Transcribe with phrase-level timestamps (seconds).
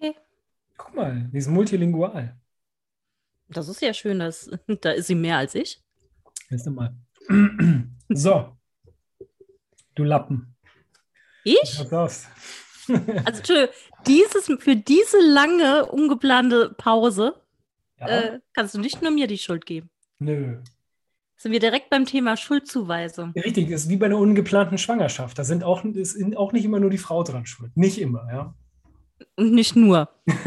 [0.00, 0.16] Okay.
[0.78, 2.36] Guck mal, die ist multilingual.
[3.48, 5.82] Das ist ja schön, dass, da ist sie mehr als ich.
[6.48, 6.94] Jetzt mal.
[8.12, 8.56] So.
[9.94, 10.56] Du Lappen.
[11.44, 11.78] Ich?
[11.78, 12.26] Was aus?
[13.24, 13.68] Also,
[14.04, 17.40] dieses, für diese lange, ungeplante Pause
[18.00, 18.08] Ja?
[18.08, 19.90] äh, kannst du nicht nur mir die Schuld geben.
[20.18, 20.58] Nö.
[21.36, 23.30] Sind wir direkt beim Thema Schuldzuweisung.
[23.36, 25.38] Richtig, ist wie bei einer ungeplanten Schwangerschaft.
[25.38, 27.70] Da sind auch, ist auch nicht immer nur die Frau dran schuld.
[27.76, 28.54] Nicht immer, ja.
[29.36, 30.08] Und nicht nur.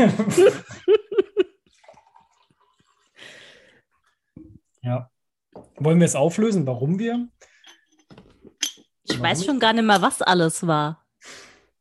[4.81, 5.09] ja.
[5.75, 7.27] Wollen wir es auflösen, warum wir?
[9.03, 9.23] Ich Warum?
[9.23, 11.05] weiß schon gar nicht mehr, was alles war.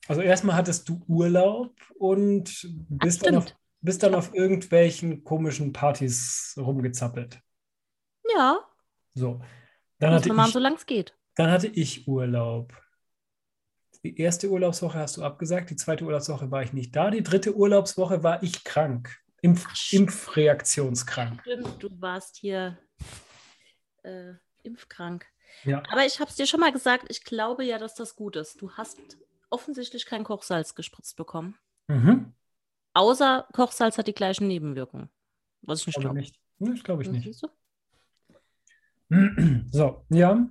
[0.08, 3.46] Also erstmal hattest du Urlaub und bist, dann auf,
[3.80, 7.40] bist dann auf irgendwelchen komischen Partys rumgezappelt.
[8.34, 8.58] Ja,
[9.14, 9.40] So.
[9.98, 11.16] Dann hatte, ich, solange es geht.
[11.36, 12.72] dann hatte ich Urlaub.
[14.04, 17.54] Die erste Urlaubswoche hast du abgesagt, die zweite Urlaubswoche war ich nicht da, die dritte
[17.54, 19.16] Urlaubswoche war ich krank.
[19.42, 21.40] Impf, Ach, Impfreaktionskrank.
[21.42, 22.78] Stimmt, du warst hier
[24.02, 24.32] äh,
[24.62, 25.26] impfkrank.
[25.64, 25.82] Ja.
[25.90, 28.60] Aber ich habe es dir schon mal gesagt, ich glaube ja, dass das gut ist.
[28.60, 28.98] Du hast
[29.50, 31.56] offensichtlich kein Kochsalz gespritzt bekommen.
[31.88, 32.32] Mhm.
[32.94, 35.10] Außer Kochsalz hat die gleichen Nebenwirkungen.
[35.62, 36.20] Was ich nicht Glaube glaube.
[36.20, 36.40] nicht.
[36.58, 37.40] Nee, Das glaube ich nicht.
[39.70, 40.48] So, ja.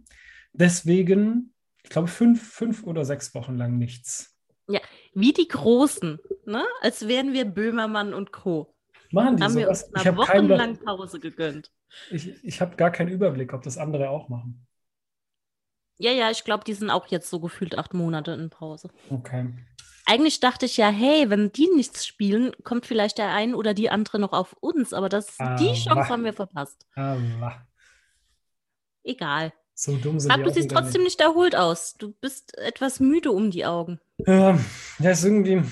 [0.54, 1.51] Deswegen,
[1.92, 4.32] glaube, fünf, fünf oder sechs Wochen lang nichts.
[5.14, 6.66] Wie die Großen, ne?
[6.82, 8.74] als wären wir Böhmermann und Co.
[9.12, 9.84] Machen die Haben wir sowas?
[9.84, 11.72] uns Ich eine habe wochenlang Pause gegönnt.
[12.12, 14.66] ich, ich hab gar keinen Überblick, ob das andere auch machen.
[15.98, 18.90] Ja, ja, ich glaube, die sind auch jetzt so gefühlt acht Monate in Pause.
[19.10, 19.54] Okay.
[20.06, 23.90] Eigentlich dachte ich ja, hey, wenn die nichts spielen, kommt vielleicht der ein oder die
[23.90, 24.94] andere noch auf uns.
[24.94, 25.74] Aber das, die Aber.
[25.74, 26.88] Chance haben wir verpasst.
[26.96, 27.66] Aber
[29.04, 29.54] Egal.
[29.82, 31.96] So dumm sind die du siehst trotzdem nicht erholt aus.
[31.98, 34.00] Du bist etwas müde um die Augen.
[34.28, 34.64] Ähm,
[35.00, 35.64] ja, ist irgendwie.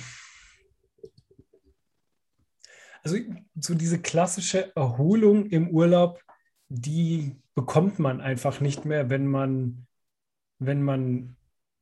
[3.04, 3.18] Also
[3.54, 6.24] so diese klassische Erholung im Urlaub,
[6.70, 9.86] die bekommt man einfach nicht mehr, wenn man,
[10.58, 11.38] wenn man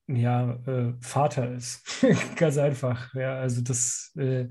[0.08, 1.82] ja äh, Vater ist.
[2.36, 3.14] Ganz einfach.
[3.14, 4.50] Ja, also das äh,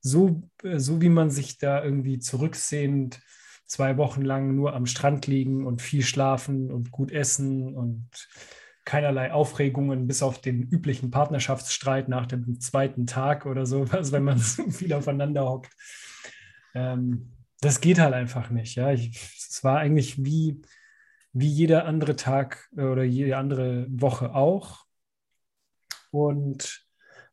[0.00, 3.22] so, äh, so wie man sich da irgendwie zurücksehnt,
[3.66, 8.08] zwei Wochen lang nur am Strand liegen und viel schlafen und gut essen und
[8.84, 14.24] keinerlei Aufregungen, bis auf den üblichen Partnerschaftsstreit nach dem zweiten Tag oder so, also wenn
[14.24, 15.72] man so viel aufeinander hockt.
[16.74, 18.74] Ähm, das geht halt einfach nicht.
[18.74, 20.60] Ja, es war eigentlich wie,
[21.32, 24.84] wie jeder andere Tag äh, oder jede andere Woche auch.
[26.10, 26.86] Und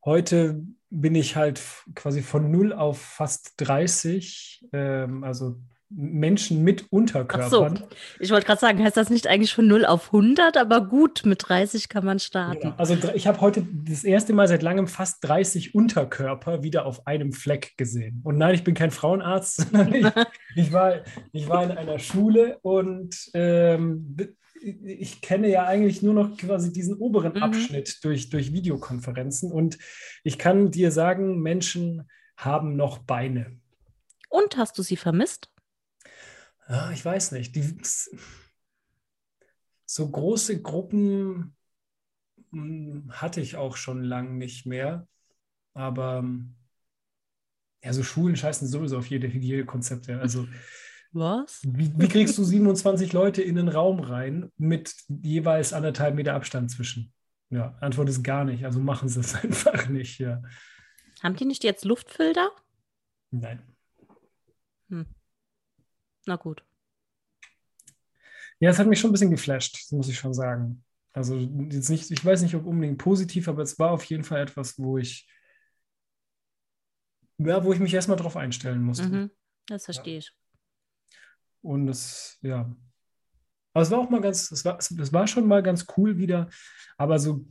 [0.06, 1.62] heute bin ich halt
[1.96, 5.62] quasi von 0 auf fast 30, ähm, also
[5.96, 7.84] Menschen mit Ach so, Unterkörpern.
[8.19, 11.47] ich wollte gerade sagen, heißt das nicht eigentlich von 0 auf 100, aber gut, mit
[11.47, 12.62] 30 kann man starten.
[12.62, 12.75] Genau.
[12.78, 17.34] Also ich habe heute das erste Mal seit langem fast 30 Unterkörper wieder auf einem
[17.34, 18.22] Fleck gesehen.
[18.24, 20.06] Und nein, ich bin kein Frauenarzt, sondern ich,
[20.56, 21.01] ich, war,
[21.31, 24.16] ich war in einer Schule und ähm,
[24.63, 27.44] ich kenne ja eigentlich nur noch quasi diesen oberen Mhm.
[27.44, 29.51] Abschnitt durch, durch Videokonferenzen.
[29.51, 29.78] Und
[30.24, 32.07] ich kann dir sagen, Menschen
[32.38, 33.59] haben noch Beine.
[34.30, 35.50] Und hast du sie vermisst?
[36.67, 37.55] Ah, ich weiß nicht.
[37.55, 37.75] Die,
[39.85, 41.55] so große Gruppen
[42.51, 45.07] hm, hatte ich auch schon lang nicht mehr.
[45.73, 46.55] Aber hm,
[47.83, 50.19] ja, so Schulen scheißen sowieso auf jede Hygienekonzepte.
[50.19, 50.47] Also,
[51.11, 51.61] Was?
[51.63, 56.71] wie, wie kriegst du 27 Leute in den Raum rein mit jeweils anderthalb Meter Abstand
[56.71, 57.11] zwischen?
[57.50, 58.63] Ja, Antwort ist gar nicht.
[58.63, 60.19] Also machen sie es einfach nicht.
[60.19, 60.41] Ja.
[61.21, 62.50] Haben die nicht jetzt Luftfilter?
[63.31, 63.61] Nein.
[66.25, 66.63] Na gut.
[68.59, 70.83] Ja, es hat mich schon ein bisschen geflasht, muss ich schon sagen.
[71.13, 74.41] Also jetzt nicht, ich weiß nicht, ob unbedingt positiv, aber es war auf jeden Fall
[74.41, 75.27] etwas, wo ich,
[77.37, 79.09] ja, wo ich mich erstmal drauf einstellen musste.
[79.09, 79.31] Mhm.
[79.65, 80.31] Das verstehe ich.
[81.61, 82.73] Und es, ja.
[83.73, 86.49] Aber es war auch mal ganz, es war, es war schon mal ganz cool wieder,
[86.97, 87.45] aber so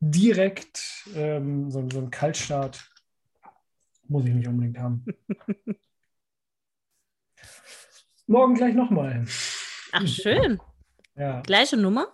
[0.00, 2.88] direkt ähm, so, so ein Kaltstart
[4.08, 5.04] muss ich nicht unbedingt haben.
[8.32, 9.26] Morgen gleich nochmal.
[9.92, 10.58] Ach, schön.
[11.16, 12.06] Ja, Gleiche Nummer?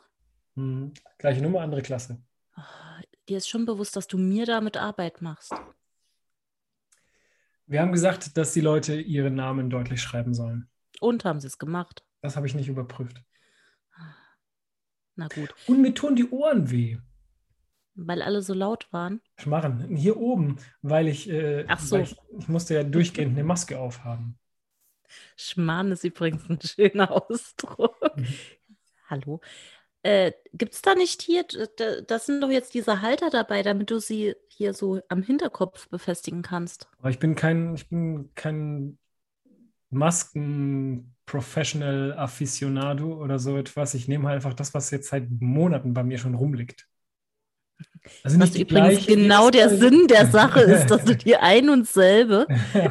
[0.56, 0.92] mhm.
[1.16, 2.20] gleiche Nummer, andere Klasse.
[2.56, 2.60] Oh,
[3.28, 5.54] dir ist schon bewusst, dass du mir damit Arbeit machst.
[7.66, 10.68] Wir haben gesagt, dass die Leute ihre Namen deutlich schreiben sollen.
[11.00, 12.04] Und haben sie es gemacht.
[12.20, 13.22] Das habe ich nicht überprüft.
[15.14, 15.54] Na gut.
[15.68, 16.98] Und mir tun die Ohren weh.
[17.94, 19.20] Weil alle so laut waren.
[19.36, 19.94] Schmarren.
[19.94, 21.98] Hier oben, weil ich, äh, Ach so.
[21.98, 24.36] ich, ich musste ja durchgehend eine Maske aufhaben.
[25.36, 27.96] Schmarrn ist übrigens ein schöner Ausdruck.
[28.16, 28.26] Mhm.
[29.08, 29.40] Hallo.
[30.02, 31.44] Äh, Gibt es da nicht hier,
[31.76, 35.88] da, das sind doch jetzt diese Halter dabei, damit du sie hier so am Hinterkopf
[35.88, 36.88] befestigen kannst.
[36.98, 38.98] Aber ich bin kein, ich bin kein
[39.90, 43.94] Masken-Professional Aficionado oder so etwas.
[43.94, 46.86] Ich nehme halt einfach das, was jetzt seit Monaten bei mir schon rumliegt.
[48.22, 52.46] Also was übrigens genau der Sinn der Sache ist, dass du dir ein und selbe.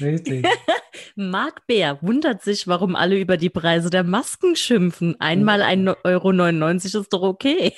[0.00, 0.46] Richtig.
[1.16, 5.16] Marc Bär wundert sich, warum alle über die Preise der Masken schimpfen.
[5.20, 7.72] Einmal 1,99 Euro ist doch okay.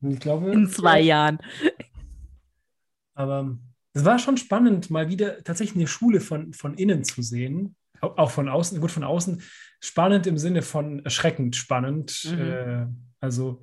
[0.00, 0.50] Ich glaube.
[0.50, 1.06] In zwei ja.
[1.06, 1.38] Jahren.
[3.14, 3.58] Aber
[3.92, 7.76] es war schon spannend, mal wieder tatsächlich eine Schule von, von innen zu sehen.
[8.00, 9.42] Auch von außen, gut von außen.
[9.80, 12.28] Spannend im Sinne von erschreckend spannend.
[12.30, 12.40] Mhm.
[12.40, 12.86] Äh,
[13.20, 13.60] also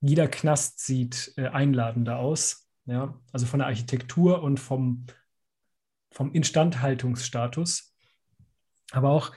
[0.00, 2.68] jeder Knast sieht äh, einladender aus.
[2.86, 5.06] Ja, also von der Architektur und vom,
[6.10, 7.94] vom Instandhaltungsstatus.
[8.92, 9.32] Aber auch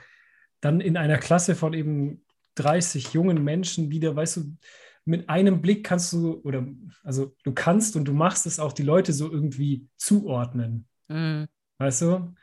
[0.60, 2.24] dann in einer Klasse von eben
[2.56, 4.56] 30 jungen Menschen wieder, weißt du,
[5.04, 6.66] mit einem Blick kannst du, oder
[7.02, 10.88] also du kannst und du machst es auch die Leute so irgendwie zuordnen.
[11.08, 11.46] Mhm.
[11.78, 12.34] Weißt du?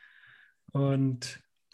[0.72, 1.42] Und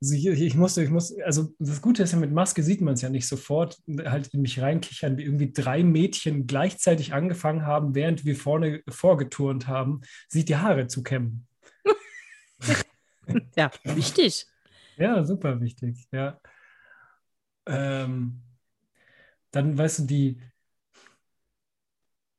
[0.00, 2.94] also ich, ich, musste, ich muss, also das Gute ist ja, mit Maske sieht man
[2.94, 7.94] es ja nicht sofort, halt in mich reinkichern, wie irgendwie drei Mädchen gleichzeitig angefangen haben,
[7.94, 11.45] während wir vorne vorgeturnt haben, sich die Haare zu kämmen.
[13.56, 14.46] Ja, wichtig.
[14.96, 16.40] Ja, super wichtig, ja.
[17.66, 18.42] Ähm,
[19.50, 20.40] dann, weißt du, die,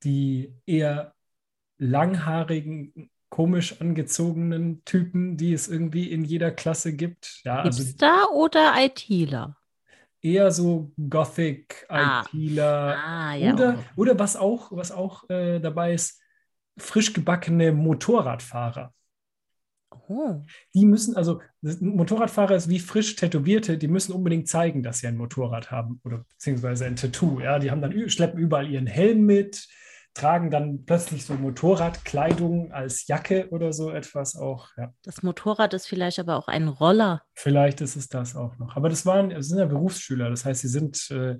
[0.03, 1.13] die eher
[1.77, 7.41] langhaarigen komisch angezogenen Typen, die es irgendwie in jeder Klasse gibt.
[7.43, 9.57] Ja, also Hipster oder ITler?
[10.21, 12.23] Eher so Gothic, ah.
[12.33, 12.97] ITler.
[12.97, 13.83] Ah, ja, oder, okay.
[13.95, 16.21] oder was auch, was auch äh, dabei ist,
[16.77, 18.93] frisch gebackene Motorradfahrer.
[19.89, 20.41] Oh.
[20.73, 25.17] Die müssen, also Motorradfahrer ist wie frisch Tätowierte, die müssen unbedingt zeigen, dass sie ein
[25.17, 27.39] Motorrad haben oder beziehungsweise ein Tattoo.
[27.39, 29.67] Ja, die haben dann schleppen überall ihren Helm mit,
[30.13, 34.69] tragen dann plötzlich so Motorradkleidung als Jacke oder so etwas auch.
[34.77, 34.93] Ja.
[35.03, 37.23] Das Motorrad ist vielleicht aber auch ein Roller.
[37.33, 38.75] Vielleicht ist es das auch noch.
[38.75, 41.37] Aber das waren, das sind ja Berufsschüler, das heißt, sie sind, äh,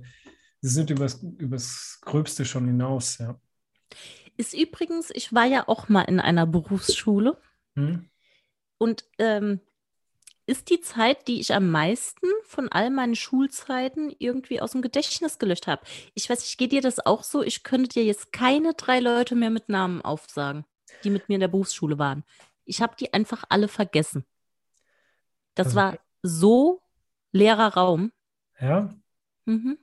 [0.61, 3.39] sie sind übers, übers Gröbste schon hinaus, ja.
[4.35, 7.37] Ist übrigens, ich war ja auch mal in einer Berufsschule.
[7.75, 8.07] Hm?
[8.77, 9.61] Und ähm,
[10.45, 15.39] ist die Zeit, die ich am meisten von all meinen Schulzeiten irgendwie aus dem Gedächtnis
[15.39, 15.85] gelöscht habe.
[16.13, 17.43] Ich weiß nicht, geht dir das auch so?
[17.43, 20.65] Ich könnte dir jetzt keine drei Leute mehr mit Namen aufsagen,
[21.03, 22.23] die mit mir in der Berufsschule waren.
[22.63, 24.25] Ich habe die einfach alle vergessen.
[25.53, 26.81] Das also, war so
[27.33, 28.13] leerer Raum.
[28.59, 28.95] Ja.
[29.45, 29.77] Mhm.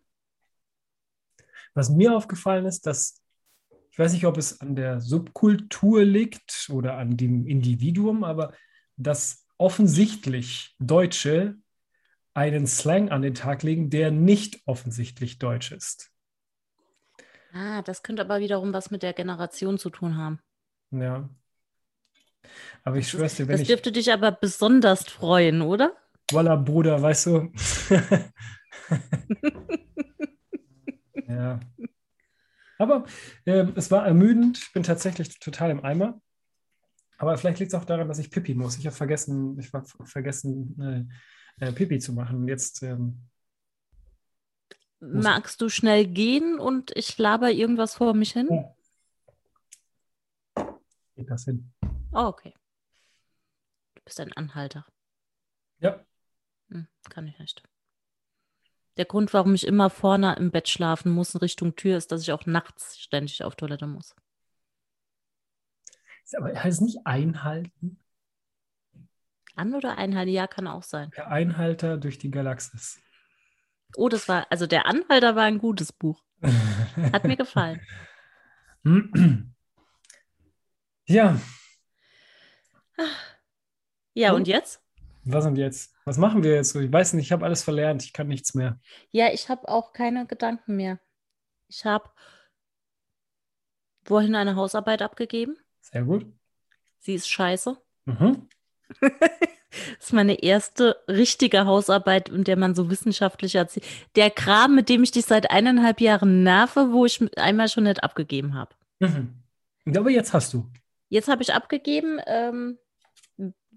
[1.75, 3.21] Was mir aufgefallen ist, dass
[3.91, 8.53] ich weiß nicht, ob es an der Subkultur liegt oder an dem Individuum, aber
[8.97, 11.57] dass offensichtlich Deutsche
[12.35, 16.11] einen Slang an den Tag legen, der nicht offensichtlich deutsch ist.
[17.53, 20.41] Ah, das könnte aber wiederum was mit der Generation zu tun haben.
[20.91, 21.29] Ja.
[22.83, 23.69] Aber ich schwör's dir, wenn das ich.
[23.69, 25.97] Das dürfte dich aber besonders freuen, oder?
[26.31, 27.53] Voila, Bruder, weißt du.
[31.29, 31.61] ja.
[32.79, 33.05] Aber
[33.45, 34.59] äh, es war ermüdend.
[34.59, 36.21] Ich bin tatsächlich total im Eimer.
[37.19, 38.77] Aber vielleicht liegt es auch daran, dass ich Pipi muss.
[38.79, 41.09] Ich habe vergessen, ich war vergessen,
[41.61, 42.49] äh, äh, Pipi zu machen.
[42.49, 42.83] Jetzt.
[42.83, 43.29] Ähm,
[45.01, 48.49] Magst du schnell gehen und ich laber irgendwas vor mich hin?
[48.49, 48.75] Oh.
[51.15, 51.73] Geht das hin?
[52.13, 52.55] Oh, okay.
[53.95, 54.87] Du bist ein Anhalter.
[55.79, 56.05] Ja.
[56.71, 57.63] Hm, kann ich nicht.
[58.97, 62.23] Der Grund, warum ich immer vorne im Bett schlafen muss in Richtung Tür, ist, dass
[62.23, 64.15] ich auch nachts ständig auf Toilette muss.
[66.37, 67.99] Aber heißt es nicht einhalten?
[69.57, 70.33] An- oder einhalten?
[70.33, 71.11] Ja, kann auch sein.
[71.17, 73.01] Der Einhalter durch die Galaxis.
[73.97, 76.25] Oh, das war, also der Anhalter war ein gutes Buch.
[77.13, 77.81] Hat mir gefallen.
[81.07, 81.39] Ja.
[84.15, 84.83] Ja, und jetzt?
[85.25, 85.95] Was und jetzt?
[86.07, 86.75] Was machen wir jetzt?
[86.75, 88.81] Ich weiß nicht, ich habe alles verlernt, ich kann nichts mehr.
[89.11, 90.99] Ja, ich habe auch keine Gedanken mehr.
[91.69, 92.11] Ich habe
[94.05, 95.57] vorhin eine Hausarbeit abgegeben.
[95.95, 96.27] Sehr gut.
[96.99, 97.77] Sie ist scheiße.
[98.07, 98.49] Mhm.
[99.01, 99.13] das
[100.01, 103.87] ist meine erste richtige Hausarbeit, in der man so wissenschaftlich erzählt.
[104.17, 108.03] Der Kram, mit dem ich dich seit eineinhalb Jahren nerve, wo ich einmal schon nicht
[108.03, 108.75] abgegeben habe.
[108.99, 109.35] Mhm.
[109.97, 110.69] Aber jetzt hast du.
[111.11, 112.77] Jetzt habe ich abgegeben, ähm,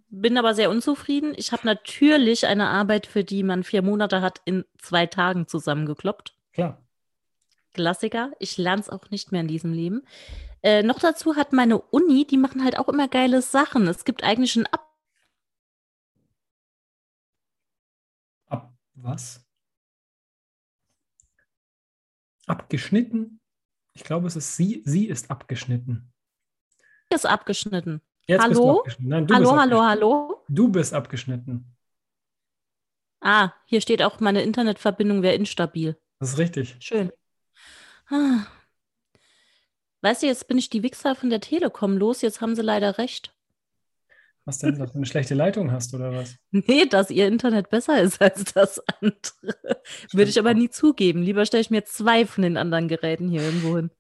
[0.10, 1.36] bin aber sehr unzufrieden.
[1.38, 6.34] Ich habe natürlich eine Arbeit, für die man vier Monate hat, in zwei Tagen zusammengekloppt.
[6.52, 6.82] Klar.
[7.76, 8.32] Klassiker.
[8.40, 10.02] Ich lerne es auch nicht mehr in diesem Leben.
[10.64, 13.88] Äh, noch dazu hat meine Uni, die machen halt auch immer geile Sachen.
[13.88, 14.88] Es gibt eigentlich ein Ab.
[18.48, 19.46] Ab was?
[22.48, 23.40] Abgeschnitten?
[23.94, 24.82] Ich glaube, es ist sie.
[24.86, 26.14] Sie ist abgeschnitten.
[27.10, 28.02] Ist abgeschnitten.
[28.28, 28.80] Jetzt hallo?
[28.80, 29.10] abgeschnitten.
[29.10, 30.44] Nein, hallo, hallo, hallo.
[30.48, 31.76] Du bist abgeschnitten.
[33.22, 35.98] Ah, hier steht auch, meine Internetverbindung wäre instabil.
[36.20, 36.78] Das ist richtig.
[36.80, 37.12] Schön.
[38.10, 38.46] Ah.
[40.02, 42.22] Weißt du, jetzt bin ich die Wichser von der Telekom los.
[42.22, 43.34] Jetzt haben sie leider recht.
[44.46, 46.36] Was denn, dass du eine schlechte Leitung hast oder was?
[46.52, 49.82] Nee, dass ihr Internet besser ist als das andere.
[50.14, 51.22] Würde ich aber nie zugeben.
[51.22, 53.92] Lieber stelle ich mir zwei von den anderen Geräten hier irgendwo hin.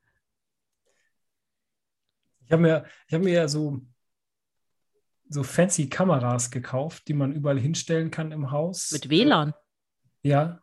[2.45, 3.81] Ich habe mir, ich hab mir ja so,
[5.27, 8.91] so fancy Kameras gekauft, die man überall hinstellen kann im Haus.
[8.91, 9.53] Mit WLAN.
[10.21, 10.61] Ja,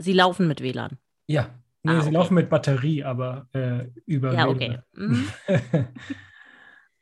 [0.00, 0.98] Sie laufen mit WLAN.
[1.26, 1.58] ja.
[1.82, 2.14] Nee, Ah, sie okay.
[2.14, 4.80] laufen mit Batterie, aber äh, über Ja, okay.
[4.94, 5.28] Mhm.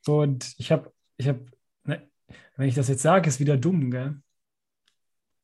[0.07, 1.45] Und ich habe, ich habe,
[1.85, 2.09] ne,
[2.57, 4.21] wenn ich das jetzt sage, ist wieder dumm, gell?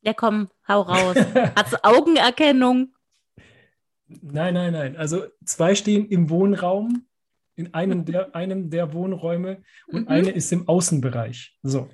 [0.02, 1.16] Ja, komm, hau raus.
[1.56, 2.94] Hat's Augenerkennung?
[4.06, 4.96] Nein, nein, nein.
[4.96, 7.06] Also zwei stehen im Wohnraum,
[7.54, 10.08] in einem der, einem der Wohnräume und Mhm.
[10.08, 11.56] eine ist im Außenbereich.
[11.62, 11.88] So.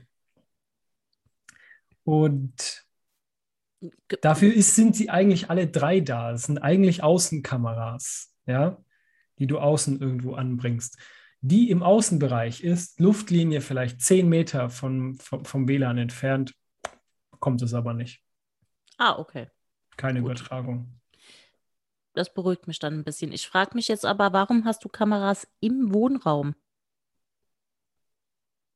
[2.04, 2.87] Und
[4.23, 6.33] dafür ist, sind sie eigentlich alle drei da.
[6.33, 8.83] Es sind eigentlich Außenkameras, ja,
[9.39, 10.99] die du außen irgendwo anbringst.
[11.41, 16.55] Die im Außenbereich ist Luftlinie vielleicht 10 Meter von, vom, vom WLAN entfernt,
[17.39, 18.23] kommt es aber nicht.
[18.97, 19.49] Ah, okay.
[19.97, 20.33] Keine Gut.
[20.33, 21.01] Übertragung.
[22.15, 23.33] Das beruhigt mich dann ein bisschen.
[23.33, 26.57] Ich frage mich jetzt aber, warum hast du Kameras im Wohnraum?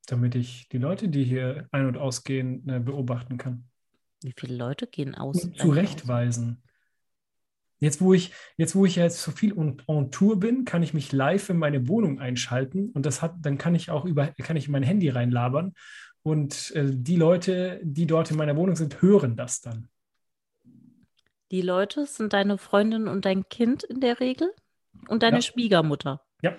[0.07, 3.69] damit ich die Leute, die hier ein- und ausgehen, äh, beobachten kann.
[4.23, 5.49] Wie viele Leute gehen aus?
[5.57, 6.63] Zurechtweisen.
[7.79, 10.95] Jetzt wo, ich, jetzt, wo ich jetzt so viel on, on Tour bin, kann ich
[10.95, 14.57] mich live in meine Wohnung einschalten und das hat, dann kann ich auch über, kann
[14.57, 15.75] ich mein Handy reinlabern
[16.23, 19.89] und äh, die Leute, die dort in meiner Wohnung sind, hören das dann.
[21.51, 24.53] Die Leute sind deine Freundin und dein Kind in der Regel
[25.09, 25.43] und deine Ja.
[25.43, 26.23] Schwiegermutter.
[26.41, 26.57] Ja.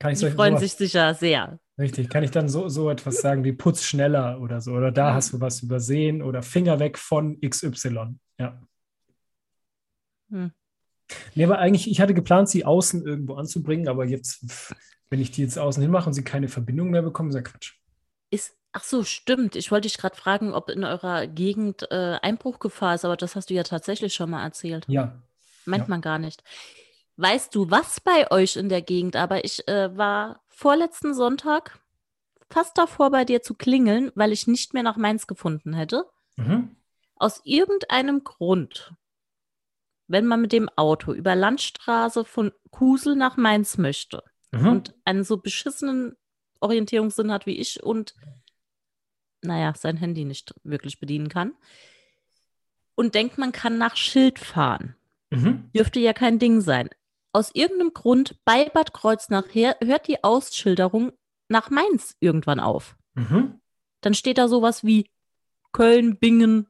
[0.00, 1.60] Kann ich Die freuen sowas- sich sicher sehr.
[1.78, 5.10] Richtig, kann ich dann so, so etwas sagen wie Putz schneller oder so oder da
[5.10, 5.14] Mhm.
[5.14, 8.14] hast du was übersehen oder Finger weg von XY.
[8.38, 8.60] Ja.
[10.30, 10.52] Hm.
[11.34, 14.44] Nee, aber eigentlich, ich hatte geplant, sie außen irgendwo anzubringen, aber jetzt,
[15.10, 17.74] wenn ich die jetzt außen hinmache und sie keine Verbindung mehr bekommen, ist ja Quatsch.
[18.30, 19.56] Ist, ach so, stimmt.
[19.56, 23.50] Ich wollte dich gerade fragen, ob in eurer Gegend äh, Einbruchgefahr ist, aber das hast
[23.50, 24.84] du ja tatsächlich schon mal erzählt.
[24.88, 25.20] Ja.
[25.66, 25.88] Meint Ja.
[25.90, 26.42] man gar nicht.
[27.16, 29.16] Weißt du, was bei euch in der Gegend?
[29.16, 31.80] Aber ich äh, war vorletzten Sonntag
[32.50, 36.04] fast davor, bei dir zu klingeln, weil ich nicht mehr nach Mainz gefunden hätte.
[36.36, 36.76] Mhm.
[37.16, 38.92] Aus irgendeinem Grund,
[40.06, 44.68] wenn man mit dem Auto über Landstraße von Kusel nach Mainz möchte Mhm.
[44.68, 46.14] und einen so beschissenen
[46.60, 48.14] Orientierungssinn hat wie ich und
[49.40, 51.54] naja, sein Handy nicht wirklich bedienen kann
[52.94, 54.94] und denkt, man kann nach Schild fahren.
[55.30, 55.70] Mhm.
[55.74, 56.90] Dürfte ja kein Ding sein.
[57.32, 61.12] Aus irgendeinem Grund bei Bad Kreuznach her hört die Ausschilderung
[61.48, 62.96] nach Mainz irgendwann auf.
[63.14, 63.60] Mhm.
[64.02, 65.08] Dann steht da sowas wie
[65.72, 66.66] Köln, Bingen,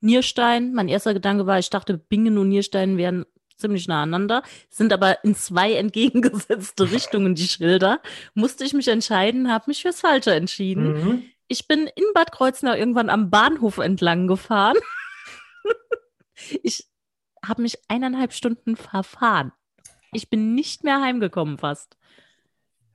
[0.00, 0.74] Nierstein.
[0.74, 3.24] Mein erster Gedanke war, ich dachte, Bingen und Nierstein wären
[3.56, 8.00] ziemlich nah aneinander, sind aber in zwei entgegengesetzte Richtungen die Schilder.
[8.34, 10.92] Musste ich mich entscheiden, habe mich fürs Falsche entschieden.
[10.92, 11.22] Mhm.
[11.48, 14.76] Ich bin in Bad Kreuznach irgendwann am Bahnhof entlang gefahren.
[16.62, 16.86] ich
[17.48, 19.52] habe mich eineinhalb Stunden verfahren.
[20.12, 21.96] Ich bin nicht mehr heimgekommen fast.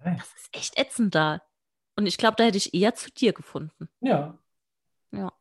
[0.04, 1.42] Das ist echt ätzend da.
[1.96, 3.90] Und ich glaube, da hätte ich eher zu dir gefunden.
[4.00, 4.38] Ja.
[5.12, 5.32] Ja.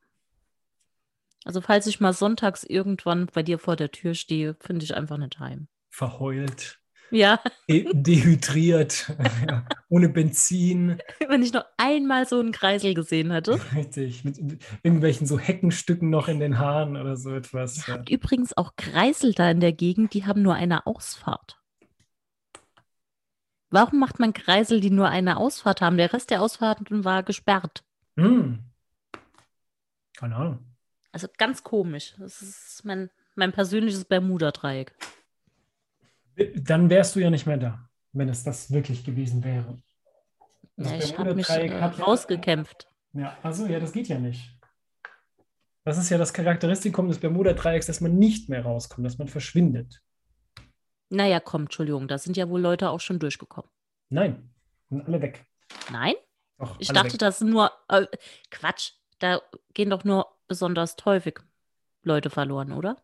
[1.45, 5.17] Also falls ich mal sonntags irgendwann bei dir vor der Tür stehe, finde ich einfach
[5.17, 5.69] nicht heim.
[5.89, 6.80] Verheult,
[7.11, 9.13] Ja, de dehydriert,
[9.49, 9.65] ja.
[9.89, 10.99] ohne Benzin.
[11.29, 13.61] wenn ich noch einmal so einen Kreisel gesehen hätte.
[13.75, 14.25] Richtig.
[14.25, 14.39] Mit
[14.83, 17.79] irgendwelchen so Heckenstücken noch in den Haaren oder so etwas.
[17.79, 17.95] Ihr Ja.
[17.99, 21.57] habt übrigens auch Kreisel da in der Gegend, die haben nur eine Ausfahrt.
[23.71, 25.97] Warum macht man Kreisel, die nur eine Ausfahrt haben?
[25.97, 27.85] Der Rest der Ausfahrten war gesperrt.
[28.17, 28.59] Hm.
[30.17, 30.59] Keine Ahnung.
[31.13, 32.15] Also ganz komisch.
[32.19, 34.93] Das ist mein, mein persönliches Bermuda-Dreieck.
[36.57, 39.83] Dann wärst du ja nicht mehr da, wenn es das wirklich gewesen wäre.
[40.77, 42.89] Das Ja, ich habe mich äh, rausgekämpft.
[43.13, 44.57] Ja, also ja, das geht ja nicht.
[45.85, 50.03] Das ist ja das Charakteristikum des Bermuda-Dreiecks, dass man nicht mehr rauskommt, dass man verschwindet.
[51.09, 53.71] Naja, komm, Entschuldigung, da sind ja wohl Leute auch schon durchgekommen.
[54.11, 54.51] Nein,
[54.89, 55.45] sind alle weg.
[55.91, 56.15] Nein?
[56.59, 57.19] Doch, Ich dachte, weg.
[57.19, 57.73] das sind nur.
[57.89, 58.07] Äh,
[58.51, 59.41] Quatsch, da
[59.75, 61.41] gehen doch nur besonders häufig
[62.03, 62.97] Leute verloren, oder?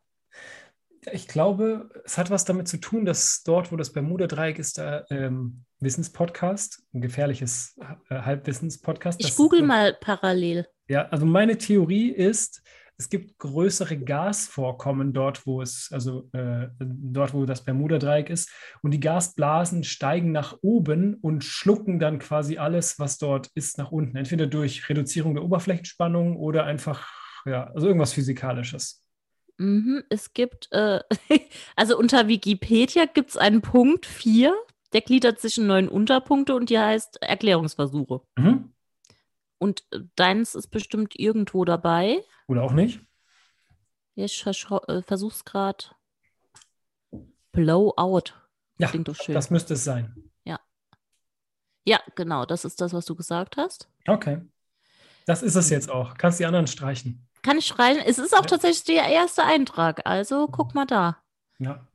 [1.13, 5.05] Ich glaube, es hat was damit zu tun, dass dort, wo das Bermuda-Dreieck ist, da
[5.11, 7.77] ähm, Wissenspodcast, ein gefährliches
[8.11, 9.21] äh, Halbwissenspodcast.
[9.21, 10.67] Ich das- google mal parallel.
[10.89, 12.63] Ja, also meine Theorie ist,
[12.99, 18.51] es gibt größere Gasvorkommen dort, wo es, also äh, dort, wo das Bermuda-Dreieck ist.
[18.83, 23.93] Und die Gasblasen steigen nach oben und schlucken dann quasi alles, was dort ist, nach
[23.93, 24.17] unten.
[24.17, 27.07] Entweder durch Reduzierung der Oberflächenspannung oder einfach,
[27.45, 29.03] ja, also irgendwas Physikalisches.
[29.59, 31.01] Mhm, es gibt, äh,
[31.77, 34.55] also unter Wikipedia gibt es einen Punkt 4,
[34.93, 38.21] der gliedert sich in neun Unterpunkte und die heißt Erklärungsversuche.
[38.37, 38.73] Mhm.
[39.59, 42.23] Und äh, deins ist bestimmt irgendwo dabei.
[42.49, 43.01] Oder auch nicht?
[44.15, 45.85] Ich äh, versuch's gerade.
[47.53, 48.35] Blowout.
[48.79, 49.35] Ja, Klingt doch schön.
[49.35, 50.31] das müsste es sein.
[50.45, 50.61] Ja.
[51.87, 52.45] Ja, genau.
[52.45, 53.89] Das ist das, was du gesagt hast.
[54.07, 54.43] Okay.
[55.27, 56.15] Das ist es jetzt auch.
[56.19, 57.27] Kannst die anderen streichen.
[57.47, 58.03] Kann ich streichen?
[58.05, 58.47] Es ist auch ja.
[58.47, 60.05] tatsächlich der erste Eintrag.
[60.05, 61.23] Also guck mal da.
[61.61, 61.87] Ja.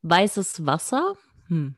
[0.00, 1.16] Weißes Wasser.
[1.48, 1.74] Hm.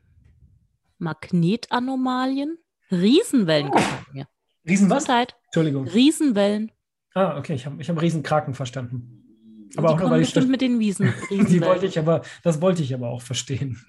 [0.99, 2.59] Magnetanomalien.
[2.93, 3.73] Riesenwellen.
[4.15, 4.27] Ja.
[4.65, 5.07] Riesen was?
[5.07, 5.35] Zeit.
[5.47, 5.89] Entschuldigung.
[5.89, 6.71] Riesenwellen.
[7.13, 9.67] Ah, okay, ich habe ich hab Riesenkraken verstanden.
[9.77, 11.13] Aber die auch nur, weil bestimmt ich mit den Wiesen.
[11.31, 13.85] die wollte ich aber, das wollte ich aber auch verstehen.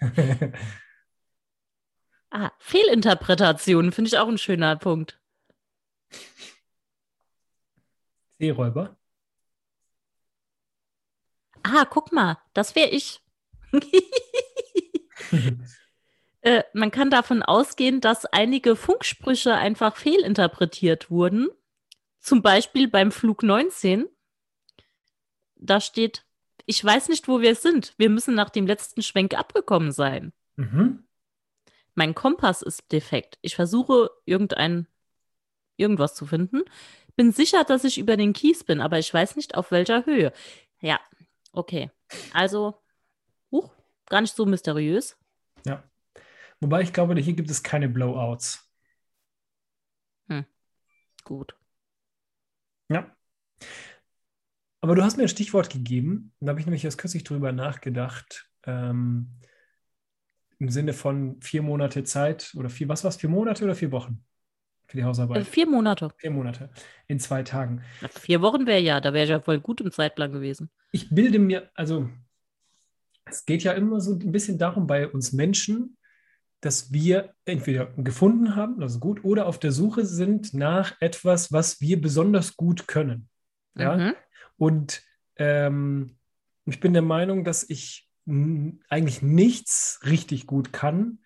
[2.30, 5.20] ah, Fehlinterpretation finde ich auch ein schöner Punkt.
[8.38, 8.96] Seeräuber.
[11.62, 13.20] Ah, guck mal, das wäre ich.
[16.42, 21.48] Äh, man kann davon ausgehen, dass einige Funksprüche einfach fehlinterpretiert wurden.
[22.20, 24.06] Zum Beispiel beim Flug 19.
[25.56, 26.24] Da steht,
[26.64, 27.94] ich weiß nicht, wo wir sind.
[27.98, 30.32] Wir müssen nach dem letzten Schwenk abgekommen sein.
[30.54, 31.02] Mhm.
[31.96, 33.38] Mein Kompass ist defekt.
[33.42, 34.86] Ich versuche irgendein
[35.76, 36.62] irgendwas zu finden.
[37.16, 40.32] Bin sicher, dass ich über den Kies bin, aber ich weiß nicht, auf welcher Höhe.
[40.80, 41.00] Ja,
[41.52, 41.90] okay.
[42.32, 42.74] Also,
[43.50, 43.72] huch,
[44.06, 45.16] gar nicht so mysteriös.
[45.64, 45.82] Ja.
[46.60, 48.70] Wobei ich glaube, hier gibt es keine Blowouts.
[50.28, 50.44] Hm.
[51.24, 51.56] Gut.
[52.90, 53.16] Ja.
[54.82, 58.50] Aber du hast mir ein Stichwort gegeben, da habe ich nämlich erst kürzlich drüber nachgedacht.
[58.64, 59.40] Ähm,
[60.58, 63.90] Im Sinne von vier Monate Zeit oder vier, was war es, vier Monate oder vier
[63.90, 64.22] Wochen
[64.86, 65.42] für die Hausarbeit?
[65.42, 66.10] Äh, vier Monate.
[66.18, 66.70] Vier Monate
[67.06, 67.82] in zwei Tagen.
[68.00, 70.70] Na, vier Wochen wäre ja, da wäre ich ja voll gut im Zeitplan gewesen.
[70.92, 72.08] Ich bilde mir, also
[73.24, 75.96] es geht ja immer so ein bisschen darum bei uns Menschen,
[76.60, 81.52] dass wir entweder gefunden haben, das ist gut, oder auf der Suche sind nach etwas,
[81.52, 83.28] was wir besonders gut können.
[83.76, 83.96] Ja?
[83.96, 84.14] Mhm.
[84.56, 85.02] Und
[85.36, 86.16] ähm,
[86.64, 91.18] ich bin der Meinung, dass ich eigentlich nichts richtig gut kann,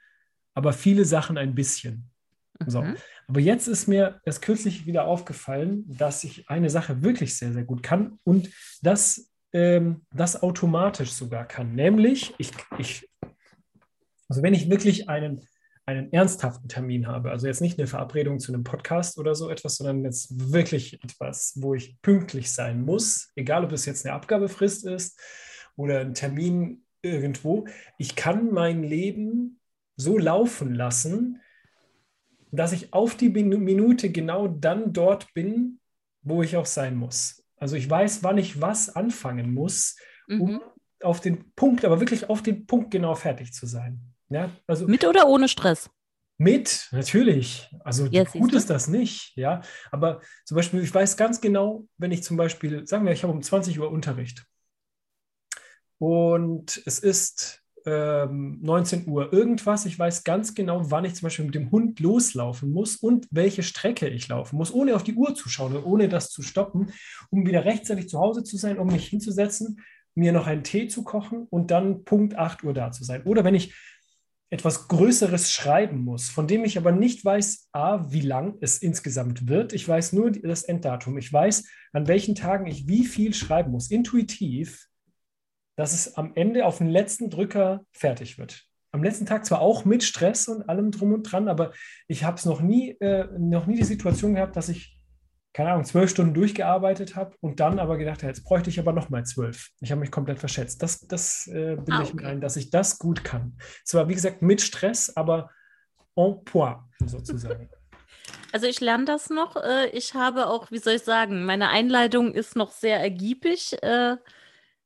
[0.52, 2.09] aber viele Sachen ein bisschen.
[2.60, 2.70] Mhm.
[2.70, 2.84] So.
[3.28, 7.64] Aber jetzt ist mir erst kürzlich wieder aufgefallen, dass ich eine Sache wirklich sehr, sehr
[7.64, 8.50] gut kann und
[8.82, 11.74] das, ähm, das automatisch sogar kann.
[11.74, 13.08] Nämlich, ich, ich
[14.30, 15.40] also wenn ich wirklich einen,
[15.86, 19.76] einen ernsthaften Termin habe, also jetzt nicht eine Verabredung zu einem Podcast oder so etwas,
[19.76, 24.86] sondern jetzt wirklich etwas, wo ich pünktlich sein muss, egal ob es jetzt eine Abgabefrist
[24.86, 25.20] ist
[25.76, 27.66] oder ein Termin irgendwo,
[27.98, 29.60] ich kann mein Leben
[29.96, 31.39] so laufen lassen,
[32.52, 35.80] dass ich auf die Minute genau dann dort bin,
[36.22, 37.44] wo ich auch sein muss.
[37.56, 39.96] Also ich weiß, wann ich was anfangen muss,
[40.28, 40.60] um mhm.
[41.02, 44.00] auf den Punkt, aber wirklich auf den Punkt genau fertig zu sein.
[44.30, 45.90] Ja, also, mit oder ohne Stress?
[46.38, 47.68] Mit, natürlich.
[47.80, 49.60] Also ja, gut ist das nicht, ja.
[49.90, 53.32] Aber zum Beispiel, ich weiß ganz genau, wenn ich zum Beispiel, sagen wir, ich habe
[53.32, 54.46] um 20 Uhr Unterricht
[55.98, 61.44] und es ist ähm, 19 Uhr irgendwas, ich weiß ganz genau, wann ich zum Beispiel
[61.44, 65.34] mit dem Hund loslaufen muss und welche Strecke ich laufen muss, ohne auf die Uhr
[65.34, 66.92] zu schauen, ohne das zu stoppen,
[67.30, 69.80] um wieder rechtzeitig zu Hause zu sein, um mich hinzusetzen,
[70.14, 73.22] mir noch einen Tee zu kochen und dann Punkt 8 Uhr da zu sein.
[73.24, 73.74] Oder wenn ich
[74.50, 79.48] etwas Größeres schreiben muss, von dem ich aber nicht weiß, a, wie lang es insgesamt
[79.48, 79.72] wird.
[79.72, 81.18] Ich weiß nur das Enddatum.
[81.18, 84.88] Ich weiß, an welchen Tagen ich wie viel schreiben muss, intuitiv,
[85.80, 88.66] dass es am Ende auf den letzten Drücker fertig wird.
[88.92, 91.72] Am letzten Tag zwar auch mit Stress und allem drum und dran, aber
[92.06, 95.00] ich habe es noch nie, äh, noch nie die Situation gehabt, dass ich
[95.54, 99.08] keine Ahnung, zwölf Stunden durchgearbeitet habe und dann aber gedacht, jetzt bräuchte ich aber noch
[99.08, 99.70] mal zwölf.
[99.80, 100.82] Ich habe mich komplett verschätzt.
[100.82, 102.08] Das, das äh, bilde ah, okay.
[102.08, 103.56] ich mir ein, dass ich das gut kann.
[103.84, 105.50] Zwar, wie gesagt, mit Stress, aber
[106.14, 107.70] en point sozusagen.
[108.52, 109.54] Also ich lerne das noch.
[109.56, 113.76] Äh, ich habe auch, wie soll ich sagen, meine Einleitung ist noch sehr ergiebig.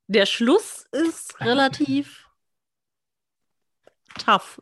[0.06, 2.28] Der Schluss ist relativ
[4.18, 4.60] tough.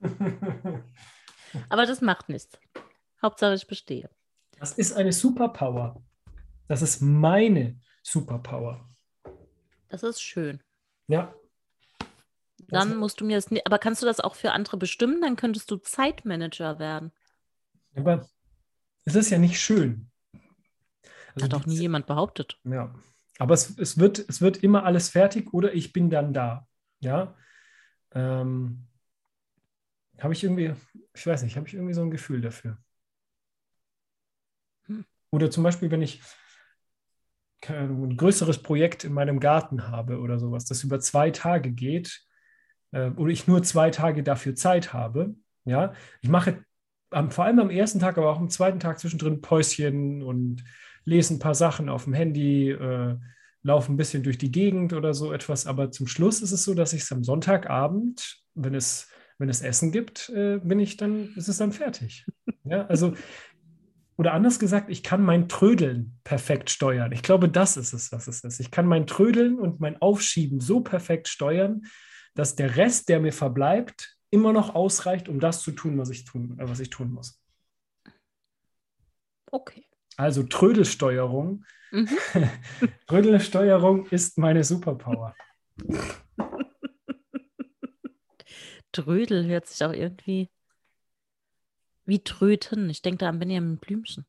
[1.68, 2.58] Aber das macht nichts.
[3.20, 4.08] Hauptsache ich bestehe.
[4.58, 6.02] Das ist eine Superpower.
[6.68, 8.88] Das ist meine Superpower.
[9.88, 10.62] Das ist schön.
[11.08, 11.34] Ja.
[12.68, 15.20] Dann musst du mir das nicht, aber kannst du das auch für andere bestimmen?
[15.20, 17.10] Dann könntest du Zeitmanager werden.
[17.96, 18.28] Aber
[19.04, 20.10] es ist ja nicht schön.
[21.34, 22.58] Also Hat auch nie jemand behauptet.
[22.64, 22.94] Ja.
[23.40, 26.68] Aber es, es, wird, es wird immer alles fertig oder ich bin dann da.
[27.00, 27.34] Ja.
[28.12, 28.86] Ähm,
[30.18, 30.74] habe ich irgendwie,
[31.14, 32.76] ich weiß nicht, habe ich irgendwie so ein Gefühl dafür.
[34.88, 35.06] Hm.
[35.30, 36.20] Oder zum Beispiel, wenn ich
[37.66, 42.22] ein größeres Projekt in meinem Garten habe oder sowas, das über zwei Tage geht,
[42.92, 46.62] äh, oder ich nur zwei Tage dafür Zeit habe, ja, ich mache
[47.08, 50.62] am, vor allem am ersten Tag, aber auch am zweiten Tag zwischendrin Päuschen und
[51.04, 53.16] lese ein paar Sachen auf dem Handy, äh,
[53.62, 55.66] laufe ein bisschen durch die Gegend oder so etwas.
[55.66, 59.08] Aber zum Schluss ist es so, dass ich es am Sonntagabend, wenn es,
[59.38, 62.26] wenn es Essen gibt, äh, bin ich dann, ist es dann fertig.
[62.64, 63.14] Ja, also,
[64.16, 67.10] oder anders gesagt, ich kann mein Trödeln perfekt steuern.
[67.10, 68.60] Ich glaube, das ist es, was es ist.
[68.60, 71.86] Ich kann mein Trödeln und mein Aufschieben so perfekt steuern,
[72.34, 76.26] dass der Rest, der mir verbleibt, immer noch ausreicht, um das zu tun, was ich
[76.26, 77.42] tun, äh, was ich tun muss.
[79.50, 79.89] Okay.
[80.20, 81.64] Also Trödelsteuerung.
[81.92, 82.08] Mhm.
[83.06, 85.34] Trödelsteuerung ist meine Superpower.
[88.92, 90.50] Trödel hört sich auch irgendwie
[92.04, 92.90] wie Tröten.
[92.90, 94.26] Ich denke da an Benjamin Blümchen.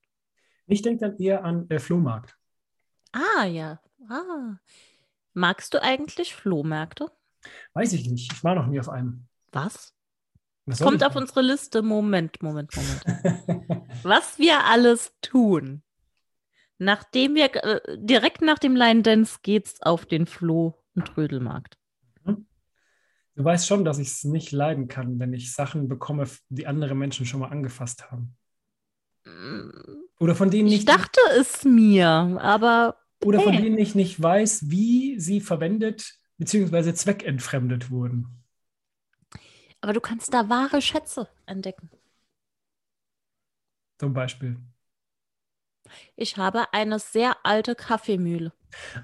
[0.66, 2.38] Ich denke dann eher an äh, Flohmarkt.
[3.12, 3.82] Ah, ja.
[4.08, 4.60] Ah.
[5.34, 7.12] Magst du eigentlich Flohmärkte?
[7.74, 8.32] Weiß ich nicht.
[8.32, 9.28] Ich war noch nie auf einem.
[9.52, 9.94] Was?
[10.72, 11.82] Was Kommt auf unsere Liste.
[11.82, 13.84] Moment, Moment, Moment.
[14.04, 15.84] Was wir alles tun.
[16.78, 21.78] Nachdem wir äh, direkt nach dem Line Dance geht's auf den Floh- und Trödelmarkt.
[22.24, 22.46] Mhm.
[23.36, 26.96] Du weißt schon, dass ich es nicht leiden kann, wenn ich Sachen bekomme, die andere
[26.96, 28.38] Menschen schon mal angefasst haben.
[30.20, 30.76] Oder von denen ich.
[30.76, 32.96] Ich dachte es mir, aber.
[33.24, 33.46] Oder hey.
[33.46, 36.94] von denen ich nicht weiß, wie sie verwendet bzw.
[36.94, 38.41] zweckentfremdet wurden.
[39.82, 41.90] Aber du kannst da wahre Schätze entdecken.
[44.00, 44.58] Zum Beispiel.
[46.16, 48.54] Ich habe eine sehr alte Kaffeemühle.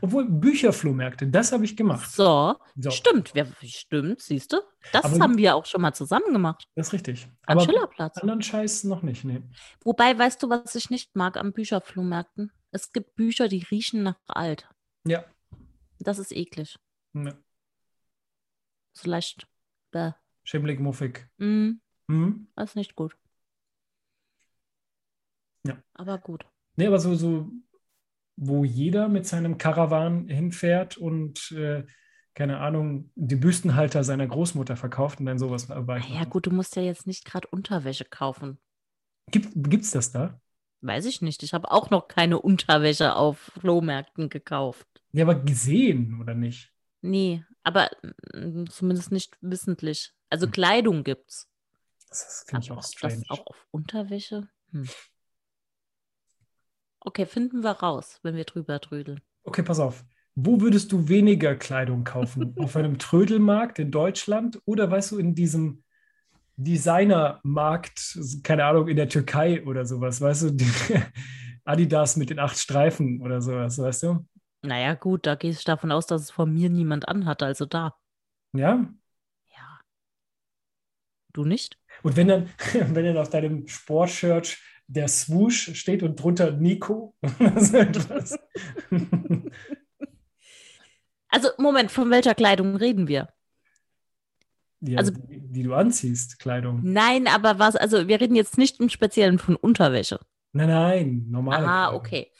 [0.01, 2.09] Obwohl Bücherflohmärkte, das habe ich gemacht.
[2.09, 2.89] So, so.
[2.91, 4.61] stimmt, ja, stimmt, siehst du?
[4.93, 6.67] Das Aber haben wir auch schon mal zusammen gemacht.
[6.75, 7.27] Das ist richtig.
[7.45, 8.17] Am Aber Schillerplatz.
[8.19, 9.41] Anderen Scheiß noch nicht, nee.
[9.83, 12.51] Wobei, weißt du, was ich nicht mag am Bücherflohmärkten?
[12.71, 14.69] Es gibt Bücher, die riechen nach alt.
[15.05, 15.25] Ja.
[15.99, 16.77] Das ist eklig.
[17.13, 17.33] Ja.
[18.93, 19.47] So leicht.
[19.91, 20.11] Bäh.
[20.47, 21.27] Schimmlig, muffig.
[21.39, 21.81] Mhm.
[22.07, 22.47] Mhm.
[22.55, 23.17] Das ist nicht gut.
[25.67, 25.77] Ja.
[25.93, 26.45] Aber gut.
[26.77, 27.51] Nee, aber so, so,
[28.37, 31.83] wo jeder mit seinem Karawan hinfährt und äh,
[32.33, 35.99] keine Ahnung, die Büstenhalter seiner Großmutter verkauft und dann sowas dabei.
[36.07, 38.57] Ja, gut, du musst ja jetzt nicht gerade Unterwäsche kaufen.
[39.29, 40.39] Gibt es das da?
[40.79, 41.43] Weiß ich nicht.
[41.43, 44.87] Ich habe auch noch keine Unterwäsche auf Flohmärkten gekauft.
[45.11, 46.71] Ja, aber gesehen, oder nicht?
[47.01, 47.89] Nee, aber
[48.33, 50.13] mm, zumindest nicht wissentlich.
[50.29, 50.51] Also hm.
[50.51, 51.49] Kleidung gibt's.
[52.09, 53.23] Das finde ich auch strange.
[53.27, 54.47] Das auch auf Unterwäsche?
[54.71, 54.87] Hm.
[56.99, 59.21] Okay, finden wir raus, wenn wir drüber trödeln.
[59.43, 60.03] Okay, pass auf.
[60.35, 62.53] Wo würdest du weniger Kleidung kaufen?
[62.59, 65.83] auf einem Trödelmarkt in Deutschland oder weißt du, in diesem
[66.57, 70.57] Designermarkt, keine Ahnung, in der Türkei oder sowas, weißt du,
[71.65, 74.27] Adidas mit den acht Streifen oder sowas, weißt du?
[74.63, 77.95] Naja, gut, da gehe ich davon aus, dass es von mir niemand anhat, also da.
[78.53, 78.87] Ja.
[81.37, 81.77] Du nicht?
[82.01, 87.13] Und wenn dann, wenn dann auf deinem Sportshirt der Swoosh steht und drunter Nico,
[91.29, 93.29] Also, Moment, von welcher Kleidung reden wir?
[94.79, 96.81] Ja, also, die, die, du anziehst, Kleidung.
[96.83, 100.19] Nein, aber was, also wir reden jetzt nicht im Speziellen von Unterwäsche.
[100.53, 101.63] Nein, nein, normal.
[101.63, 102.31] Ah, okay.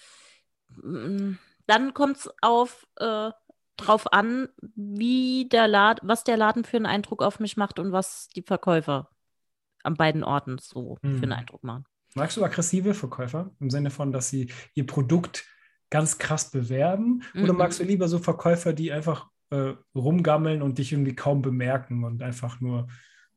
[0.82, 1.34] Mm,
[1.68, 3.30] dann kommt es auf äh,
[3.78, 7.92] drauf an, wie der Laden, was der Laden für einen Eindruck auf mich macht und
[7.92, 9.10] was die Verkäufer
[9.84, 11.18] an beiden Orten so hm.
[11.18, 11.86] für einen Eindruck machen.
[12.16, 15.46] Magst du aggressive Verkäufer im Sinne von, dass sie ihr Produkt
[15.90, 17.24] ganz krass bewerben?
[17.34, 17.44] Mhm.
[17.44, 22.04] Oder magst du lieber so Verkäufer, die einfach äh, rumgammeln und dich irgendwie kaum bemerken
[22.04, 22.88] und einfach nur.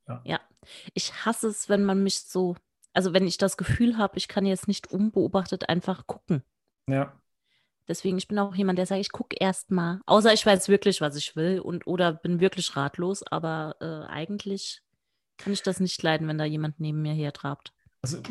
[0.09, 0.23] Ja.
[0.25, 0.41] ja,
[0.95, 2.57] ich hasse es, wenn man mich so,
[2.93, 6.43] also wenn ich das Gefühl habe, ich kann jetzt nicht unbeobachtet einfach gucken.
[6.89, 7.20] Ja.
[7.91, 10.01] Deswegen, ich bin auch jemand, der sagt, ich gucke erst mal.
[10.07, 14.81] Außer ich weiß wirklich, was ich will und oder bin wirklich ratlos, aber äh, eigentlich
[15.39, 17.73] kann ich das nicht leiden, wenn da jemand neben mir hertrabt.
[18.01, 18.23] Also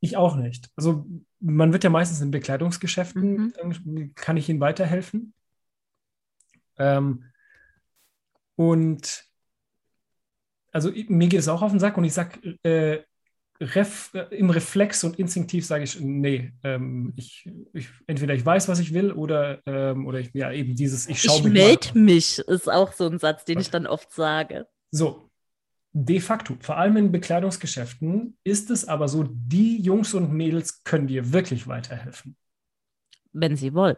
[0.00, 0.70] ich auch nicht.
[0.76, 1.06] Also
[1.40, 4.14] man wird ja meistens in Bekleidungsgeschäften, mhm.
[4.14, 5.32] kann ich Ihnen weiterhelfen?
[6.76, 7.24] Ähm,
[8.56, 9.24] und
[10.72, 13.02] also mir geht es auch auf den Sack und ich sage, äh,
[13.60, 18.78] Ref, im Reflex und instinktiv sage ich, nee, ähm, ich, ich, entweder ich weiß, was
[18.78, 21.46] ich will oder, ähm, oder ich, ja, eben dieses, ich schaue mich.
[21.46, 24.66] Ich melde mich, ist auch so ein Satz, den ich dann oft sage.
[24.90, 25.30] So,
[25.92, 31.06] de facto, vor allem in Bekleidungsgeschäften, ist es aber so, die Jungs und Mädels können
[31.06, 32.36] dir wirklich weiterhelfen.
[33.32, 33.96] wenn sie wollen.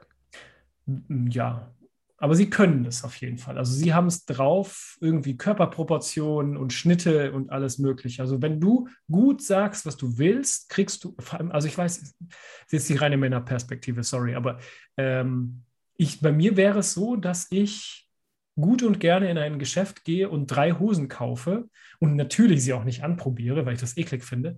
[1.30, 1.74] Ja,
[2.18, 3.56] aber sie können das auf jeden Fall.
[3.56, 8.22] Also sie haben es drauf, irgendwie Körperproportionen und Schnitte und alles mögliche.
[8.22, 11.16] Also wenn du gut sagst, was du willst, kriegst du,
[11.50, 14.58] also ich weiß, das ist jetzt die reine Männerperspektive, sorry, aber
[14.96, 15.62] ähm,
[15.96, 18.08] ich, bei mir wäre es so, dass ich
[18.56, 21.68] gut und gerne in ein Geschäft gehe und drei Hosen kaufe
[22.00, 24.56] und natürlich sie auch nicht anprobiere, weil ich das eklig finde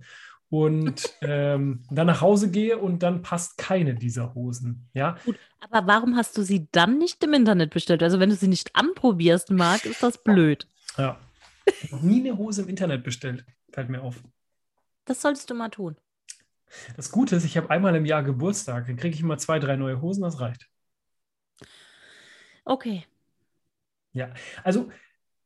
[0.51, 4.89] und ähm, dann nach Hause gehe und dann passt keine dieser Hosen.
[4.93, 5.15] Ja.
[5.23, 8.03] Gut, aber warum hast du sie dann nicht im Internet bestellt?
[8.03, 10.67] Also wenn du sie nicht anprobierst, Marc, ist das blöd.
[10.97, 11.17] Ja.
[11.81, 13.45] Ich habe nie eine Hose im Internet bestellt.
[13.71, 14.21] Fällt mir auf.
[15.05, 15.95] Das solltest du mal tun.
[16.97, 18.87] Das Gute ist, ich habe einmal im Jahr Geburtstag.
[18.87, 20.67] Dann kriege ich immer zwei, drei neue Hosen, das reicht.
[22.65, 23.05] Okay.
[24.11, 24.33] Ja,
[24.65, 24.91] also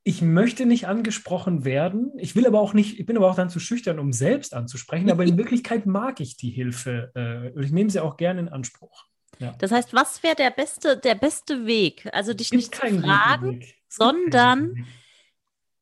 [0.06, 2.12] ich möchte nicht angesprochen werden.
[2.16, 5.10] Ich will aber auch nicht, ich bin aber auch dann zu schüchtern, um selbst anzusprechen.
[5.10, 8.48] Aber in Wirklichkeit mag ich die Hilfe äh, und ich nehme sie auch gerne in
[8.48, 9.06] Anspruch.
[9.40, 9.56] Ja.
[9.58, 12.08] Das heißt, was wäre der beste, der beste Weg?
[12.12, 14.86] Also dich nicht zu fragen, sondern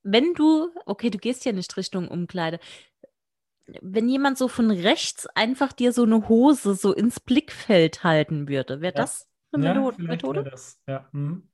[0.02, 2.60] wenn du, okay, du gehst ja nicht Richtung Umkleide.
[3.82, 8.80] Wenn jemand so von rechts einfach dir so eine Hose so ins Blickfeld halten würde,
[8.80, 9.02] wäre ja.
[9.02, 10.44] das eine ja, Methode?
[10.44, 10.80] Das.
[10.86, 11.10] Ja.
[11.12, 11.46] Mhm.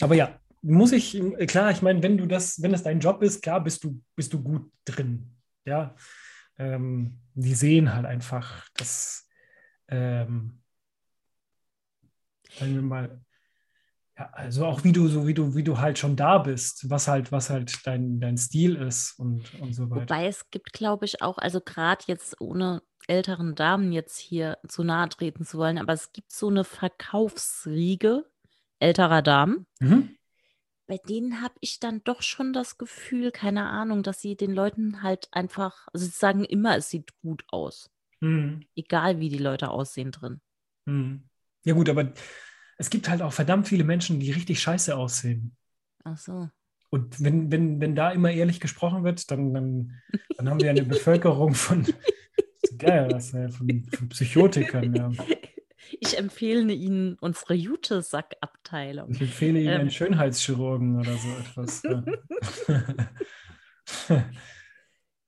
[0.00, 3.42] Aber ja, muss ich, klar, ich meine, wenn du das, wenn das dein Job ist,
[3.42, 5.36] klar, bist du, bist du gut drin.
[5.64, 5.94] Ja.
[6.58, 9.28] Ähm, die sehen halt einfach, dass,
[9.88, 10.62] ähm,
[12.58, 13.20] sagen wir mal,
[14.18, 17.06] ja, also auch wie du, so wie du, wie du halt schon da bist, was
[17.06, 20.02] halt, was halt dein, dein Stil ist und, und so weiter.
[20.02, 24.82] Wobei es gibt, glaube ich, auch, also gerade jetzt ohne älteren Damen jetzt hier zu
[24.82, 28.24] nahe treten zu wollen, aber es gibt so eine Verkaufsriege,
[28.78, 29.66] älterer Damen.
[29.80, 30.16] Mhm.
[30.86, 35.02] Bei denen habe ich dann doch schon das Gefühl, keine Ahnung, dass sie den Leuten
[35.02, 37.90] halt einfach, also sie sagen immer, es sieht gut aus.
[38.20, 38.64] Mhm.
[38.76, 40.40] Egal wie die Leute aussehen drin.
[40.84, 41.28] Mhm.
[41.64, 42.12] Ja, gut, aber
[42.78, 45.56] es gibt halt auch verdammt viele Menschen, die richtig scheiße aussehen.
[46.04, 46.48] Ach so.
[46.90, 50.00] Und wenn, wenn, wenn da immer ehrlich gesprochen wird, dann, dann,
[50.36, 51.84] dann haben wir eine Bevölkerung von,
[52.78, 54.94] geil, von, von Psychotikern.
[54.94, 55.12] Ja.
[56.00, 59.10] Ich empfehle Ihnen unsere Jute-Sack-Abteilung.
[59.10, 59.80] Ich empfehle Ihnen ähm.
[59.82, 61.82] einen Schönheitschirurgen oder so etwas.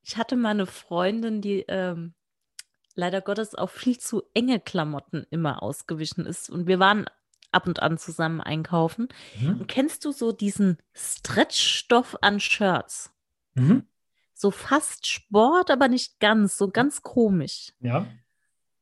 [0.02, 2.14] ich hatte mal eine Freundin, die ähm,
[2.94, 6.50] leider Gottes auf viel zu enge Klamotten immer ausgewichen ist.
[6.50, 7.06] Und wir waren
[7.52, 9.08] ab und an zusammen einkaufen.
[9.40, 9.60] Mhm.
[9.60, 13.12] Und kennst du so diesen Stretchstoff an Shirts?
[13.54, 13.86] Mhm.
[14.34, 17.72] So fast Sport, aber nicht ganz, so ganz komisch.
[17.80, 18.06] Ja.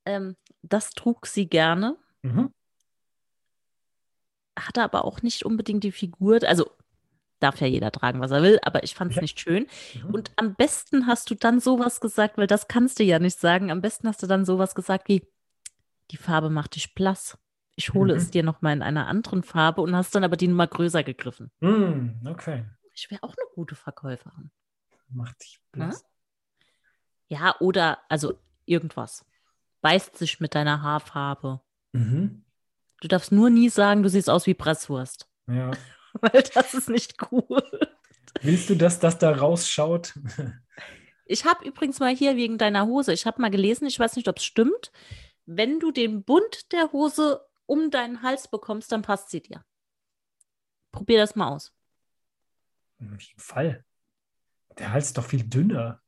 [0.07, 1.97] Ähm, das trug sie gerne.
[2.23, 2.53] Mhm.
[4.59, 6.71] Hatte aber auch nicht unbedingt die Figur, also
[7.40, 9.23] darf ja jeder tragen, was er will, aber ich fand es ja.
[9.23, 9.66] nicht schön.
[9.95, 10.14] Mhm.
[10.14, 13.71] Und am besten hast du dann sowas gesagt, weil das kannst du ja nicht sagen.
[13.71, 15.23] Am besten hast du dann sowas gesagt wie,
[16.11, 17.37] die Farbe macht dich blass.
[17.75, 18.19] Ich hole mhm.
[18.19, 21.05] es dir noch mal in einer anderen Farbe und hast dann aber die Nummer größer
[21.05, 21.51] gegriffen.
[21.61, 22.64] Mhm, okay.
[22.95, 24.51] Ich wäre auch eine gute Verkäuferin.
[25.11, 26.07] Macht dich blass.
[27.29, 29.27] Ja, oder also irgendwas
[29.87, 31.61] beißt sich mit deiner Haarfarbe.
[31.92, 32.44] Mhm.
[33.01, 35.31] Du darfst nur nie sagen, du siehst aus wie Presswurst.
[35.46, 35.70] Ja.
[36.20, 37.62] Weil das ist nicht cool.
[38.42, 40.18] Willst du, dass das da rausschaut?
[41.25, 44.27] ich habe übrigens mal hier wegen deiner Hose, ich habe mal gelesen, ich weiß nicht,
[44.27, 44.90] ob es stimmt,
[45.44, 49.64] wenn du den Bund der Hose um deinen Hals bekommst, dann passt sie dir.
[50.90, 51.72] Probier das mal aus.
[52.99, 53.85] Auf jeden Fall.
[54.79, 56.03] Der Hals ist doch viel dünner.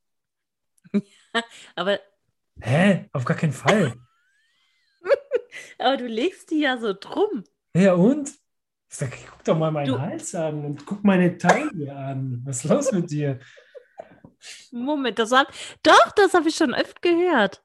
[0.91, 1.01] ja,
[1.77, 2.01] aber
[2.61, 3.09] Hä?
[3.13, 3.93] Auf gar keinen Fall.
[5.79, 7.43] Aber du legst die ja so drum.
[7.75, 8.29] Ja, und?
[8.91, 9.99] Ich sag, guck doch mal meinen du...
[9.99, 12.41] Hals an und guck meine Taille an.
[12.45, 13.39] Was ist los mit dir?
[14.71, 15.51] Moment, das hab,
[15.83, 17.63] doch, das habe ich schon öfter gehört.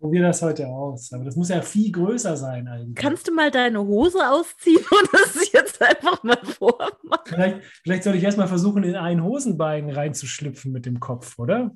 [0.00, 1.12] Probier das heute aus.
[1.12, 2.94] Aber das muss ja viel größer sein eigentlich.
[2.94, 7.26] Kannst du mal deine Hose ausziehen und das jetzt einfach mal vormachen?
[7.26, 11.72] Vielleicht, vielleicht soll ich erstmal versuchen, in ein Hosenbein reinzuschlüpfen mit dem Kopf, oder?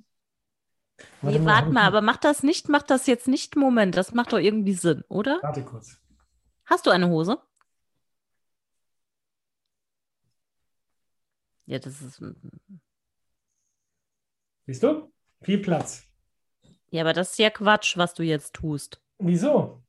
[1.21, 3.97] Warte nee, warte mal, aber mach das nicht, mach das jetzt nicht Moment.
[3.97, 5.39] Das macht doch irgendwie Sinn, oder?
[5.43, 5.99] Warte kurz.
[6.67, 7.39] Hast du eine Hose?
[11.67, 12.23] Ja, das ist.
[14.67, 15.13] Siehst du?
[15.43, 16.07] Viel Platz.
[16.91, 19.01] Ja, aber das ist ja Quatsch, was du jetzt tust.
[19.19, 19.83] Wieso?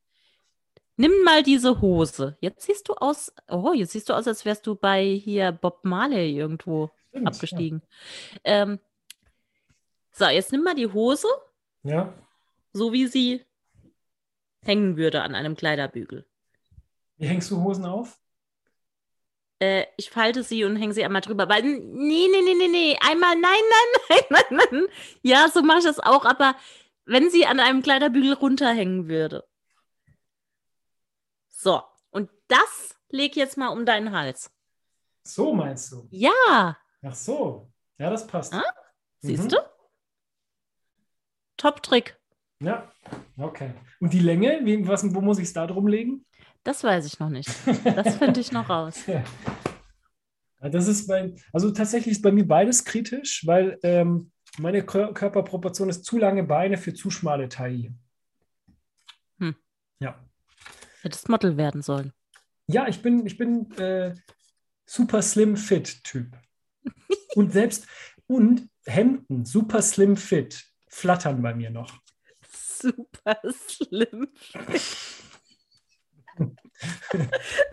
[0.98, 2.38] Nimm mal diese Hose.
[2.40, 3.34] Jetzt siehst du aus.
[3.50, 7.82] Oh, jetzt siehst du aus, als wärst du bei hier Bob Marley irgendwo Stimmt, abgestiegen.
[8.46, 8.64] Ja.
[8.64, 8.80] Ähm,
[10.18, 11.28] so, jetzt nimm mal die Hose.
[11.84, 12.14] Ja.
[12.72, 13.46] So wie sie
[14.64, 16.26] hängen würde an einem Kleiderbügel.
[17.18, 18.18] Wie hängst du Hosen auf?
[19.60, 21.50] Äh, ich falte sie und hänge sie einmal drüber.
[21.50, 22.98] Weil, nee, nee, nee, nee, nee.
[23.02, 24.88] Einmal, nein, nein, nein, nein, nein.
[25.22, 26.56] Ja, so mache ich das auch, aber
[27.06, 29.46] wenn sie an einem Kleiderbügel runterhängen würde.
[31.50, 34.50] So, und das leg jetzt mal um deinen Hals.
[35.24, 36.08] So meinst du?
[36.10, 36.78] Ja.
[37.04, 37.70] Ach so.
[37.98, 38.54] Ja, das passt.
[38.54, 38.64] Ah,
[39.20, 39.50] siehst mhm.
[39.50, 39.75] du?
[41.58, 42.18] Top-Trick.
[42.60, 42.92] Ja,
[43.38, 43.72] okay.
[44.00, 46.26] Und die Länge, wie, was, wo muss ich es da drum legen?
[46.64, 47.50] Das weiß ich noch nicht.
[47.84, 49.06] Das finde ich noch raus.
[49.08, 49.24] ja.
[50.62, 56.06] Das ist bei, also tatsächlich ist bei mir beides kritisch, weil ähm, meine Körperproportion ist
[56.06, 57.94] zu lange Beine für zu schmale Taille.
[59.40, 59.56] Hm.
[60.00, 60.20] Ja.
[61.02, 62.14] Hättest Model werden sollen.
[62.68, 64.16] Ja, ich bin, ich bin äh,
[64.86, 66.36] super slim fit Typ.
[67.36, 67.86] und selbst,
[68.26, 71.92] und Hemden, super slim fit, flattern bei mir noch.
[72.50, 73.90] Super fit.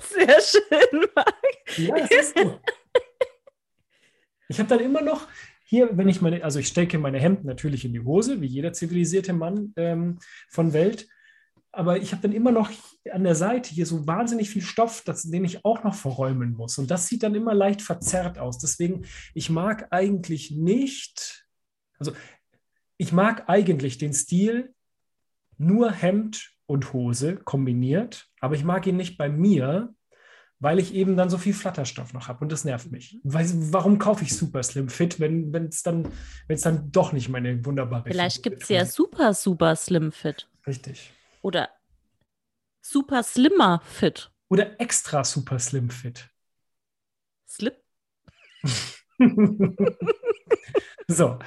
[0.01, 1.79] Sehr schön, Marc.
[1.79, 2.61] Ja, das ist gut.
[4.49, 5.29] Ich habe dann immer noch
[5.65, 8.73] hier, wenn ich meine, also ich stecke meine Hemden natürlich in die Hose, wie jeder
[8.73, 10.19] zivilisierte Mann ähm,
[10.51, 11.09] von Welt.
[11.71, 12.71] Aber ich habe dann immer noch
[13.11, 16.77] an der Seite hier so wahnsinnig viel Stoff, das, den ich auch noch verräumen muss.
[16.77, 18.59] Und das sieht dann immer leicht verzerrt aus.
[18.59, 21.47] Deswegen, ich mag eigentlich nicht,
[21.99, 22.13] also
[23.03, 24.73] ich mag eigentlich den Stil
[25.59, 29.93] nur Hemd und Hose kombiniert, aber ich mag ihn nicht bei mir,
[30.61, 33.19] weil ich eben dann so viel Flatterstoff noch habe und das nervt mich.
[33.25, 36.13] Weil, warum kaufe ich Super Slim Fit, wenn es dann,
[36.47, 40.49] dann doch nicht meine wunderbare Vielleicht gibt es ja Super, Super Slim Fit.
[40.65, 41.13] Richtig.
[41.43, 41.71] Oder
[42.83, 44.31] Super Slimmer Fit.
[44.49, 46.31] Oder extra Super Slim Fit.
[47.49, 47.83] Slip?
[51.09, 51.41] so,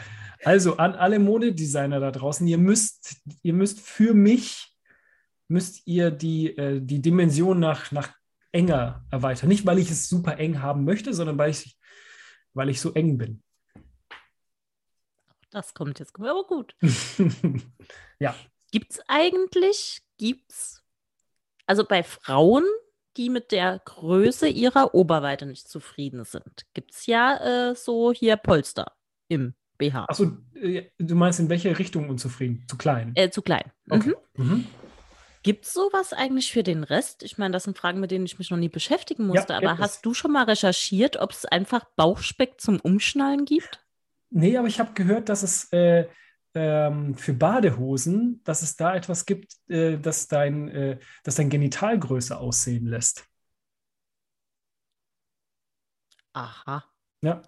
[0.45, 4.71] also an alle Modedesigner da draußen, ihr müsst, ihr müsst für mich
[5.47, 8.13] müsst ihr die, äh, die Dimension nach, nach
[8.51, 9.49] enger erweitern.
[9.49, 11.77] Nicht, weil ich es super eng haben möchte, sondern weil ich,
[12.53, 13.43] weil ich so eng bin.
[15.51, 16.75] Das kommt jetzt aber gut.
[18.19, 18.35] ja.
[18.71, 20.83] Gibt es eigentlich, gibt's,
[21.65, 22.65] also bei Frauen,
[23.17, 28.35] die mit der Größe ihrer Oberweite nicht zufrieden sind, gibt es ja äh, so hier
[28.35, 28.91] Polster
[29.27, 30.05] im BH.
[30.07, 32.65] Achso, äh, du meinst in welche Richtung unzufrieden?
[32.67, 33.11] Zu klein?
[33.15, 33.71] Äh, zu klein.
[33.89, 34.13] Okay.
[34.35, 34.45] Mhm.
[34.45, 34.67] Mhm.
[35.43, 37.21] Gibt es sowas eigentlich für den Rest?
[37.21, 39.53] Ich meine, das sind Fragen, mit denen ich mich noch nie beschäftigen musste.
[39.53, 43.85] Ja, aber hast du schon mal recherchiert, ob es einfach Bauchspeck zum Umschnallen gibt?
[44.31, 46.07] Nee, aber ich habe gehört, dass es äh,
[46.55, 51.99] ähm, für Badehosen, dass es da etwas gibt, äh, das, dein, äh, das dein Genital
[51.99, 53.27] größer aussehen lässt.
[56.33, 56.83] Aha.
[57.21, 57.43] Ja.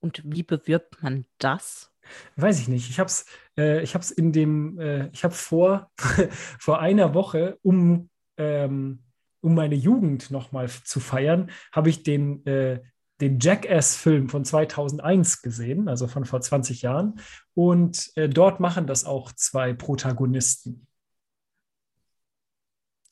[0.00, 1.92] Und wie bewirbt man das?
[2.36, 2.88] Weiß ich nicht.
[2.90, 5.90] Ich habe es äh, in dem, äh, ich habe vor,
[6.58, 9.02] vor einer Woche, um, ähm,
[9.40, 12.80] um meine Jugend nochmal zu feiern, habe ich den, äh,
[13.20, 17.20] den Jackass-Film von 2001 gesehen, also von vor 20 Jahren.
[17.54, 20.87] Und äh, dort machen das auch zwei Protagonisten.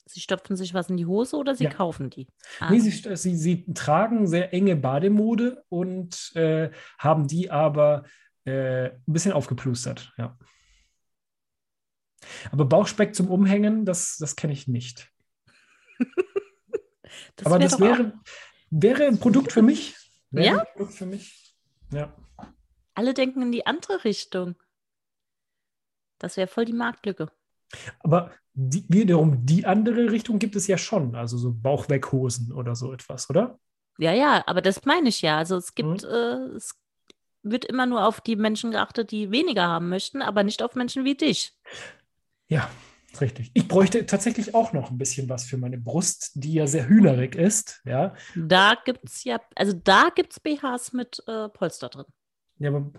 [0.07, 1.69] Sie stopfen sich was in die Hose oder sie ja.
[1.69, 2.27] kaufen die?
[2.59, 2.71] Ah.
[2.71, 8.05] Nee, sie, sie, sie tragen sehr enge Bademode und äh, haben die aber
[8.45, 10.37] äh, ein bisschen aufgeplustert, ja.
[12.51, 15.11] Aber Bauchspeck zum Umhängen, das, das kenne ich nicht.
[17.35, 18.13] das Aber das wäre,
[18.69, 19.95] wäre ein Produkt für mich.
[20.31, 20.59] Wäre ja?
[20.59, 21.55] Ein Produkt für mich.
[21.91, 22.13] Ja.
[22.95, 24.55] Alle denken in die andere Richtung.
[26.17, 27.31] Das wäre voll die Marktlücke.
[27.99, 32.91] Aber die, wiederum die andere Richtung gibt es ja schon, also so Bauchweghosen oder so
[32.91, 33.59] etwas, oder?
[33.99, 35.37] Ja, ja, aber das meine ich ja.
[35.37, 36.09] Also es gibt, mhm.
[36.09, 36.75] äh, es
[37.43, 41.05] wird immer nur auf die Menschen geachtet, die weniger haben möchten, aber nicht auf Menschen
[41.05, 41.53] wie dich.
[42.47, 42.67] Ja,
[43.21, 43.51] richtig.
[43.53, 47.35] Ich bräuchte tatsächlich auch noch ein bisschen was für meine Brust, die ja sehr hühnerig
[47.35, 47.81] ist.
[47.85, 48.15] Ja.
[48.35, 52.05] Da gibt es ja, also da gibt es BHs mit äh, Polster drin.
[52.57, 52.91] Ja, aber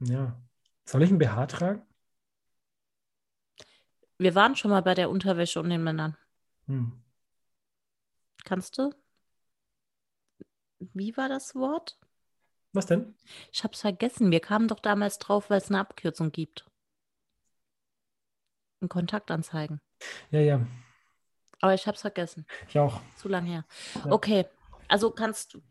[0.00, 0.36] ja.
[0.84, 1.82] Soll ich ein BH tragen?
[4.18, 6.16] Wir waren schon mal bei der Unterwäsche und den Männern.
[6.66, 6.92] Hm.
[8.44, 8.90] Kannst du?
[10.78, 11.98] Wie war das Wort?
[12.72, 13.14] Was denn?
[13.52, 14.30] Ich habe es vergessen.
[14.30, 16.66] Wir kamen doch damals drauf, weil es eine Abkürzung gibt.
[18.80, 19.80] Ein Kontaktanzeigen.
[20.30, 20.66] Ja, ja.
[21.60, 22.46] Aber ich habe es vergessen.
[22.68, 23.00] Ich auch.
[23.16, 23.64] Zu lang her.
[23.94, 24.12] Ja.
[24.12, 24.46] Okay,
[24.88, 25.62] also kannst du.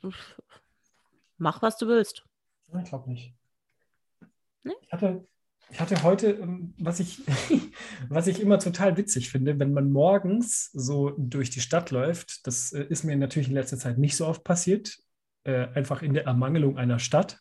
[1.37, 2.25] Mach, was du willst.
[2.81, 3.33] Ich glaube nicht.
[4.63, 4.73] Nee?
[4.81, 5.27] Ich, hatte,
[5.71, 7.21] ich hatte heute, ähm, was ich,
[8.09, 12.71] was ich immer total witzig finde, wenn man morgens so durch die Stadt läuft, das
[12.73, 14.97] äh, ist mir natürlich in letzter Zeit nicht so oft passiert,
[15.43, 17.39] äh, einfach in der Ermangelung einer Stadt.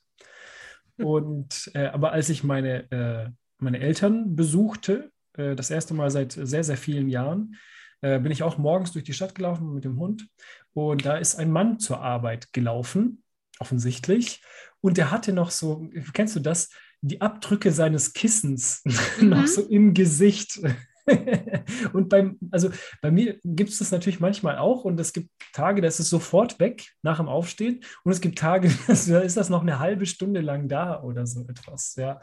[0.96, 6.76] Und äh, aber als ich meine, meine Eltern besuchte, das erste Mal seit sehr, sehr
[6.76, 7.56] vielen Jahren,
[8.00, 10.28] bin ich auch morgens durch die Stadt gelaufen mit dem Hund.
[10.72, 13.24] Und da ist ein Mann zur Arbeit gelaufen,
[13.58, 14.42] offensichtlich.
[14.80, 16.70] Und der hatte noch so, kennst du das,
[17.04, 18.82] die Abdrücke seines Kissens
[19.20, 19.28] mhm.
[19.28, 20.60] noch so im Gesicht.
[21.92, 22.70] und beim, also
[23.02, 26.08] bei mir gibt es das natürlich manchmal auch und es gibt Tage, da ist es
[26.08, 30.06] sofort weg nach dem Aufstehen und es gibt Tage, da ist das noch eine halbe
[30.06, 32.20] Stunde lang da oder so etwas, ja.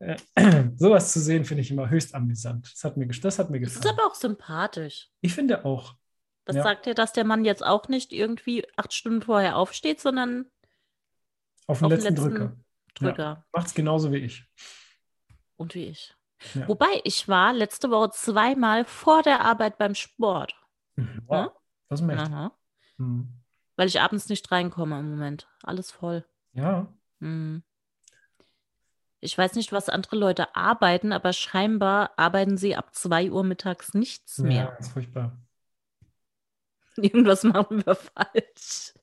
[0.00, 0.16] Äh,
[0.76, 2.72] sowas zu sehen, finde ich immer höchst amüsant.
[2.72, 3.82] Das hat mir, das hat mir gefallen.
[3.82, 5.08] Das ist aber auch sympathisch.
[5.20, 5.94] Ich finde auch.
[6.44, 6.62] Das ja.
[6.62, 10.46] sagt ja, dass der Mann jetzt auch nicht irgendwie acht Stunden vorher aufsteht, sondern
[11.66, 12.56] auf den, auf letzten, letzten Drücker.
[12.98, 13.22] Drücker.
[13.22, 13.44] Ja.
[13.52, 14.44] Macht es genauso wie ich.
[15.56, 16.14] Und wie ich.
[16.54, 16.68] Ja.
[16.68, 20.54] Wobei ich war letzte Woche zweimal vor der Arbeit beim Sport.
[20.96, 21.22] Mhm.
[21.26, 21.36] Wow.
[21.36, 21.52] Ja?
[21.88, 22.30] Das ist echt.
[22.98, 23.32] Mhm.
[23.76, 25.48] Weil ich abends nicht reinkomme im Moment.
[25.62, 26.24] Alles voll.
[26.52, 26.92] Ja.
[27.20, 27.62] Mhm.
[29.20, 33.94] Ich weiß nicht, was andere Leute arbeiten, aber scheinbar arbeiten sie ab 2 Uhr mittags
[33.94, 34.64] nichts mehr.
[34.64, 35.36] Ja, ist furchtbar.
[36.96, 38.94] Irgendwas machen wir falsch.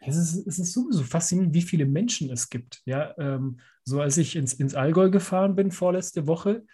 [0.00, 2.82] Es ist, es ist sowieso faszinierend, wie viele Menschen es gibt.
[2.86, 6.64] Ja, ähm, so als ich ins, ins Allgäu gefahren bin vorletzte Woche,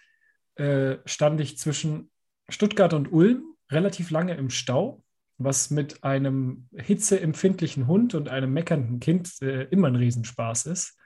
[0.56, 2.10] äh, stand ich zwischen
[2.48, 5.02] Stuttgart und Ulm relativ lange im Stau,
[5.38, 10.96] was mit einem hitzeempfindlichen Hund und einem meckernden Kind äh, immer ein Riesenspaß ist.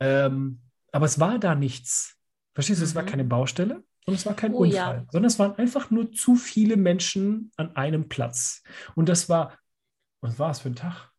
[0.00, 0.60] Ähm,
[0.92, 2.16] aber es war da nichts.
[2.54, 2.88] Verstehst du, mhm.
[2.88, 3.08] es war mhm.
[3.08, 5.06] keine Baustelle und es war kein oh, Unfall, ja.
[5.10, 8.62] sondern es waren einfach nur zu viele Menschen an einem Platz.
[8.94, 9.56] Und das war,
[10.20, 11.13] was war es für ein Tag?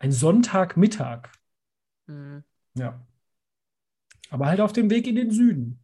[0.00, 1.30] Ein Sonntagmittag.
[2.06, 2.42] Mhm.
[2.74, 3.06] Ja.
[4.30, 5.78] Aber halt auf dem Weg in den Süden.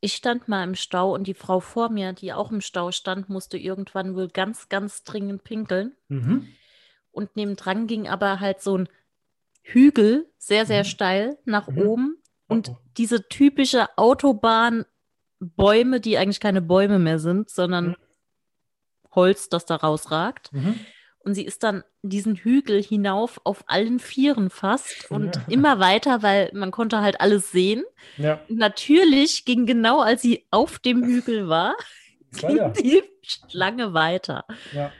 [0.00, 3.28] Ich stand mal im Stau und die Frau vor mir, die auch im Stau stand,
[3.28, 5.94] musste irgendwann wohl ganz, ganz dringend pinkeln.
[6.08, 6.48] Mhm.
[7.10, 8.88] Und nebendran ging aber halt so ein
[9.62, 10.88] Hügel, sehr, sehr mhm.
[10.88, 11.78] steil nach mhm.
[11.78, 12.16] oben.
[12.46, 12.78] Und oh.
[12.96, 17.96] diese typische Autobahnbäume, die eigentlich keine Bäume mehr sind, sondern mhm.
[19.10, 20.52] Holz, das da rausragt.
[21.22, 25.42] Und sie ist dann diesen Hügel hinauf auf allen Vieren fast und ja.
[25.48, 27.84] immer weiter, weil man konnte halt alles sehen.
[28.16, 28.40] Ja.
[28.48, 31.76] Natürlich ging genau, als sie auf dem Hügel war,
[32.32, 32.68] ging ja.
[32.70, 34.46] die Schlange weiter.
[34.72, 34.92] Ja.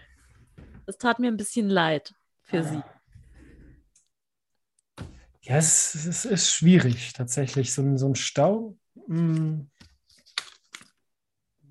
[0.87, 2.63] Es tat mir ein bisschen leid für ah.
[2.65, 2.83] sie.
[5.43, 7.73] Ja, es, es, ist schwierig tatsächlich.
[7.73, 9.71] So, so ein Stau mh, hm,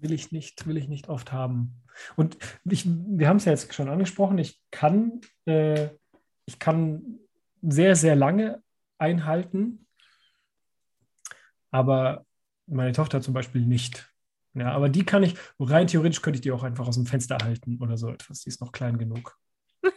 [0.02, 1.82] will, ich nicht, will ich nicht oft haben.
[2.16, 5.90] Und ich, wir haben es ja jetzt schon angesprochen, ich kann, äh,
[6.46, 7.20] ich kann
[7.62, 8.62] sehr, sehr lange
[8.98, 9.86] einhalten,
[11.72, 12.26] aber
[12.68, 14.10] meine Tochter zum Beispiel nicht.
[14.54, 17.38] Ja, aber die kann ich, rein theoretisch könnte ich die auch einfach aus dem Fenster
[17.42, 18.42] halten oder so etwas.
[18.42, 19.38] Die ist noch klein genug.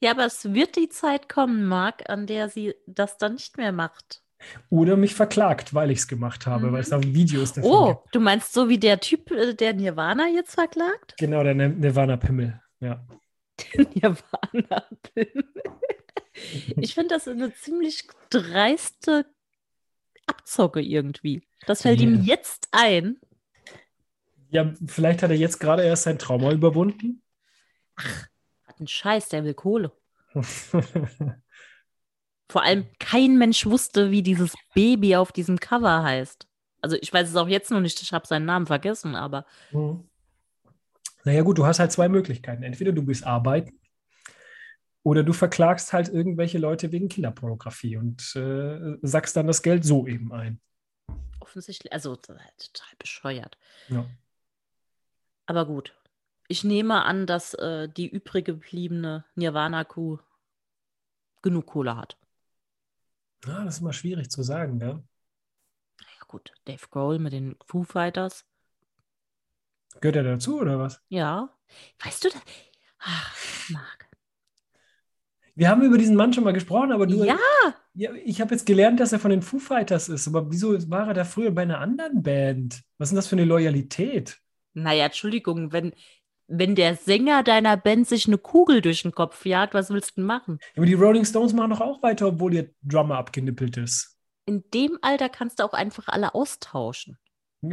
[0.00, 3.72] ja, aber es wird die Zeit kommen, Marc, an der sie das dann nicht mehr
[3.72, 4.23] macht.
[4.70, 6.72] Oder mich verklagt, weil ich es gemacht habe, mhm.
[6.72, 8.14] weil es da Videos davon Oh, gibt.
[8.14, 11.14] du meinst so wie der Typ, äh, der Nirvana jetzt verklagt?
[11.18, 13.04] Genau, der Nirvana-Pimmel, ja.
[13.74, 15.44] Der Nirvana-Pimmel.
[16.76, 19.26] Ich finde das eine ziemlich dreiste
[20.26, 21.46] Abzocke irgendwie.
[21.66, 22.10] Das fällt yeah.
[22.10, 23.18] ihm jetzt ein.
[24.50, 27.22] Ja, vielleicht hat er jetzt gerade erst sein Trauma überwunden.
[27.96, 28.26] Ach,
[28.66, 29.92] hat einen Scheiß, der will Kohle.
[32.50, 36.46] Vor allem kein Mensch wusste, wie dieses Baby auf diesem Cover heißt.
[36.80, 39.46] Also ich weiß es auch jetzt noch nicht, ich habe seinen Namen vergessen, aber.
[39.72, 40.08] Mhm.
[41.24, 42.62] Naja gut, du hast halt zwei Möglichkeiten.
[42.62, 43.80] Entweder du bist arbeiten
[45.02, 50.06] oder du verklagst halt irgendwelche Leute wegen Kinderpornografie und äh, sackst dann das Geld so
[50.06, 50.60] eben ein.
[51.40, 52.46] Offensichtlich, also total
[52.98, 53.56] bescheuert.
[53.88, 54.06] Ja.
[55.46, 55.94] Aber gut.
[56.48, 60.18] Ich nehme an, dass äh, die übrig gebliebene Nirvana-Kuh
[61.42, 62.18] genug Kohle hat.
[63.46, 65.02] Ja, das ist immer schwierig zu sagen, gell?
[66.00, 68.44] Ja, gut, Dave Grohl mit den Foo Fighters.
[70.00, 71.02] Gehört er dazu, oder was?
[71.08, 71.50] Ja.
[72.02, 72.40] Weißt du das?
[72.98, 73.36] Ach,
[73.70, 74.08] Marc.
[75.54, 77.22] Wir haben über diesen Mann schon mal gesprochen, aber du.
[77.22, 77.36] Ja!
[77.94, 80.26] ja ich habe jetzt gelernt, dass er von den Foo Fighters ist.
[80.26, 82.82] Aber wieso war er da früher bei einer anderen Band?
[82.98, 84.40] Was ist denn das für eine Loyalität?
[84.72, 85.92] Naja, Entschuldigung, wenn,
[86.46, 90.14] wenn der Sänger deiner Band sich eine Kugel durch den Kopf jagt, was willst du
[90.16, 90.58] denn machen?
[90.76, 94.18] Aber die Rolling Stones machen doch auch weiter, obwohl ihr Drummer abgenippelt ist.
[94.46, 97.18] In dem Alter kannst du auch einfach alle austauschen.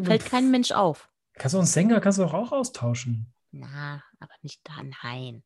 [0.03, 1.09] Fällt kein Mensch auf.
[1.33, 3.33] Kannst du einen Sänger kannst du doch auch austauschen.
[3.51, 5.43] Na, aber nicht da, nein.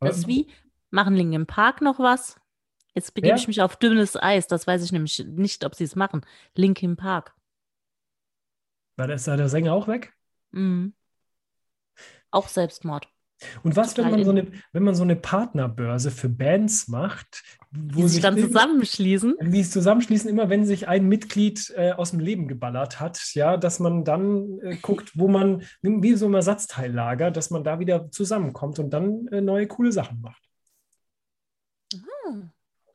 [0.00, 0.48] Das aber, ist wie,
[0.90, 2.38] machen Linkin Park noch was?
[2.94, 4.46] Jetzt begebe ich mich auf dünnes Eis.
[4.46, 6.26] Das weiß ich nämlich nicht, ob sie es machen.
[6.54, 7.34] Linkin Park.
[8.96, 10.12] War der, ist da der Sänger auch weg?
[10.50, 10.94] Mhm.
[12.30, 13.08] Auch Selbstmord.
[13.62, 18.02] Und was, wenn man, so eine, wenn man so eine Partnerbörse für Bands macht, wo
[18.02, 19.36] die sich dann zusammenschließen?
[19.40, 23.56] Die es zusammenschließen, immer wenn sich ein Mitglied äh, aus dem Leben geballert hat, ja,
[23.56, 28.10] dass man dann äh, guckt, wo man, wie so ein Ersatzteillager, dass man da wieder
[28.10, 30.42] zusammenkommt und dann äh, neue coole Sachen macht.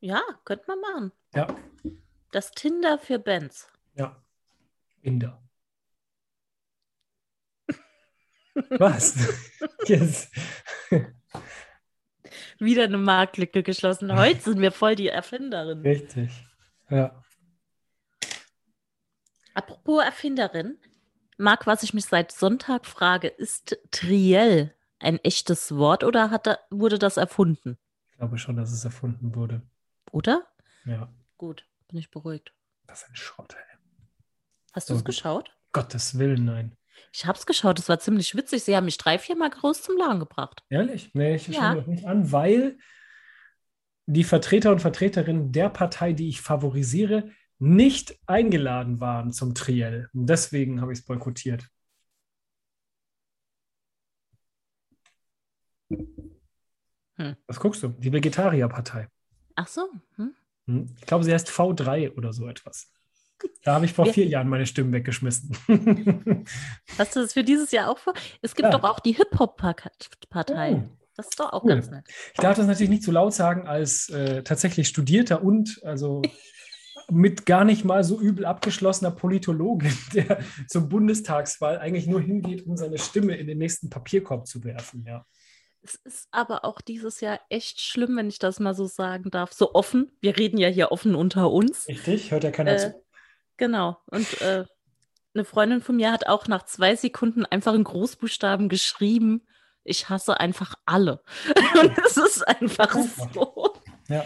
[0.04, 1.12] Ja, könnte man machen.
[1.34, 1.48] Ja.
[2.32, 3.70] Das Tinder für Bands.
[3.96, 4.22] Ja.
[5.02, 5.42] Inder.
[8.70, 9.16] Was?
[9.88, 10.32] Yes.
[12.58, 14.18] Wieder eine Marktlücke geschlossen.
[14.18, 15.82] Heute sind wir voll die Erfinderin.
[15.82, 16.32] Richtig.
[16.90, 17.22] Ja.
[19.54, 20.78] Apropos Erfinderin,
[21.38, 26.98] Marc, was ich mich seit Sonntag frage, ist Triell ein echtes Wort oder hat wurde
[26.98, 27.78] das erfunden?
[28.12, 29.62] Ich glaube schon, dass es erfunden wurde.
[30.12, 30.48] Oder?
[30.86, 31.12] Ja.
[31.38, 32.54] Gut, bin ich beruhigt.
[32.88, 33.78] Das ist ein Schrott, ey.
[34.72, 35.56] Hast du es geschaut?
[35.74, 36.78] Gottes Willen, nein.
[37.12, 38.64] Ich habe es geschaut, es war ziemlich witzig.
[38.64, 40.64] Sie haben mich drei, vier Mal groß zum Lachen gebracht.
[40.70, 41.12] Ehrlich?
[41.14, 41.54] Nee, ich ja.
[41.54, 42.78] schaue das nicht an, weil
[44.06, 47.30] die Vertreter und Vertreterinnen der Partei, die ich favorisiere,
[47.60, 50.10] nicht eingeladen waren zum Triell.
[50.14, 51.68] Und deswegen habe ich es boykottiert.
[55.90, 57.36] Hm.
[57.48, 57.90] Was guckst du?
[57.90, 59.08] Die Vegetarierpartei.
[59.56, 59.88] Ach so.
[60.16, 60.36] Hm.
[60.66, 60.96] hm.
[61.00, 62.92] Ich glaube, sie heißt V3 oder so etwas.
[63.64, 65.56] Da habe ich vor vier Jahren meine Stimmen weggeschmissen.
[66.98, 68.14] Hast du das für dieses Jahr auch vor?
[68.42, 68.78] Es gibt ja.
[68.78, 70.74] doch auch die Hip-Hop-Partei.
[70.76, 70.84] Oh.
[71.16, 71.70] Das ist doch auch cool.
[71.70, 72.06] ganz nett.
[72.34, 76.22] Ich darf das natürlich nicht zu so laut sagen als äh, tatsächlich Studierter und also
[77.10, 82.78] mit gar nicht mal so übel abgeschlossener Politologe, der zur Bundestagswahl eigentlich nur hingeht, um
[82.78, 85.06] seine Stimme in den nächsten Papierkorb zu werfen.
[85.08, 85.26] Ja.
[85.82, 89.52] Es ist aber auch dieses Jahr echt schlimm, wenn ich das mal so sagen darf.
[89.52, 90.12] So offen.
[90.22, 91.88] Wir reden ja hier offen unter uns.
[91.90, 93.03] Richtig, hört ja keiner äh, zu.
[93.58, 93.98] Genau.
[94.08, 94.66] Und äh,
[95.34, 99.46] eine Freundin von mir hat auch nach zwei Sekunden einfach in Großbuchstaben geschrieben,
[99.84, 101.22] ich hasse einfach alle.
[101.82, 102.96] Und es ist einfach
[103.34, 103.74] so.
[104.08, 104.26] Ja.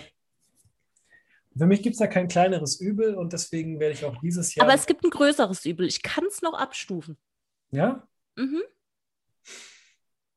[1.58, 4.68] Für mich gibt es da kein kleineres Übel und deswegen werde ich auch dieses Jahr.
[4.68, 5.88] Aber es gibt ein größeres Übel.
[5.88, 7.18] Ich kann es noch abstufen.
[7.72, 8.08] Ja?
[8.36, 8.62] Mhm.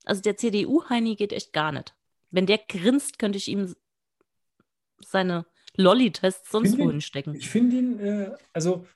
[0.06, 1.94] Also der CDU-Heini geht echt gar nicht.
[2.30, 3.74] Wenn der grinst, könnte ich ihm
[5.04, 5.44] seine
[5.80, 7.34] Lolli-Tests sonst wohin stecken.
[7.34, 8.86] Ich finde ihn, äh, also.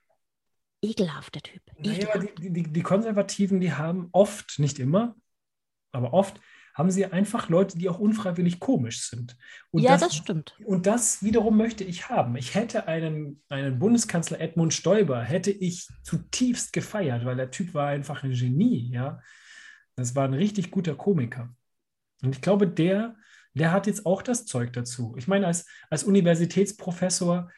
[0.82, 1.62] Ekelhaft, der Typ.
[1.78, 5.16] Naja, die, die, die Konservativen, die haben oft, nicht immer,
[5.92, 6.40] aber oft
[6.74, 9.36] haben sie einfach Leute, die auch unfreiwillig komisch sind.
[9.70, 10.56] Und ja, das, das, stimmt.
[10.64, 12.36] Und das wiederum möchte ich haben.
[12.36, 17.88] Ich hätte einen, einen Bundeskanzler Edmund Stoiber, hätte ich zutiefst gefeiert, weil der Typ war
[17.88, 19.20] einfach ein Genie, ja.
[19.94, 21.54] Das war ein richtig guter Komiker.
[22.22, 23.14] Und ich glaube, der,
[23.54, 25.14] der hat jetzt auch das Zeug dazu.
[25.16, 27.50] Ich meine, als, als Universitätsprofessor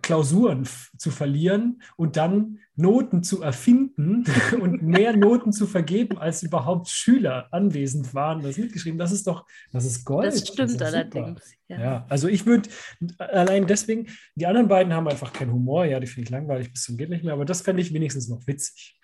[0.00, 4.24] Klausuren zu verlieren und dann Noten zu erfinden
[4.60, 9.44] und mehr Noten zu vergeben, als überhaupt Schüler anwesend waren, das mitgeschrieben, das ist doch,
[9.70, 10.26] das ist Gold.
[10.26, 11.54] Das stimmt das allerdings.
[11.68, 11.80] Ja.
[11.80, 12.06] ja.
[12.08, 12.70] also ich würde
[13.18, 16.84] allein deswegen, die anderen beiden haben einfach keinen Humor, ja, die finde ich langweilig bis
[16.84, 18.98] zum geht nicht mehr, aber das fände ich wenigstens noch witzig.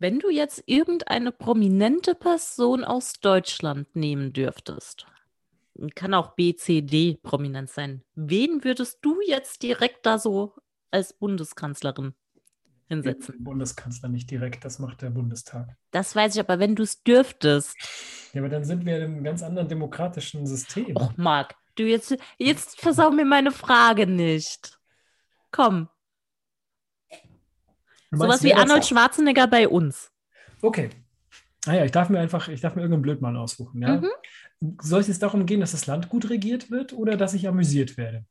[0.00, 5.06] Wenn du jetzt irgendeine prominente Person aus Deutschland nehmen dürftest,
[5.96, 8.04] kann auch B, C, D prominent sein.
[8.14, 10.54] Wen würdest du jetzt direkt da so
[10.92, 12.14] als Bundeskanzlerin
[12.86, 13.42] hinsetzen?
[13.42, 15.76] Bundeskanzler nicht direkt, das macht der Bundestag.
[15.90, 17.76] Das weiß ich, aber wenn du es dürftest.
[18.32, 20.96] Ja, aber dann sind wir in einem ganz anderen demokratischen System.
[20.96, 24.78] Och, Marc, du jetzt, jetzt versau mir meine Frage nicht.
[25.50, 25.88] Komm.
[28.10, 30.10] Sowas wie Arnold Schwarzenegger bei uns.
[30.62, 30.90] Okay.
[31.66, 33.96] Ah ja, ich darf mir einfach, ich darf mir irgendeinen Blödmann aussuchen, ja.
[34.00, 34.08] Mhm.
[34.80, 37.96] Soll es jetzt darum gehen, dass das Land gut regiert wird oder dass ich amüsiert
[37.96, 38.24] werde?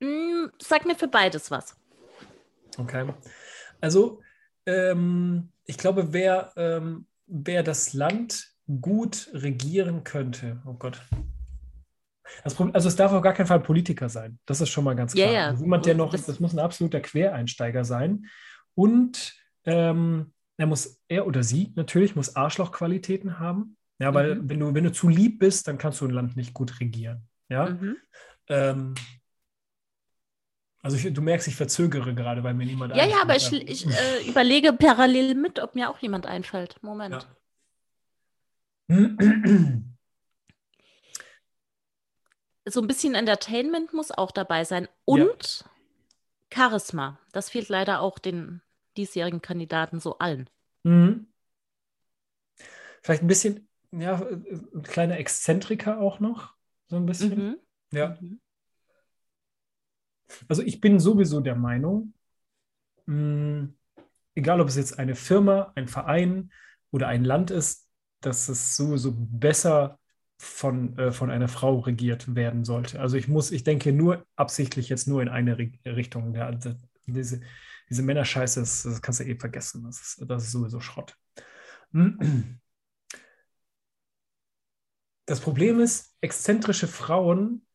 [0.00, 1.76] Mm, sag mir für beides was.
[2.76, 3.06] Okay.
[3.80, 4.20] Also,
[4.66, 11.00] ähm, ich glaube, wer, ähm, wer das Land gut regieren könnte, oh Gott.
[12.56, 14.38] Problem, also es darf auf gar keinen Fall Politiker sein.
[14.46, 15.30] Das ist schon mal ganz klar.
[15.30, 15.46] Ja.
[15.48, 18.26] Also jemand, der noch, das, muss ein absoluter Quereinsteiger sein.
[18.74, 23.76] Und ähm, er muss, er oder sie natürlich, muss Arschlochqualitäten haben.
[23.98, 24.48] Ja, weil mhm.
[24.48, 27.22] wenn du, wenn du zu lieb bist, dann kannst du ein Land nicht gut regieren.
[27.48, 27.70] Ja.
[27.70, 27.96] Mhm.
[28.48, 28.94] Ähm,
[30.82, 33.86] also ich, du merkst, ich verzögere gerade, weil mir niemand Ja, ja, aber ich, ich
[33.86, 36.76] äh, überlege parallel mit, ob mir auch jemand einfällt.
[36.82, 37.26] Moment.
[38.88, 39.16] Ja.
[42.66, 44.88] so ein bisschen Entertainment muss auch dabei sein.
[45.06, 45.70] Und ja.
[46.52, 47.18] Charisma.
[47.32, 48.60] Das fehlt leider auch den
[48.96, 50.48] diesjährigen Kandidaten so allen.
[50.82, 51.26] Mhm.
[53.02, 56.54] Vielleicht ein bisschen, ja, ein kleiner Exzentriker auch noch,
[56.88, 57.48] so ein bisschen.
[57.48, 57.56] Mhm.
[57.92, 58.18] Ja.
[58.20, 58.40] Mhm.
[60.48, 62.14] Also ich bin sowieso der Meinung,
[63.06, 63.74] mh, hm,
[64.34, 66.50] egal ob es jetzt eine Firma, ein Verein
[66.90, 67.88] oder ein Land ist,
[68.20, 69.98] dass es sowieso besser
[70.38, 73.00] von, äh, von einer Frau regiert werden sollte.
[73.00, 76.34] Also ich muss, ich denke nur absichtlich jetzt nur in eine Richtung.
[76.34, 76.50] Ja,
[77.06, 77.40] diese,
[77.88, 79.84] diese Männerscheiße, das, das kannst du eh vergessen.
[79.84, 81.16] Das ist, das ist sowieso Schrott.
[85.26, 87.66] Das Problem ist, exzentrische Frauen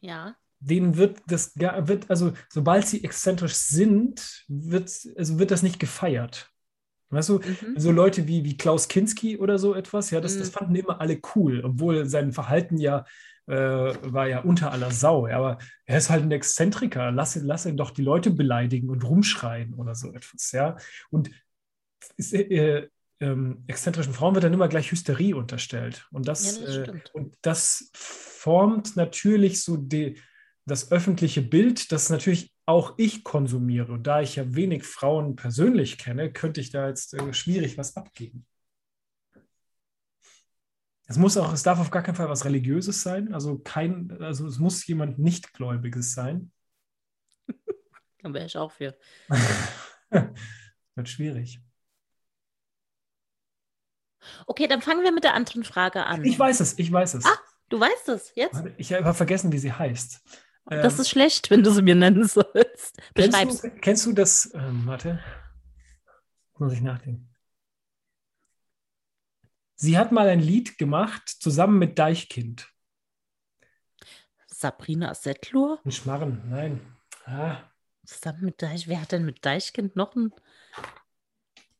[0.00, 0.36] Ja.
[0.60, 6.52] Denen wird das, wird, also sobald sie exzentrisch sind, wird, also wird das nicht gefeiert.
[7.12, 7.78] Weißt du, mhm.
[7.78, 10.38] so Leute wie, wie Klaus Kinski oder so etwas, ja, das, mhm.
[10.40, 13.04] das fanden immer alle cool, obwohl sein Verhalten ja
[13.46, 15.26] äh, war ja unter aller Sau.
[15.26, 17.10] Ja, aber er ist halt ein Exzentriker.
[17.10, 20.52] Lass, lass ihn doch die Leute beleidigen und rumschreien oder so etwas.
[20.52, 20.76] Ja,
[21.10, 21.30] und
[22.16, 22.88] ist, äh,
[23.20, 26.06] ähm, exzentrischen Frauen wird dann immer gleich Hysterie unterstellt.
[26.10, 30.18] Und das, ja, das äh, und das formt natürlich so die,
[30.66, 33.92] das öffentliche Bild, das natürlich auch ich konsumiere.
[33.92, 37.96] Und da ich ja wenig Frauen persönlich kenne, könnte ich da jetzt äh, schwierig was
[37.96, 38.46] abgeben.
[41.12, 43.34] Es muss auch, es darf auf gar keinen Fall was Religiöses sein.
[43.34, 46.50] Also kein, also es muss jemand Nichtgläubiges sein.
[48.22, 48.96] Dann wäre ich auch für.
[50.94, 51.60] Wird schwierig.
[54.46, 56.24] Okay, dann fangen wir mit der anderen Frage an.
[56.24, 57.26] Ich weiß es, ich weiß es.
[57.26, 57.36] Ah,
[57.68, 58.62] du weißt es jetzt?
[58.78, 60.22] Ich habe vergessen, wie sie heißt.
[60.66, 63.02] Das ähm, ist schlecht, wenn du sie mir nennen sollst.
[63.14, 63.34] Beschreib's.
[63.60, 64.50] Kennst du, kennst du das?
[64.54, 65.20] Ähm, warte.
[66.56, 67.31] Muss ich nachdenken.
[69.82, 72.72] Sie hat mal ein Lied gemacht, zusammen mit Deichkind.
[74.46, 75.80] Sabrina Settlur?
[75.84, 76.80] Ein Schmarren, nein.
[77.24, 77.56] Ah.
[78.06, 78.86] Zusammen mit Deich.
[78.86, 80.32] Wer hat denn mit Deichkind noch ein.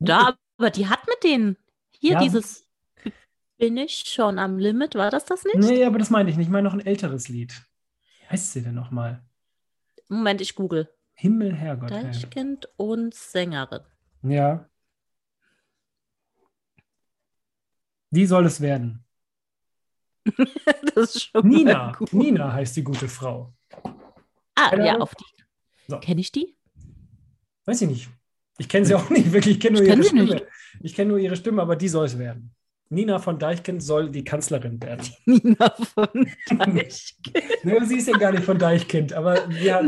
[0.01, 1.57] Da, aber die hat mit denen.
[1.93, 2.19] Hier ja.
[2.19, 2.69] dieses
[3.57, 5.59] Bin ich schon am Limit, war das das nicht?
[5.59, 6.47] Nee, aber das meine ich nicht.
[6.47, 7.55] Ich meine noch ein älteres Lied.
[8.19, 9.23] Wie heißt sie denn nochmal?
[10.09, 10.93] Moment, ich google.
[11.15, 11.93] Himmel, Herrgott.
[11.93, 12.81] Deichkind Herr.
[12.85, 13.83] und Sängerin.
[14.25, 14.69] Ja.
[18.13, 19.03] Wie soll es werden?
[20.95, 21.97] das ist schon Nina.
[22.13, 23.55] Nina heißt die gute Frau.
[24.55, 25.03] Ah, Keine ja, Ahnung?
[25.03, 25.25] auf die.
[25.89, 25.99] So.
[25.99, 26.55] Kenne ich die?
[27.65, 28.11] Weiß ich nicht.
[28.59, 29.57] Ich kenne sie auch nicht wirklich.
[29.57, 30.25] Ich kenne nur, ihre Stimme.
[30.25, 30.47] Nicht.
[30.83, 32.55] Ich kenne nur ihre Stimme, aber die soll es werden.
[32.91, 35.09] Nina von Deichkind soll die Kanzlerin werden.
[35.25, 37.65] Nina von Deichkind.
[37.65, 39.87] ne, sie ist ja gar nicht von Deichkind, aber sie hat,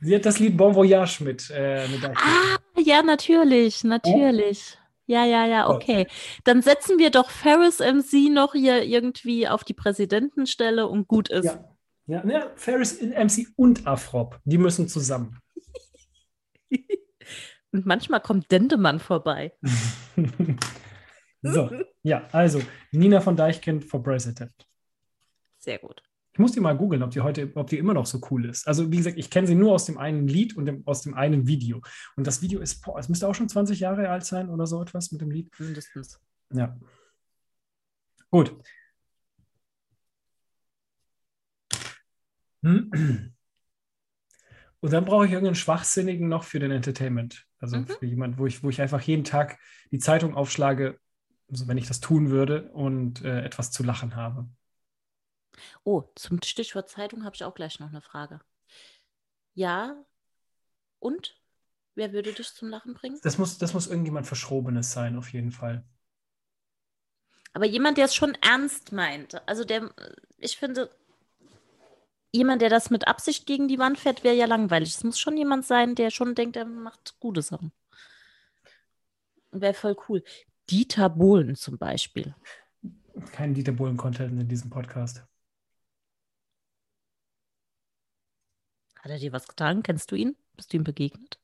[0.00, 2.02] sie hat das Lied Bon Voyage mit, äh, mit.
[2.02, 4.77] Ah, ja, natürlich, natürlich.
[5.08, 6.06] Ja, ja, ja, okay.
[6.44, 11.46] Dann setzen wir doch Ferris MC noch hier irgendwie auf die Präsidentenstelle und gut ist.
[11.46, 15.40] Ja, ja, ja Ferris MC und Afrop, die müssen zusammen.
[17.72, 19.54] und manchmal kommt Dendemann vorbei.
[21.42, 21.70] so,
[22.02, 22.60] ja, also
[22.92, 24.68] Nina von Deichkind for President.
[25.56, 26.02] Sehr gut.
[26.38, 28.68] Ich muss die mal googeln, ob die heute, ob die immer noch so cool ist.
[28.68, 31.14] Also, wie gesagt, ich kenne sie nur aus dem einen Lied und dem, aus dem
[31.14, 31.82] einen Video.
[32.14, 34.80] Und das Video ist, boah, es müsste auch schon 20 Jahre alt sein oder so
[34.80, 35.50] etwas mit dem Lied.
[35.58, 36.20] Mindestens.
[36.54, 36.78] Ja.
[38.30, 38.56] Gut.
[42.62, 43.32] Und
[44.80, 47.48] dann brauche ich irgendeinen Schwachsinnigen noch für den Entertainment.
[47.58, 47.88] Also mhm.
[47.88, 49.58] für jemanden, wo ich, wo ich einfach jeden Tag
[49.90, 51.00] die Zeitung aufschlage,
[51.50, 54.48] also wenn ich das tun würde und äh, etwas zu lachen habe.
[55.84, 58.40] Oh, zum Stichwort Zeitung habe ich auch gleich noch eine Frage.
[59.54, 60.04] Ja,
[60.98, 61.36] und?
[61.94, 63.18] Wer würde dich zum Lachen bringen?
[63.22, 65.84] Das muss, das muss irgendjemand Verschrobenes sein, auf jeden Fall.
[67.54, 69.42] Aber jemand, der es schon ernst meint.
[69.48, 69.92] Also der,
[70.36, 70.90] ich finde,
[72.30, 74.90] jemand, der das mit Absicht gegen die Wand fährt, wäre ja langweilig.
[74.90, 77.72] Es muss schon jemand sein, der schon denkt, er macht gute Sachen.
[79.50, 80.22] Wäre voll cool.
[80.70, 82.34] Dieter Bohlen zum Beispiel.
[83.32, 85.26] Kein Dieter Bohlen-Content in diesem Podcast.
[89.00, 89.82] Hat er dir was getan?
[89.82, 90.36] Kennst du ihn?
[90.56, 91.38] Bist du ihm begegnet?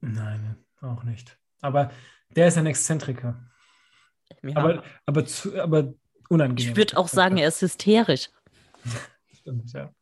[0.00, 1.38] Nein, auch nicht.
[1.60, 1.92] Aber
[2.34, 3.40] der ist ein Exzentriker.
[4.42, 4.56] Ja.
[4.56, 5.94] Aber, aber, zu, aber
[6.28, 6.70] unangenehm.
[6.70, 8.30] Ich würde auch sagen, er ist hysterisch.
[9.40, 9.94] Stimmt, ja.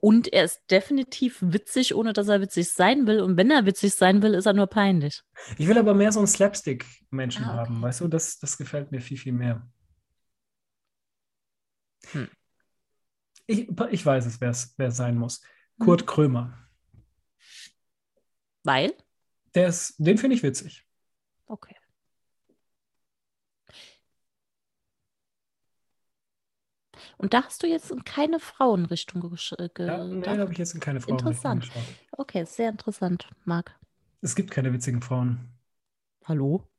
[0.00, 3.20] Und er ist definitiv witzig, ohne dass er witzig sein will.
[3.20, 5.22] Und wenn er witzig sein will, ist er nur peinlich.
[5.56, 7.70] Ich will aber mehr so einen Slapstick-Menschen ah, okay.
[7.70, 8.08] haben, weißt du?
[8.08, 9.66] Das, das gefällt mir viel, viel mehr.
[12.12, 12.28] Hm.
[13.46, 14.50] Ich, ich weiß es, wer
[14.88, 15.42] es sein muss.
[15.78, 16.06] Kurt hm.
[16.06, 16.58] Krömer.
[18.62, 18.94] Weil?
[19.54, 20.84] Der ist, den finde ich witzig.
[21.46, 21.76] Okay.
[27.16, 29.78] Und da hast du jetzt in keine Frauenrichtung äh, gedacht?
[29.78, 31.70] Ja, nein, habe ich jetzt in keine Frauenrichtung Interessant.
[32.12, 33.78] Okay, sehr interessant, Marc.
[34.20, 35.50] Es gibt keine witzigen Frauen.
[36.24, 36.66] Hallo?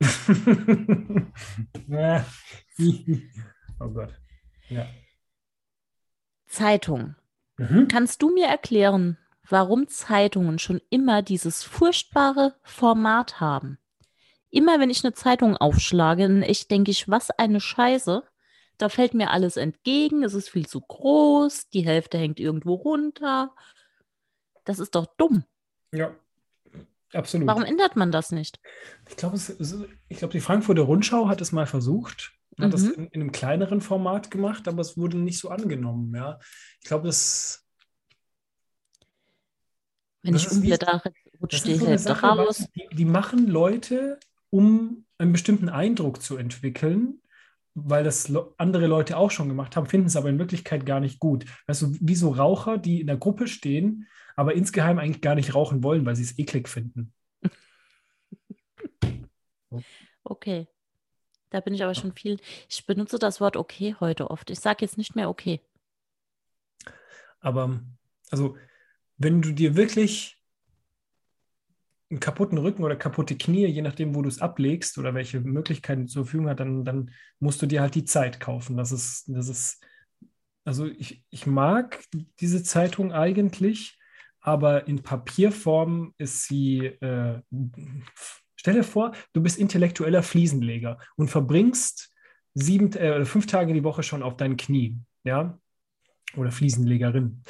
[3.80, 4.20] oh Gott.
[4.68, 4.86] Ja.
[6.46, 7.16] Zeitung.
[7.56, 7.88] Mhm.
[7.88, 9.18] Kannst du mir erklären,
[9.48, 13.78] warum Zeitungen schon immer dieses furchtbare Format haben?
[14.50, 18.22] Immer wenn ich eine Zeitung aufschlage, ich denke ich, was eine Scheiße.
[18.78, 23.54] Da fällt mir alles entgegen, es ist viel zu groß, die Hälfte hängt irgendwo runter.
[24.64, 25.44] Das ist doch dumm.
[25.92, 26.14] Ja,
[27.12, 27.46] absolut.
[27.46, 28.60] Warum ändert man das nicht?
[29.08, 29.38] Ich glaube,
[30.10, 32.70] glaub, die Frankfurter Rundschau hat es mal versucht hat mhm.
[32.72, 36.14] das in, in, einem kleineren Format gemacht, aber es wurde nicht so angenommen.
[36.14, 36.38] Ja,
[36.80, 37.64] ich glaube, das.
[40.22, 41.02] Wenn das ich umblätter,
[41.40, 42.66] rutscht die so Hälfte raus.
[42.74, 44.18] Die, die machen Leute,
[44.50, 47.20] um einen bestimmten Eindruck zu entwickeln,
[47.74, 51.20] weil das andere Leute auch schon gemacht haben, finden es aber in Wirklichkeit gar nicht
[51.20, 51.44] gut.
[51.66, 55.54] Weißt du, wie so Raucher, die in der Gruppe stehen, aber insgeheim eigentlich gar nicht
[55.54, 57.12] rauchen wollen, weil sie es eklig finden.
[60.28, 60.66] Okay.
[61.56, 62.38] Da bin ich aber schon viel.
[62.68, 64.50] Ich benutze das Wort okay heute oft.
[64.50, 65.62] Ich sage jetzt nicht mehr okay.
[67.40, 67.80] Aber,
[68.30, 68.58] also,
[69.16, 70.36] wenn du dir wirklich
[72.10, 76.08] einen kaputten Rücken oder kaputte Knie, je nachdem, wo du es ablegst oder welche Möglichkeiten
[76.08, 78.76] zur Verfügung hat, dann, dann musst du dir halt die Zeit kaufen.
[78.76, 79.82] Das ist, das ist,
[80.66, 82.04] also ich, ich mag
[82.38, 83.98] diese Zeitung eigentlich,
[84.40, 87.40] aber in Papierform ist sie, äh,
[88.66, 92.12] stell dir vor, du bist intellektueller Fliesenleger und verbringst
[92.54, 95.56] sieben, äh, fünf Tage die Woche schon auf deinen Knie, ja,
[96.36, 97.42] oder Fliesenlegerin.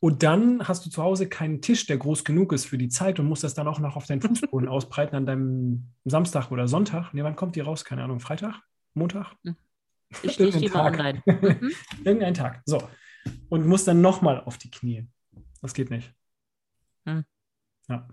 [0.00, 3.20] Und dann hast du zu Hause keinen Tisch, der groß genug ist für die Zeit
[3.20, 7.12] und musst das dann auch noch auf deinen Fußboden ausbreiten an deinem Samstag oder Sonntag.
[7.12, 7.84] Nee, wann kommt die raus?
[7.84, 8.62] Keine Ahnung, Freitag?
[8.94, 9.36] Montag?
[9.44, 9.56] Hm.
[10.22, 10.94] Ich stehe die Tag.
[10.94, 11.22] online.
[11.26, 11.72] Mhm.
[12.02, 12.62] Irgendein Tag.
[12.64, 12.88] So.
[13.50, 15.06] Und musst dann nochmal auf die Knie.
[15.60, 16.14] Das geht nicht.
[17.04, 17.24] Hm.
[17.88, 18.08] Ja.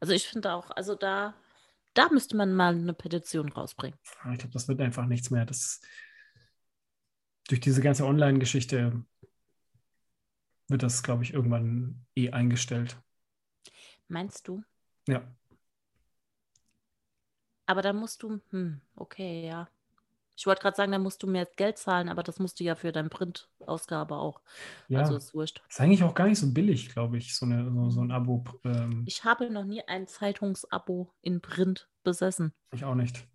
[0.00, 1.34] Also ich finde auch, also da,
[1.94, 3.98] da müsste man mal eine Petition rausbringen.
[4.32, 5.46] Ich glaube, das wird einfach nichts mehr.
[5.46, 5.80] Das
[7.48, 9.02] durch diese ganze Online-Geschichte
[10.68, 12.96] wird das, glaube ich, irgendwann eh eingestellt.
[14.06, 14.62] Meinst du?
[15.06, 15.26] Ja.
[17.66, 19.68] Aber da musst du, hm, okay, ja.
[20.38, 22.76] Ich wollte gerade sagen, da musst du mehr Geld zahlen, aber das musst du ja
[22.76, 24.40] für deine Printausgabe auch.
[24.86, 25.60] Ja, also ist wurscht.
[25.68, 28.44] Ist eigentlich auch gar nicht so billig, glaube ich, so, eine, so, so ein Abo.
[28.64, 29.02] Ähm.
[29.04, 32.54] Ich habe noch nie ein Zeitungsabo in Print besessen.
[32.72, 33.26] Ich auch nicht.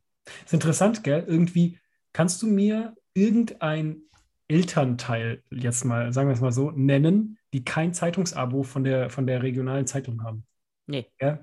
[0.46, 1.26] Ist interessant, gell?
[1.28, 1.78] Irgendwie
[2.14, 4.04] kannst du mir irgendein
[4.48, 9.28] Elternteil jetzt mal, sagen wir es mal so, nennen, die kein Zeitungsabo von der, von
[9.28, 10.46] der regionalen Zeitung haben.
[10.86, 11.12] Nee.
[11.20, 11.40] Ja?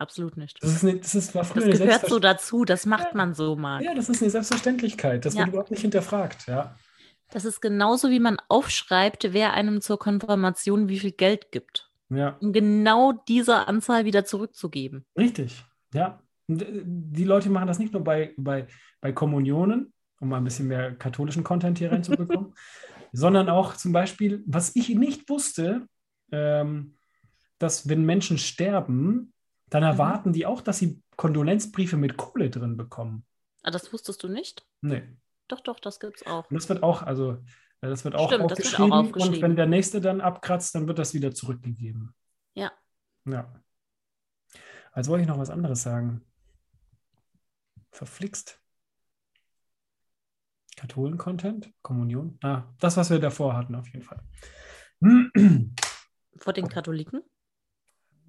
[0.00, 0.62] Absolut nicht.
[0.62, 3.54] Das, ist eine, das, ist, war früher das gehört so dazu, das macht man so
[3.54, 3.82] mal.
[3.82, 5.26] Ja, das ist eine Selbstverständlichkeit.
[5.26, 5.40] Das ja.
[5.40, 6.74] wird überhaupt nicht hinterfragt, ja.
[7.30, 11.90] Das ist genauso, wie man aufschreibt, wer einem zur Konfirmation wie viel Geld gibt.
[12.08, 12.38] Ja.
[12.40, 15.04] Um genau diese Anzahl wieder zurückzugeben.
[15.18, 16.22] Richtig, ja.
[16.48, 18.68] Und äh, die Leute machen das nicht nur bei, bei,
[19.02, 22.54] bei Kommunionen, um mal ein bisschen mehr katholischen Content hier reinzubekommen,
[23.12, 25.86] sondern auch zum Beispiel, was ich nicht wusste,
[26.32, 26.94] ähm,
[27.58, 29.34] dass wenn Menschen sterben,
[29.70, 29.88] dann mhm.
[29.88, 30.32] erwarten mhm.
[30.34, 33.24] die auch, dass sie Kondolenzbriefe mit Kohle drin bekommen.
[33.62, 34.66] Ah, das wusstest du nicht?
[34.80, 35.02] Nee.
[35.48, 36.48] Doch, doch, das gibt es auch.
[36.50, 37.32] Und das wird auch, also
[37.80, 39.34] äh, das wird auch, Stimmt, aufgeschrieben, wird auch aufgeschrieben.
[39.36, 42.14] Und wenn der nächste dann abkratzt, dann wird das wieder zurückgegeben.
[42.54, 42.72] Ja.
[43.24, 43.52] Ja.
[44.92, 46.22] Also wollte ich noch was anderes sagen.
[47.92, 48.60] Verflixt.
[50.76, 51.72] Katholen-Content?
[51.82, 52.38] Kommunion?
[52.42, 54.22] Ah, das, was wir davor hatten, auf jeden Fall.
[56.38, 57.22] Vor den Katholiken?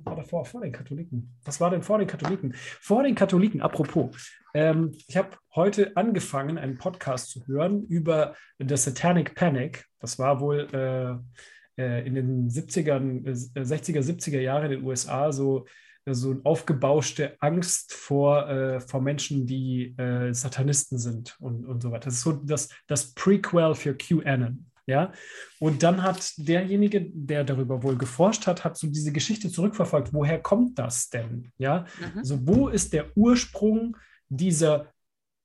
[0.03, 1.35] War davor, vor den Katholiken.
[1.43, 2.53] Was war denn vor den Katholiken?
[2.55, 4.31] Vor den Katholiken, apropos.
[4.53, 9.85] Ähm, ich habe heute angefangen, einen Podcast zu hören über The Satanic Panic.
[9.99, 15.31] Das war wohl äh, äh, in den 70ern, äh, 60er, 70er Jahren in den USA
[15.31, 15.65] so
[16.05, 21.91] so eine aufgebauschte Angst vor, äh, vor Menschen, die äh, Satanisten sind und, und so
[21.91, 22.05] weiter.
[22.05, 24.70] Das ist so das, das Prequel für QAnon.
[24.85, 25.11] Ja?
[25.59, 30.13] Und dann hat derjenige, der darüber wohl geforscht hat, hat so diese Geschichte zurückverfolgt.
[30.13, 31.51] Woher kommt das denn?
[31.57, 31.85] Ja?
[32.15, 32.23] Mhm.
[32.23, 33.97] So, wo ist der Ursprung
[34.29, 34.91] dieser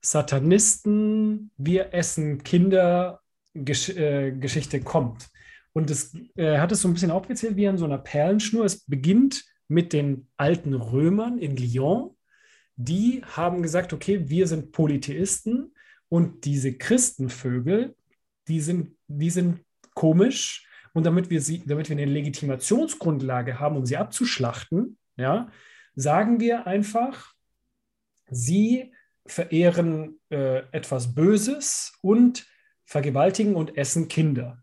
[0.00, 3.20] Satanisten, wir essen Kinder
[3.54, 5.28] Gesch äh, Geschichte kommt?
[5.72, 8.64] Und es äh, hat es so ein bisschen aufgezählt wie an so einer Perlenschnur.
[8.64, 12.16] Es beginnt mit den alten Römern in Lyon.
[12.76, 15.74] Die haben gesagt, okay, wir sind Polytheisten
[16.08, 17.94] und diese Christenvögel,
[18.48, 20.66] die sind, die sind komisch.
[20.92, 25.50] Und damit wir, sie, damit wir eine Legitimationsgrundlage haben, um sie abzuschlachten, ja,
[25.94, 27.34] sagen wir einfach,
[28.30, 28.94] sie
[29.26, 32.46] verehren äh, etwas Böses und
[32.84, 34.62] vergewaltigen und essen Kinder.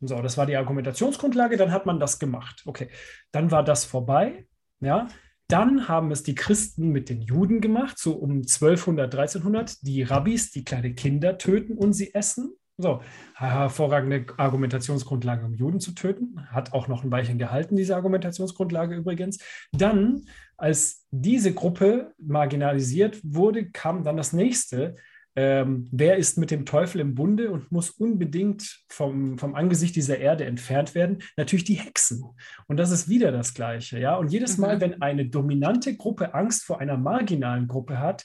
[0.00, 2.62] So, das war die Argumentationsgrundlage, dann hat man das gemacht.
[2.66, 2.88] Okay,
[3.32, 4.46] dann war das vorbei.
[4.80, 5.08] Ja,
[5.48, 9.86] dann haben es die Christen mit den Juden gemacht, so um 1200, 1300.
[9.86, 12.54] Die Rabbis, die kleine Kinder töten und sie essen.
[12.76, 13.02] So,
[13.36, 16.44] hervorragende Argumentationsgrundlage, um Juden zu töten.
[16.50, 19.38] Hat auch noch ein Weilchen gehalten, diese Argumentationsgrundlage übrigens.
[19.72, 24.96] Dann, als diese Gruppe marginalisiert wurde, kam dann das nächste
[25.36, 30.18] ähm, wer ist mit dem Teufel im Bunde und muss unbedingt vom, vom Angesicht dieser
[30.18, 31.18] Erde entfernt werden?
[31.36, 32.22] Natürlich die Hexen.
[32.68, 33.98] Und das ist wieder das Gleiche.
[33.98, 34.14] Ja?
[34.16, 34.80] Und jedes Mal, mhm.
[34.80, 38.24] wenn eine dominante Gruppe Angst vor einer marginalen Gruppe hat,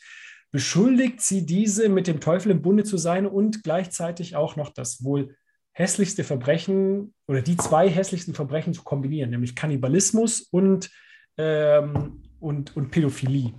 [0.52, 5.04] beschuldigt sie diese, mit dem Teufel im Bunde zu sein und gleichzeitig auch noch das
[5.04, 5.36] wohl
[5.72, 10.90] hässlichste Verbrechen oder die zwei hässlichsten Verbrechen zu kombinieren, nämlich Kannibalismus und,
[11.38, 13.54] ähm, und, und Pädophilie.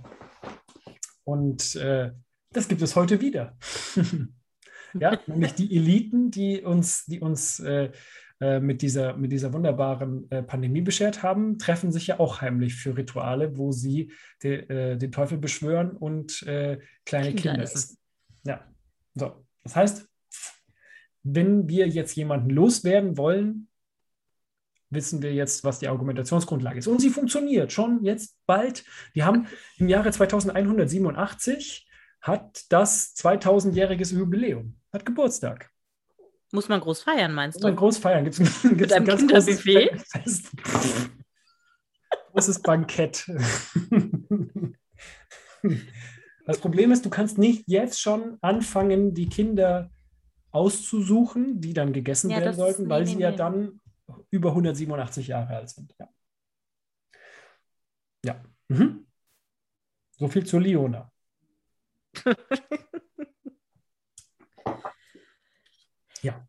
[1.23, 2.11] Und äh,
[2.51, 3.57] das gibt es heute wieder.
[4.93, 7.91] ja, nämlich die Eliten, die uns, die uns äh,
[8.59, 12.97] mit, dieser, mit dieser wunderbaren äh, Pandemie beschert haben, treffen sich ja auch heimlich für
[12.97, 14.11] Rituale, wo sie
[14.41, 17.97] de, äh, den Teufel beschwören und äh, kleine Kinder, Kinder essen.
[18.43, 18.65] Ja,
[19.13, 19.45] so.
[19.63, 20.09] Das heißt,
[21.23, 23.67] wenn wir jetzt jemanden loswerden wollen,
[24.89, 26.87] wissen wir jetzt, was die Argumentationsgrundlage ist.
[26.87, 28.83] Und sie funktioniert schon jetzt bald.
[29.13, 31.87] Wir haben im Jahre 2187
[32.21, 35.71] hat das 2000-jähriges Jubiläum, hat Geburtstag.
[36.51, 37.59] Muss man groß feiern, meinst du?
[37.59, 38.25] Muss man groß feiern.
[38.25, 40.51] Gibt es ein ganz großes Fest.
[42.31, 43.29] großes Bankett.
[46.45, 49.91] Das Problem ist, du kannst nicht jetzt schon anfangen, die Kinder
[50.49, 53.79] auszusuchen, die dann gegessen ja, werden sollten, weil nee, sie nee, ja dann
[54.31, 55.95] über 187 Jahre alt sind.
[55.99, 56.09] Ja.
[58.25, 58.43] ja.
[58.67, 59.07] Mhm.
[60.17, 61.11] So viel zu Leona.
[66.21, 66.47] ja.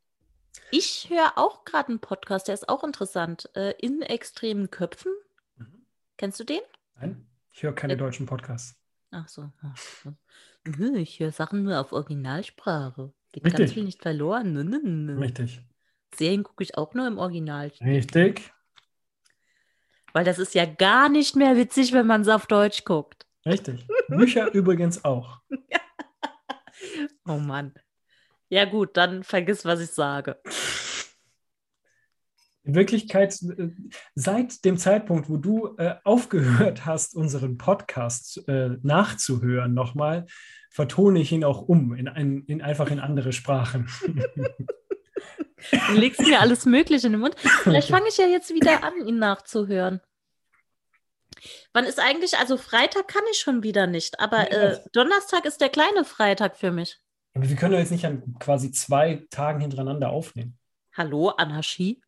[0.70, 3.50] Ich höre auch gerade einen Podcast, der ist auch interessant.
[3.54, 5.12] Äh, in extremen Köpfen.
[5.56, 5.86] Mhm.
[6.16, 6.60] Kennst du den?
[7.00, 8.78] Nein, ich höre keine äh, deutschen Podcasts.
[9.10, 9.50] Ach so.
[10.94, 13.12] Ich höre Sachen nur auf Originalsprache.
[13.32, 13.58] Geht Richtig.
[13.58, 14.56] ganz viel nicht verloren.
[15.18, 15.60] Richtig.
[16.14, 17.72] Serien gucke ich auch nur im Original.
[17.80, 18.52] Richtig.
[20.12, 23.26] Weil das ist ja gar nicht mehr witzig, wenn man es auf Deutsch guckt.
[23.44, 23.86] Richtig.
[24.08, 25.40] Bücher übrigens auch.
[27.26, 27.74] oh Mann.
[28.52, 30.38] Ja gut, dann vergiss, was ich sage.
[32.64, 33.70] In Wirklichkeit, äh,
[34.14, 40.26] seit dem Zeitpunkt, wo du äh, aufgehört hast, unseren Podcast äh, nachzuhören, nochmal,
[40.68, 43.88] vertone ich ihn auch um, in, ein, in einfach in andere Sprachen.
[45.88, 47.36] Du legst mir alles Mögliche in den Mund.
[47.62, 50.02] Vielleicht fange ich ja jetzt wieder an, ihn nachzuhören.
[51.72, 55.70] Wann ist eigentlich, also Freitag kann ich schon wieder nicht, aber äh, Donnerstag ist der
[55.70, 57.01] kleine Freitag für mich.
[57.34, 60.58] Aber wir können doch jetzt nicht an quasi zwei Tagen hintereinander aufnehmen.
[60.94, 62.02] Hallo, Anarchie?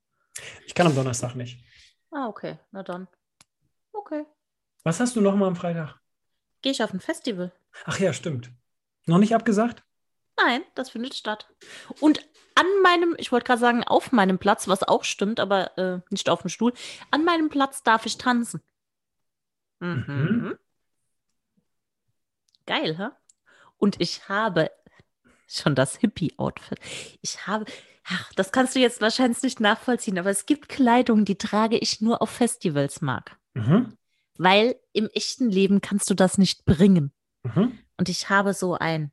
[0.66, 1.64] Ich kann am Donnerstag nicht.
[2.10, 3.08] Ah, okay, na dann.
[3.92, 4.26] Okay.
[4.82, 5.98] Was hast du noch mal am Freitag?
[6.60, 7.52] Gehe ich auf ein Festival.
[7.84, 8.50] Ach ja, stimmt.
[9.06, 9.82] Noch nicht abgesagt?
[10.36, 11.48] Nein, das findet statt.
[12.00, 12.20] Und
[12.54, 16.28] an meinem, ich wollte gerade sagen, auf meinem Platz, was auch stimmt, aber äh, nicht
[16.28, 16.72] auf dem Stuhl,
[17.10, 18.62] an meinem Platz darf ich tanzen.
[19.80, 20.04] Mhm.
[20.06, 20.58] mhm.
[22.66, 23.08] Geil, hä?
[23.76, 24.70] Und ich habe
[25.46, 26.78] schon das Hippie-Outfit.
[27.22, 27.64] Ich habe,
[28.04, 32.00] ach, das kannst du jetzt wahrscheinlich nicht nachvollziehen, aber es gibt Kleidung, die trage ich
[32.00, 33.36] nur auf Festivals, Marc.
[33.54, 33.96] Mhm.
[34.36, 37.12] Weil im echten Leben kannst du das nicht bringen.
[37.42, 37.78] Mhm.
[37.96, 39.12] Und ich habe so ein,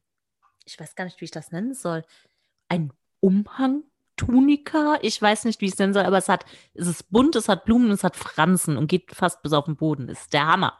[0.65, 2.03] ich weiß gar nicht, wie ich das nennen soll,
[2.69, 3.83] ein Umhang,
[4.15, 7.35] Tunika, ich weiß nicht, wie ich es nennen soll, aber es hat, es ist bunt,
[7.35, 10.09] es hat Blumen, es hat Fransen und geht fast bis auf den Boden.
[10.09, 10.77] Ist der Hammer.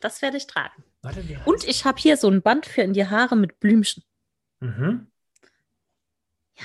[0.00, 0.84] Das werde ich tragen.
[1.02, 4.02] Warte, und ich habe hier so ein Band für in die Haare mit Blümchen.
[4.66, 5.06] Mhm.
[6.56, 6.64] Ja.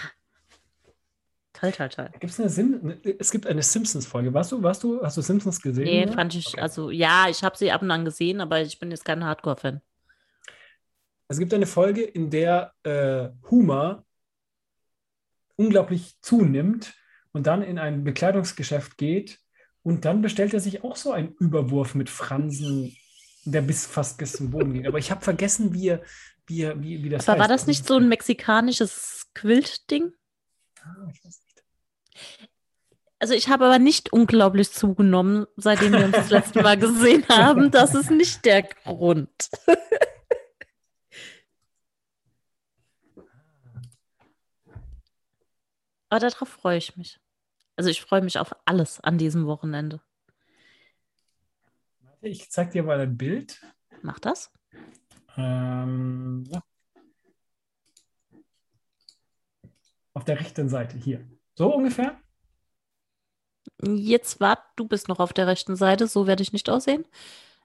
[1.53, 2.09] Toll, toll, toll.
[2.19, 4.33] Gibt's eine Sim es gibt eine Simpsons-Folge.
[4.33, 5.83] Warst du, warst du, hast du Simpsons gesehen?
[5.83, 6.13] Nee, oder?
[6.13, 6.61] fand ich, okay.
[6.61, 9.81] also ja, ich habe sie ab und an gesehen, aber ich bin jetzt kein Hardcore-Fan.
[11.27, 14.03] Es gibt eine Folge, in der äh, Homer
[15.55, 16.93] unglaublich zunimmt
[17.31, 19.39] und dann in ein Bekleidungsgeschäft geht
[19.83, 22.95] und dann bestellt er sich auch so einen Überwurf mit Fransen,
[23.45, 24.87] der bis fast bis zum Boden ging.
[24.87, 26.01] Aber ich habe vergessen, wie, er,
[26.51, 27.49] wie, wie, wie das Aber heißt.
[27.49, 30.13] war das nicht so ein mexikanisches Quilt-Ding?
[30.83, 31.63] Ah, ich weiß nicht.
[33.19, 37.69] Also ich habe aber nicht unglaublich zugenommen, seitdem wir uns das letzte Mal gesehen haben.
[37.71, 39.49] Das ist nicht der Grund.
[46.09, 47.19] Aber darauf freue ich mich.
[47.75, 50.01] Also ich freue mich auf alles an diesem Wochenende.
[52.21, 53.61] Ich zeige dir mal ein Bild.
[54.01, 54.51] Mach das.
[55.37, 56.61] Ähm, ja.
[60.13, 61.27] Auf der rechten Seite, hier.
[61.55, 62.19] So ungefähr?
[63.83, 67.05] Jetzt wart, du bist noch auf der rechten Seite, so werde ich nicht aussehen.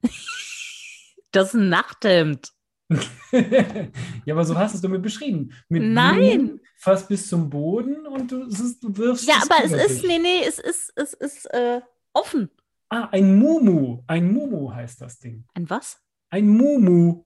[1.33, 2.53] das ist ein Nachthemd.
[3.33, 5.53] ja, aber so hast du es damit beschrieben.
[5.69, 6.17] Mit Nein.
[6.17, 9.27] Blumen fast bis zum Boden und du, du wirfst.
[9.27, 11.81] Ja, aber es ist, nee, nee, es ist, es ist äh,
[12.13, 12.51] offen.
[12.89, 14.05] Ah, ein Mumu.
[14.07, 15.45] Ein Mumu heißt das Ding.
[15.55, 16.01] Ein was?
[16.31, 17.25] Ein Mumu.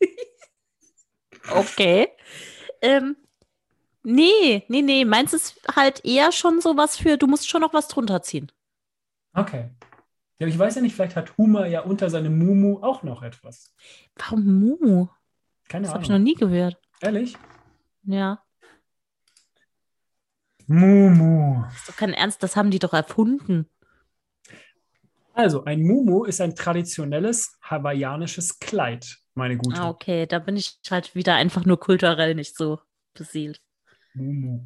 [1.50, 2.08] okay.
[2.82, 3.16] Ähm,
[4.02, 5.04] nee, nee, nee.
[5.04, 8.50] Meins ist halt eher schon sowas für, du musst schon noch was drunter ziehen.
[9.34, 9.70] Okay.
[10.38, 13.72] Ja, ich weiß ja nicht, vielleicht hat Huma ja unter seinem Mumu auch noch etwas.
[14.16, 15.08] Warum Mumu?
[15.68, 15.94] Keine Das Ahnung.
[15.94, 16.78] habe ich noch nie gehört.
[17.00, 17.36] Ehrlich?
[18.04, 18.42] Ja.
[20.66, 21.64] Mumu.
[21.74, 23.68] Ist doch kein Ernst, das haben die doch erfunden.
[25.34, 29.80] Also, ein Mumu ist ein traditionelles hawaiianisches Kleid, meine Gute.
[29.80, 32.80] Ah, okay, da bin ich halt wieder einfach nur kulturell nicht so
[33.14, 33.60] besiedelt.
[34.14, 34.60] Mumu.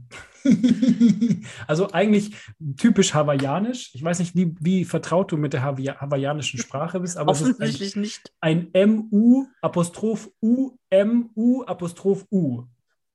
[1.66, 2.36] also eigentlich
[2.76, 3.94] typisch hawaiianisch.
[3.94, 7.40] Ich weiß nicht, wie, wie vertraut du mit der Hawi hawaiianischen Sprache bist, aber es
[7.40, 8.30] ist Offensichtlich nicht.
[8.40, 12.64] ein, ein MU Apostroph U M U Apostroph U.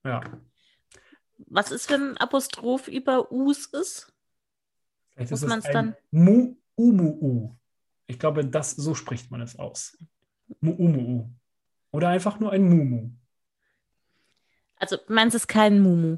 [0.04, 0.22] Ja.
[1.46, 4.12] Was ist, wenn Apostroph über Us ist?
[5.12, 7.56] Vielleicht Muss ist es ein dann- Mu Umu.
[8.08, 9.98] Ich glaube, das so spricht man es aus.
[10.60, 11.30] Mu Umu.
[11.92, 13.12] Oder einfach nur ein Mumu.
[14.78, 16.18] Also meinst du es kein Mumu?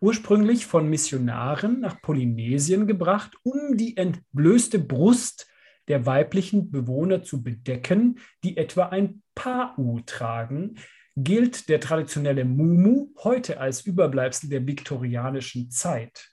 [0.00, 5.46] ursprünglich von Missionaren nach Polynesien gebracht, um die entblößte Brust
[5.88, 10.76] der weiblichen Bewohner zu bedecken, die etwa ein Pau tragen,
[11.16, 16.30] gilt der traditionelle Mumu heute als Überbleibsel der viktorianischen Zeit.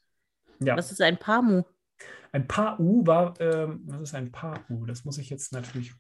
[0.60, 1.64] Ja, Was ist ein Pamu?
[2.32, 4.54] Ein Pau war, ähm, was ist ein Pau?
[4.88, 5.94] Das muss ich jetzt natürlich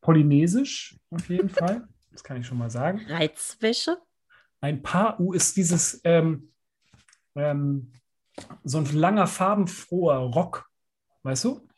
[0.00, 1.86] polynesisch auf jeden Fall.
[2.12, 3.00] Das kann ich schon mal sagen.
[3.08, 3.98] Reizwäsche?
[4.60, 6.50] Ein Pau ist dieses ähm,
[7.34, 7.92] ähm,
[8.64, 10.68] so ein langer farbenfroher Rock,
[11.22, 11.68] weißt du?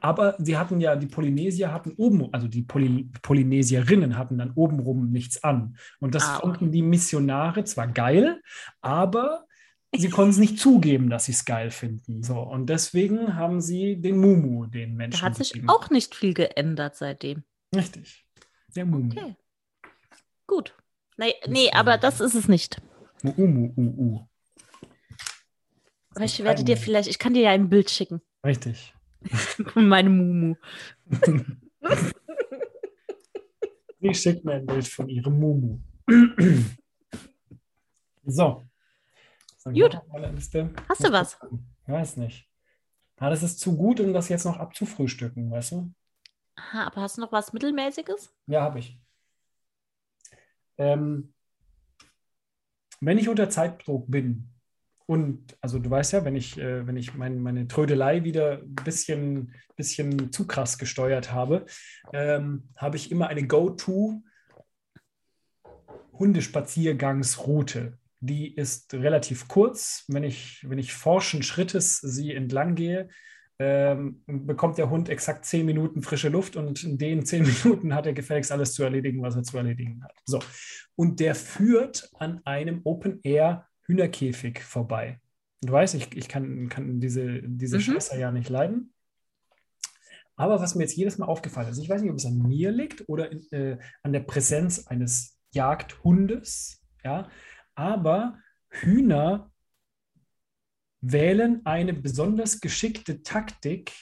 [0.00, 5.10] Aber sie hatten ja, die Polynesier hatten oben, also die Poly Polynesierinnen hatten dann obenrum
[5.10, 5.76] nichts an.
[6.00, 6.46] Und das Ah, okay.
[6.46, 8.40] fanden die Missionare zwar geil,
[8.80, 9.43] aber
[9.96, 12.22] sie konnten es nicht zugeben, dass sie es geil finden.
[12.22, 15.68] So, und deswegen haben sie den Mumu den Menschen Da hat sich gegeben.
[15.68, 17.44] auch nicht viel geändert seitdem.
[17.74, 18.26] Richtig.
[18.74, 19.10] Der Mumu.
[19.10, 19.36] Okay.
[20.46, 20.74] Gut.
[21.16, 22.80] Nee, nee, aber das ist es nicht.
[23.22, 24.26] Mumu, uh,
[26.14, 28.92] Aber ich werde dir vielleicht, ich kann dir ja ein Bild schicken Richtig.
[29.72, 30.56] von meinem Mumu.
[34.00, 35.78] Sie schickt mir ein Bild von ihrem Mumu.
[38.26, 38.62] so.
[39.64, 39.98] Gut.
[40.88, 41.38] Hast du was?
[41.86, 42.50] Ich weiß nicht.
[43.20, 45.94] Ja, das ist zu gut, um das jetzt noch abzufrühstücken, weißt du?
[46.56, 48.34] Aha, aber hast du noch was Mittelmäßiges?
[48.46, 49.00] Ja, habe ich.
[50.76, 51.32] Ähm,
[53.00, 54.50] wenn ich unter Zeitdruck bin
[55.06, 58.74] und, also du weißt ja, wenn ich, äh, wenn ich mein, meine Trödelei wieder ein
[58.74, 61.66] bisschen, bisschen zu krass gesteuert habe,
[62.12, 64.22] ähm, habe ich immer eine Go-To
[66.12, 67.98] Hundespaziergangsroute.
[68.26, 70.04] Die ist relativ kurz.
[70.08, 73.08] Wenn ich, wenn ich forschen Schrittes sie entlang gehe,
[73.58, 78.06] ähm, bekommt der Hund exakt zehn Minuten frische Luft und in den zehn Minuten hat
[78.06, 80.14] er gefälligst alles zu erledigen, was er zu erledigen hat.
[80.24, 80.40] So.
[80.96, 85.20] Und der führt an einem Open-Air-Hühnerkäfig vorbei.
[85.60, 87.82] Du weißt, ich, ich kann, kann diese, diese Mhm.
[87.82, 88.94] Scheiße ja nicht leiden.
[90.36, 92.72] Aber was mir jetzt jedes Mal aufgefallen ist, ich weiß nicht, ob es an mir
[92.72, 97.28] liegt oder in, äh, an der Präsenz eines Jagdhundes, ja,
[97.74, 98.38] aber
[98.70, 99.50] Hühner
[101.00, 103.92] wählen eine besonders geschickte Taktik,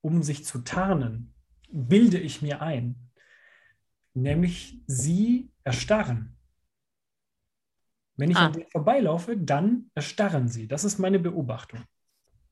[0.00, 1.32] um sich zu tarnen,
[1.70, 2.96] bilde ich mir ein.
[4.14, 6.36] Nämlich sie erstarren.
[8.16, 8.46] Wenn ich Ah.
[8.46, 10.68] an denen vorbeilaufe, dann erstarren sie.
[10.68, 11.80] Das ist meine Beobachtung.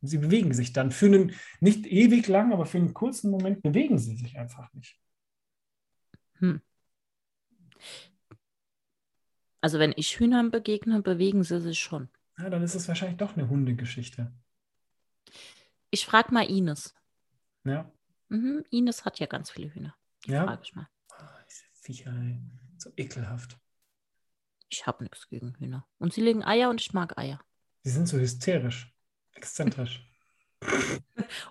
[0.00, 3.98] Sie bewegen sich dann für einen, nicht ewig lang, aber für einen kurzen Moment bewegen
[3.98, 4.98] sie sich einfach nicht.
[9.60, 12.08] Also wenn ich Hühnern begegne, bewegen sie sich schon.
[12.38, 14.32] Ja, dann ist es wahrscheinlich doch eine Hundegeschichte.
[15.90, 16.94] Ich frage mal Ines.
[17.64, 17.90] Ja.
[18.28, 19.94] Mhm, Ines hat ja ganz viele Hühner.
[20.24, 20.44] Die Ja.
[20.44, 20.88] frage ich mal.
[21.12, 22.38] Ah, diese Viecher, ey.
[22.78, 23.58] so ekelhaft.
[24.70, 25.86] Ich habe nichts gegen Hühner.
[25.98, 27.40] Und sie legen Eier und ich mag Eier.
[27.84, 28.92] Die sind so hysterisch,
[29.34, 30.06] exzentrisch.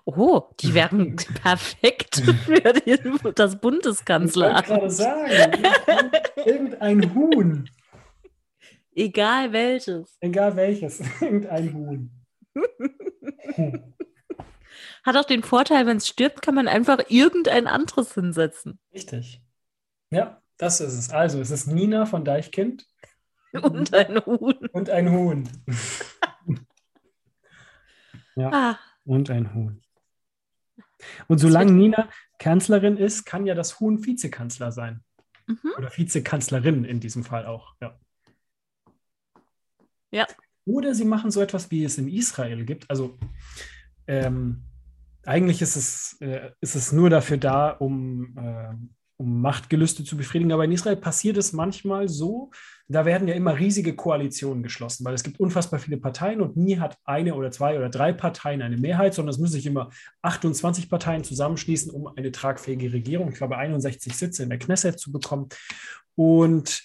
[0.04, 4.66] Oh, die wären perfekt für die, das Ich wollte Bundeskanzleramt.
[4.66, 5.62] gerade sagen,
[6.36, 7.70] irgendein Huhn,
[8.94, 10.16] Egal welches.
[10.20, 12.10] egal welches, irgendein Huhn.
[15.04, 18.78] Hat auch den Vorteil, wenn es stirbt, kann man einfach irgendein anderes hinsetzen.
[18.92, 19.42] Richtig.
[20.10, 21.10] Ja, das ist es.
[21.10, 22.86] Also, es ist Nina von Deichkind
[23.52, 24.54] Und ein Huhn.
[24.72, 25.48] und ein Huhn.
[28.36, 29.80] ja, Ah, und ein Huhn.
[31.28, 35.02] Und solange Nina Kanzlerin ist, kann ja das Huhn Vizekanzler sein.
[35.46, 35.72] mhm.
[35.78, 37.74] Oder Vizekanzlerin in diesem Fall auch.
[37.80, 37.98] Ja.
[40.10, 40.26] Ja.
[40.66, 42.88] Oder sie machen so etwas, wie es in Israel gibt.
[42.90, 43.18] Also
[44.06, 44.62] ähm,
[45.24, 48.74] eigentlich ist es, äh, ist es nur dafür da, um, äh,
[49.16, 50.52] um Machtgelüste zu befriedigen.
[50.52, 52.50] Aber in Israel passiert es manchmal so,
[52.88, 56.78] da werden ja immer riesige Koalitionen geschlossen, weil es gibt unfassbar viele Parteien und nie
[56.78, 59.90] hat eine oder zwei oder drei Parteien eine Mehrheit, sondern es müssen sich immer
[60.22, 65.12] 28 Parteien zusammenschließen, um eine tragfähige Regierung, ich glaube 61 Sitze in der Knesset zu
[65.12, 65.48] bekommen.
[66.16, 66.82] Und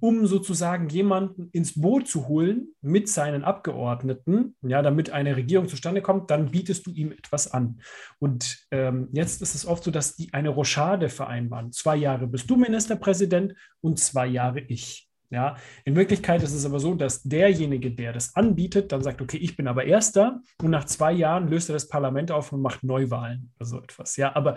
[0.00, 6.00] um sozusagen jemanden ins Boot zu holen mit seinen Abgeordneten, ja, damit eine Regierung zustande
[6.00, 7.82] kommt, dann bietest du ihm etwas an.
[8.18, 11.70] Und ähm, jetzt ist es oft so, dass die eine Rochade vereinbaren.
[11.72, 15.06] Zwei Jahre bist du Ministerpräsident und zwei Jahre ich.
[15.28, 19.38] Ja, in Wirklichkeit ist es aber so, dass derjenige, der das anbietet, dann sagt, okay,
[19.38, 22.84] ich bin aber Erster und nach zwei Jahren löst er das Parlament auf und macht
[22.84, 24.16] Neuwahlen oder so etwas.
[24.16, 24.56] Ja, aber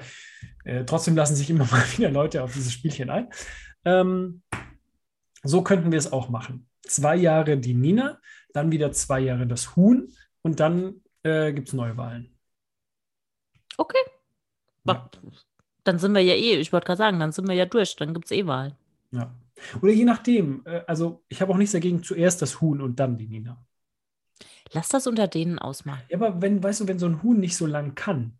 [0.65, 3.29] äh, trotzdem lassen sich immer mal wieder Leute auf dieses Spielchen ein.
[3.85, 4.41] Ähm,
[5.43, 6.67] so könnten wir es auch machen.
[6.81, 8.19] Zwei Jahre die Nina,
[8.53, 10.11] dann wieder zwei Jahre das Huhn
[10.41, 12.35] und dann äh, gibt es Neuwahlen.
[13.77, 13.97] Okay.
[14.85, 15.09] Ja.
[15.83, 18.13] Dann sind wir ja eh, ich wollte gerade sagen, dann sind wir ja durch, dann
[18.13, 18.73] gibt es eh Wahlen.
[19.11, 19.33] Ja.
[19.81, 20.61] Oder je nachdem.
[20.65, 23.63] Äh, also ich habe auch nichts dagegen, zuerst das Huhn und dann die Nina.
[24.71, 26.03] Lass das unter denen ausmachen.
[26.09, 28.38] Ja, aber wenn, weißt du, wenn so ein Huhn nicht so lang kann,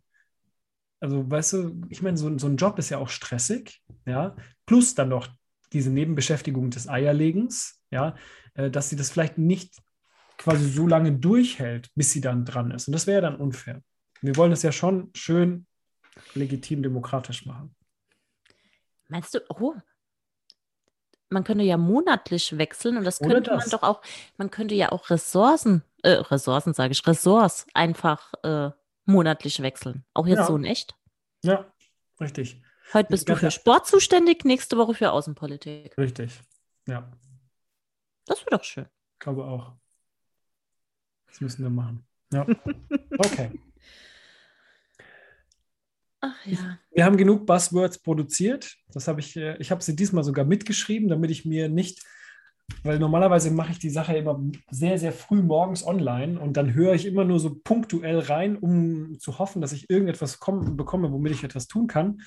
[1.00, 4.36] also weißt du, ich meine, so, so ein Job ist ja auch stressig, ja,
[4.66, 5.28] plus dann noch
[5.72, 8.14] diese Nebenbeschäftigung des Eierlegens, ja,
[8.54, 9.74] äh, dass sie das vielleicht nicht
[10.36, 12.88] quasi so lange durchhält, bis sie dann dran ist.
[12.88, 13.82] Und das wäre ja dann unfair.
[14.20, 15.66] Wir wollen es ja schon schön
[16.34, 17.74] legitim demokratisch machen.
[19.08, 19.74] Meinst du, oh,
[21.30, 23.64] man könnte ja monatlich wechseln und das könnte das.
[23.64, 24.02] man doch auch,
[24.36, 28.70] man könnte ja auch Ressourcen, äh, Ressourcen sage ich, Ressorts einfach äh,
[29.10, 30.04] monatlich wechseln.
[30.14, 30.46] Auch jetzt ja.
[30.46, 30.96] so in echt.
[31.42, 31.72] Ja,
[32.20, 32.62] richtig.
[32.92, 35.96] Heute bist du für Sport zuständig, nächste Woche für Außenpolitik.
[35.96, 36.40] Richtig,
[36.88, 37.10] ja.
[38.26, 38.86] Das wäre doch schön.
[39.14, 39.72] Ich glaube auch.
[41.26, 42.06] Das müssen wir machen.
[42.32, 42.46] Ja.
[43.18, 43.50] Okay.
[46.22, 46.78] Ach ja.
[46.90, 48.76] Wir haben genug Buzzwords produziert.
[48.88, 52.02] Das habe ich, äh, ich habe sie diesmal sogar mitgeschrieben, damit ich mir nicht,
[52.82, 54.40] weil normalerweise mache ich die Sache immer
[54.70, 59.18] sehr, sehr früh morgens online und dann höre ich immer nur so punktuell rein, um
[59.18, 62.22] zu hoffen, dass ich irgendetwas komm, bekomme, womit ich etwas tun kann.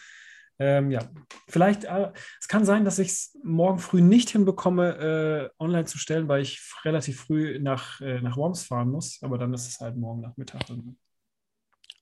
[0.59, 1.01] Ähm, ja,
[1.47, 5.97] vielleicht, äh, es kann sein, dass ich es morgen früh nicht hinbekomme, äh, online zu
[5.97, 9.79] stellen, weil ich relativ früh nach, äh, nach Worms fahren muss, aber dann ist es
[9.79, 10.61] halt morgen Nachmittag.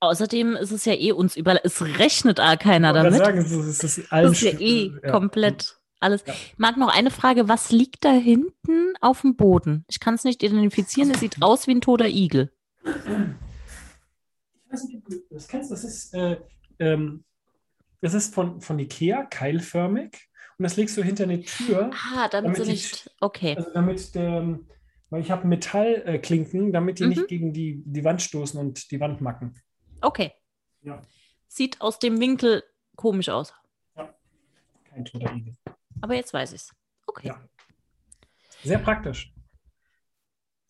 [0.00, 3.14] Außerdem ist es ja eh uns überall, es rechnet auch keiner damit.
[3.14, 5.10] Sagen, es ist, es ist, das ist ja eh ja.
[5.12, 6.24] komplett alles.
[6.26, 6.34] Ja.
[6.56, 9.84] Mag noch eine Frage, was liegt da hinten auf dem Boden?
[9.88, 12.52] Ich kann es nicht identifizieren, es sieht aus wie ein toter Igel.
[12.84, 12.92] Ich
[14.72, 16.38] weiß nicht, ob du das kennst, das ist äh,
[16.78, 17.24] ähm,
[18.02, 20.28] das ist von, von Ikea, keilförmig.
[20.58, 21.90] Und das legst du hinter eine Tür.
[22.14, 23.10] Ah, damit, damit sie nicht.
[23.20, 23.54] Okay.
[23.56, 24.66] Also damit, ähm,
[25.08, 27.08] weil ich habe Metallklinken, damit die mhm.
[27.10, 29.54] nicht gegen die, die Wand stoßen und die Wand macken.
[30.00, 30.32] Okay.
[30.82, 31.00] Ja.
[31.46, 32.64] Sieht aus dem Winkel
[32.96, 33.54] komisch aus.
[33.96, 34.12] Ja.
[34.84, 35.56] Kein toter Igel.
[36.02, 36.74] Aber jetzt weiß ich es.
[37.06, 37.28] Okay.
[37.28, 37.48] Ja.
[38.62, 39.32] Sehr praktisch.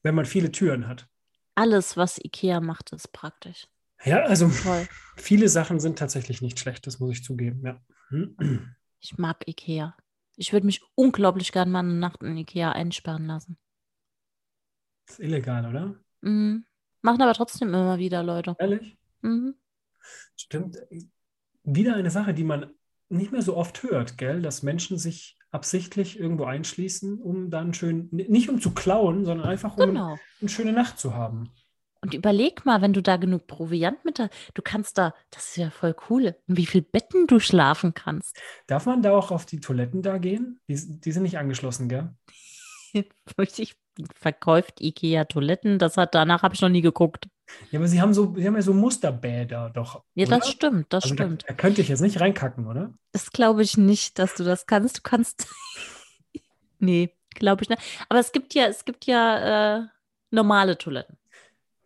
[0.03, 1.09] Wenn man viele Türen hat.
[1.55, 3.66] Alles, was IKEA macht, ist praktisch.
[4.05, 4.89] Ja, also Toll.
[5.16, 7.80] viele Sachen sind tatsächlich nicht schlecht, das muss ich zugeben, ja.
[9.01, 9.97] Ich mag Ikea.
[10.37, 13.59] Ich würde mich unglaublich gern mal eine Nacht in Ikea einsperren lassen.
[15.07, 15.95] Das ist illegal, oder?
[16.20, 16.64] Mhm.
[17.01, 18.57] Machen aber trotzdem immer wieder Leute.
[18.59, 18.97] Ehrlich?
[19.22, 19.55] Mhm.
[20.37, 20.78] Stimmt.
[21.64, 22.72] Wieder eine Sache, die man
[23.13, 24.43] nicht mehr so oft hört, gell?
[24.43, 29.77] Dass Menschen sich absichtlich irgendwo einschließen, um dann schön, nicht um zu klauen, sondern einfach
[29.77, 30.19] um genau.
[30.41, 31.51] eine schöne Nacht zu haben.
[32.01, 35.57] Und überleg mal, wenn du da genug Proviant mit hast, du kannst da, das ist
[35.57, 38.37] ja voll cool, in wie viel Betten du schlafen kannst.
[38.67, 40.59] Darf man da auch auf die Toiletten da gehen?
[40.67, 42.13] Die, die sind nicht angeschlossen, gell?
[43.57, 43.76] ich
[44.14, 47.29] verkauft Ikea Toiletten, das hat danach habe ich noch nie geguckt.
[47.71, 50.03] Ja, aber sie haben so, sie haben ja so Musterbäder doch.
[50.14, 50.39] Ja, oder?
[50.39, 51.43] das stimmt, das also stimmt.
[51.43, 52.95] Da, da, könnte ich jetzt nicht reinkacken, oder?
[53.13, 54.99] Das glaube ich nicht, dass du das kannst.
[54.99, 55.49] Du kannst.
[56.79, 57.83] nee, glaube ich nicht.
[58.09, 59.87] Aber es gibt ja, es gibt ja äh,
[60.31, 61.19] normale Toiletten.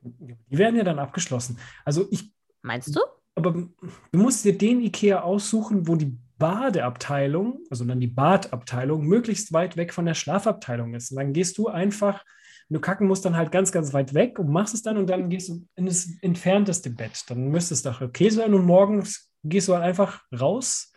[0.02, 1.58] Die werden ja dann abgeschlossen.
[1.84, 2.30] Also ich.
[2.62, 3.00] Meinst du?
[3.34, 9.52] Aber du musst dir den IKEA aussuchen, wo die Badeabteilung, also dann die Badabteilung, möglichst
[9.52, 11.10] weit weg von der Schlafabteilung ist.
[11.10, 12.24] Und dann gehst du einfach,
[12.68, 15.08] wenn du kacken musst, dann halt ganz, ganz weit weg und machst es dann und
[15.08, 17.24] dann gehst du in das entfernteste Bett.
[17.28, 20.92] Dann müsste es doch okay sein und morgens gehst du halt einfach raus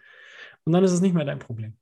[0.66, 1.78] und dann ist es nicht mehr dein Problem.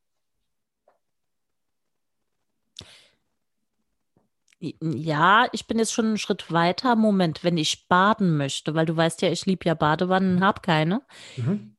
[4.60, 6.96] Ja, ich bin jetzt schon einen Schritt weiter.
[6.96, 11.04] Moment, wenn ich baden möchte, weil du weißt ja, ich liebe ja Badewannen, habe keine.
[11.36, 11.77] Mhm.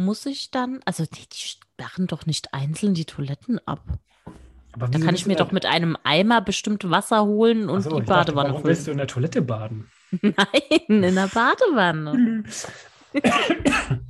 [0.00, 3.82] Muss ich dann, also die, die sperren doch nicht einzeln die Toiletten ab.
[4.70, 8.06] Aber da kann ich mir doch mit einem Eimer bestimmt Wasser holen und so, die
[8.06, 9.90] Badewanne dachte, warum willst du in der Toilette baden?
[10.22, 12.44] Nein, in der Badewanne.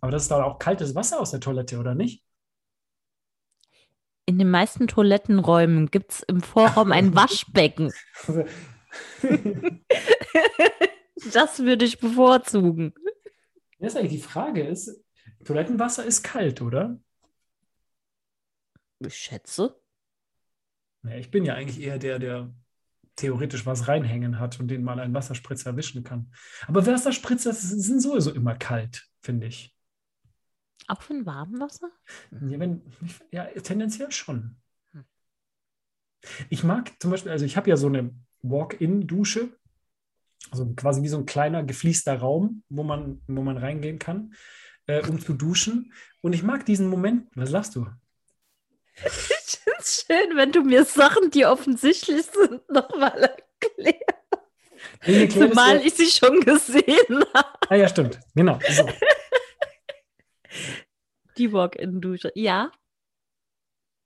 [0.00, 2.24] Aber das ist doch auch kaltes Wasser aus der Toilette, oder nicht?
[4.26, 7.92] In den meisten Toilettenräumen gibt es im Vorraum ein Waschbecken.
[11.32, 12.92] das würde ich bevorzugen.
[13.84, 15.04] Das ist eigentlich die Frage ist,
[15.44, 16.98] Toilettenwasser ist kalt, oder?
[19.00, 19.78] Ich schätze.
[21.02, 22.54] Ja, ich bin ja eigentlich eher der, der
[23.14, 26.32] theoretisch was reinhängen hat und den mal ein Wasserspritzer erwischen kann.
[26.66, 29.76] Aber Wasserspritzer sind sowieso immer kalt, finde ich.
[30.88, 31.90] Auch für ein warmes Wasser?
[32.30, 32.80] Ja, wenn,
[33.32, 34.56] ja, tendenziell schon.
[34.92, 35.04] Hm.
[36.48, 39.54] Ich mag zum Beispiel, also ich habe ja so eine Walk-in-Dusche,
[40.50, 44.34] also quasi wie so ein kleiner gefließter Raum, wo man, wo man reingehen kann,
[44.86, 45.92] äh, um zu duschen.
[46.20, 47.28] Und ich mag diesen Moment.
[47.34, 47.86] Was sagst du?
[48.96, 53.30] Ich finde es schön, wenn du mir Sachen, die offensichtlich sind, nochmal
[53.60, 55.32] erklärst.
[55.32, 57.58] Zumal ich sie schon gesehen habe.
[57.68, 58.20] Ah ja, stimmt.
[58.34, 58.58] Genau.
[58.70, 58.88] So.
[61.36, 62.30] Die Walk-in-Dusche.
[62.34, 62.70] Ja.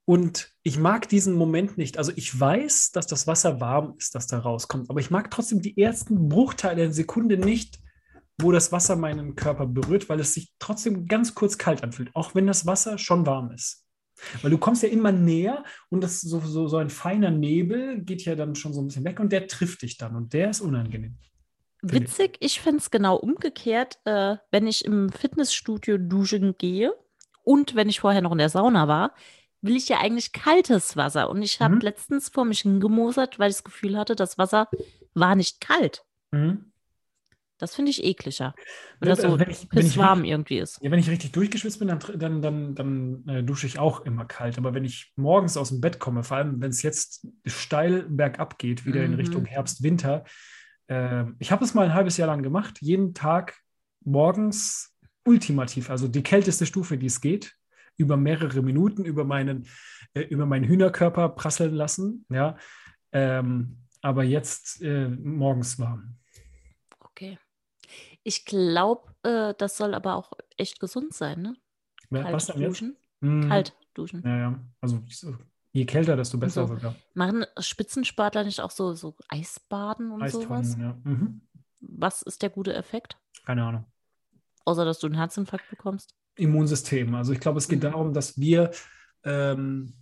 [0.09, 1.99] Und ich mag diesen Moment nicht.
[1.99, 5.61] Also ich weiß, dass das Wasser warm ist, das da rauskommt, aber ich mag trotzdem
[5.61, 7.77] die ersten Bruchteile der Sekunde nicht,
[8.41, 12.33] wo das Wasser meinen Körper berührt, weil es sich trotzdem ganz kurz kalt anfühlt, auch
[12.33, 13.85] wenn das Wasser schon warm ist.
[14.41, 18.25] Weil du kommst ja immer näher und das so, so, so ein feiner Nebel geht
[18.25, 20.61] ja dann schon so ein bisschen weg und der trifft dich dann und der ist
[20.61, 21.19] unangenehm.
[21.83, 26.95] Witzig, ich finde es genau umgekehrt, äh, wenn ich im Fitnessstudio duschen gehe
[27.43, 29.13] und wenn ich vorher noch in der Sauna war,
[29.61, 31.29] will ich ja eigentlich kaltes Wasser.
[31.29, 31.81] Und ich habe mhm.
[31.81, 34.69] letztens vor mich hingemosert, weil ich das Gefühl hatte, das Wasser
[35.13, 36.03] war nicht kalt.
[36.31, 36.71] Mhm.
[37.57, 38.55] Das finde ich ekliger.
[39.01, 40.79] Wenn das so also wenn ich, wenn ich warm richtig, irgendwie ist.
[40.81, 44.23] Ja, wenn ich richtig durchgeschwitzt bin, dann, dann, dann, dann äh, dusche ich auch immer
[44.23, 44.57] kalt.
[44.57, 48.57] Aber wenn ich morgens aus dem Bett komme, vor allem wenn es jetzt steil bergab
[48.59, 49.07] geht, wieder mhm.
[49.07, 50.23] in Richtung Herbst, Winter,
[50.87, 53.57] äh, ich habe es mal ein halbes Jahr lang gemacht, jeden Tag
[54.05, 54.95] morgens
[55.25, 57.55] ultimativ, also die kälteste Stufe, die es geht,
[57.99, 59.67] über mehrere Minuten über meinen,
[60.13, 62.25] äh, über meinen Hühnerkörper prasseln lassen.
[62.29, 62.57] Ja,
[63.11, 66.19] ähm, aber jetzt äh, morgens warm.
[68.23, 71.55] Ich glaube, äh, das soll aber auch echt gesund sein, ne?
[72.11, 72.97] Kalt was denn duschen.
[73.21, 73.47] Hm.
[73.47, 74.21] Kalt duschen.
[74.23, 74.59] Ja, ja.
[74.81, 75.03] Also
[75.71, 76.75] je kälter, desto besser so.
[76.75, 76.95] sogar.
[77.13, 80.77] Machen Spitzensportler nicht auch so, so Eisbaden und Eistonnen, sowas?
[80.79, 80.97] Ja.
[81.03, 81.41] Mhm.
[81.79, 83.17] Was ist der gute Effekt?
[83.45, 83.85] Keine Ahnung.
[84.65, 86.15] Außer, dass du einen Herzinfarkt bekommst?
[86.39, 87.13] Immunsystem.
[87.15, 87.83] Also ich glaube, es geht mhm.
[87.83, 88.71] darum, dass wir,
[89.23, 89.93] ähm,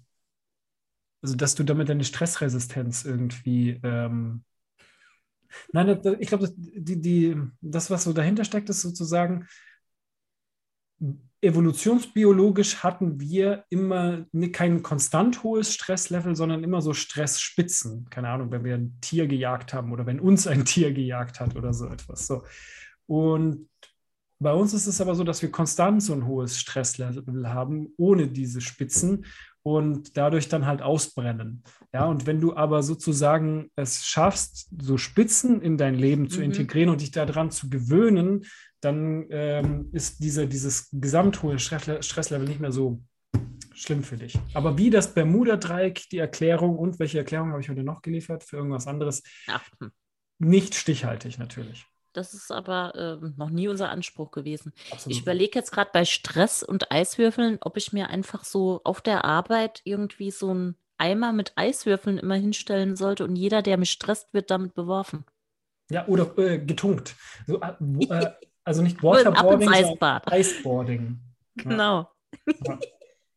[1.22, 4.44] also dass du damit deine Stressresistenz irgendwie ähm,
[5.72, 9.48] Nein, ich glaube, die, die, das, was so dahinter steckt, ist sozusagen,
[11.42, 18.10] evolutionsbiologisch hatten wir immer kein konstant hohes Stresslevel, sondern immer so Stressspitzen.
[18.10, 21.56] Keine Ahnung, wenn wir ein Tier gejagt haben oder wenn uns ein Tier gejagt hat
[21.56, 22.26] oder so etwas.
[22.26, 22.44] So.
[23.06, 23.70] Und
[24.40, 28.28] bei uns ist es aber so, dass wir konstant so ein hohes Stresslevel haben, ohne
[28.28, 29.26] diese Spitzen
[29.64, 31.64] und dadurch dann halt ausbrennen.
[31.94, 36.46] Ja, und wenn du aber sozusagen es schaffst, so Spitzen in dein Leben zu mhm.
[36.46, 38.46] integrieren und dich daran zu gewöhnen,
[38.80, 43.02] dann ähm, ist diese, dieses gesamthohe Stresslevel nicht mehr so
[43.74, 44.40] schlimm für dich.
[44.54, 48.58] Aber wie das Bermuda-Dreieck, die Erklärung und welche Erklärung habe ich heute noch geliefert für
[48.58, 49.68] irgendwas anderes, Ach.
[49.80, 49.92] Hm.
[50.40, 51.86] nicht stichhaltig natürlich.
[52.18, 54.74] Das ist aber äh, noch nie unser Anspruch gewesen.
[54.90, 55.16] Absolut.
[55.16, 59.24] Ich überlege jetzt gerade bei Stress und Eiswürfeln, ob ich mir einfach so auf der
[59.24, 64.34] Arbeit irgendwie so einen Eimer mit Eiswürfeln immer hinstellen sollte und jeder, der mich stresst,
[64.34, 65.26] wird damit beworfen.
[65.92, 67.16] Ja, oder äh, getunkt.
[67.46, 67.76] So, äh,
[68.10, 68.32] äh
[68.64, 71.20] also nicht Waterboarding, sondern Eisboarding.
[71.58, 72.10] Genau.
[72.48, 72.80] Ja.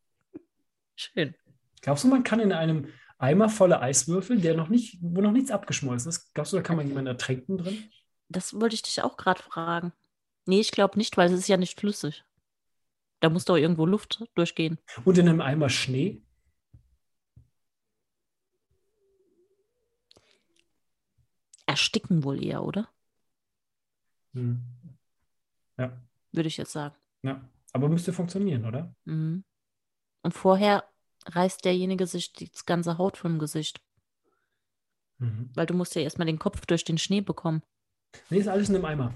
[0.97, 1.35] Schön.
[1.83, 2.89] Glaubst du, man kann in einem
[3.19, 6.77] Eimer voller Eiswürfel, der noch nicht, wo noch nichts abgeschmolzen ist, glaubst du, da kann
[6.77, 7.91] man jemanden ertränken drin?
[8.31, 9.93] Das wollte ich dich auch gerade fragen.
[10.47, 12.25] Nee, ich glaube nicht, weil es ist ja nicht flüssig.
[13.19, 14.79] Da muss doch irgendwo Luft durchgehen.
[15.05, 16.23] Und in einem Eimer Schnee?
[21.67, 22.89] Ersticken wohl eher, oder?
[24.33, 24.63] Hm.
[25.77, 26.01] Ja.
[26.33, 26.97] Würde ich jetzt sagen.
[27.23, 28.95] Ja, aber müsste funktionieren, oder?
[29.05, 29.45] Mhm.
[30.23, 30.85] Und vorher
[31.27, 33.81] reißt derjenige sich das ganze Haut vom Gesicht.
[35.19, 35.51] Mhm.
[35.55, 37.63] Weil du musst ja erstmal den Kopf durch den Schnee bekommen.
[38.29, 39.15] Nee, ist alles in einem Eimer.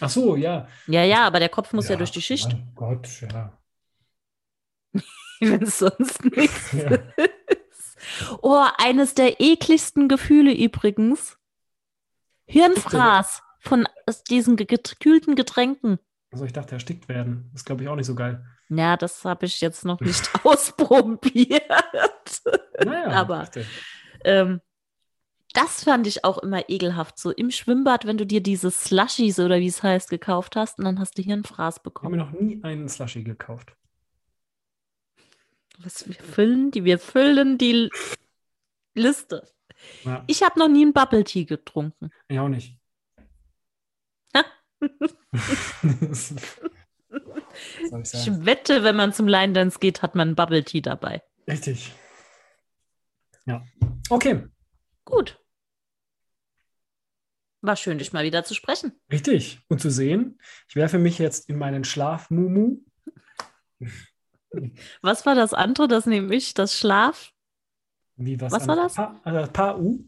[0.00, 0.68] Ach so, ja.
[0.86, 2.52] Ja, ja, aber der Kopf muss ja, ja durch die Schicht.
[2.52, 3.56] Mein Gott, ja.
[5.40, 6.90] Wenn es sonst nichts ja.
[6.90, 7.96] ist.
[8.42, 11.38] Oh, eines der ekligsten Gefühle übrigens.
[12.46, 13.88] Hirnfraß von
[14.30, 15.98] diesen gekühlten Getränken.
[16.30, 17.50] Also ich dachte, erstickt werden.
[17.52, 18.44] Das glaube ich auch nicht so geil.
[18.68, 21.62] Ja, das habe ich jetzt noch nicht ausprobiert.
[22.84, 23.48] Naja, aber
[24.24, 24.60] ähm,
[25.56, 27.18] Das fand ich auch immer ekelhaft.
[27.18, 30.84] So im Schwimmbad, wenn du dir diese Slushies oder wie es heißt, gekauft hast und
[30.84, 32.14] dann hast du hier einen Fraß bekommen.
[32.14, 33.74] Ich habe mir noch nie einen Slushie gekauft.
[35.78, 37.88] Was wir füllen die, wir füllen die
[38.94, 39.48] Liste.
[40.04, 40.24] Ja.
[40.26, 42.10] Ich habe noch nie einen Bubble Tea getrunken.
[42.28, 42.78] Ich auch nicht.
[44.32, 44.42] ich,
[48.12, 51.22] ich wette, wenn man zum Line Dance geht, hat man einen Bubble Tea dabei.
[51.48, 51.94] Richtig.
[53.46, 53.64] Ja.
[54.10, 54.44] Okay.
[55.06, 55.38] Gut.
[57.66, 58.92] War schön, dich mal wieder zu sprechen.
[59.10, 59.60] Richtig.
[59.66, 60.38] Und zu sehen.
[60.68, 62.78] Ich werfe mich jetzt in meinen Schlaf, Mumu.
[65.02, 65.88] Was war das andere?
[65.88, 67.32] Das nehme ich, das Schlaf.
[68.14, 68.52] Wie was?
[68.52, 68.94] Was war das?
[68.94, 69.98] Pa, also Pau.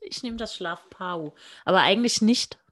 [0.00, 1.34] Ich nehme das Schlaf Pau.
[1.64, 2.62] Aber eigentlich nicht.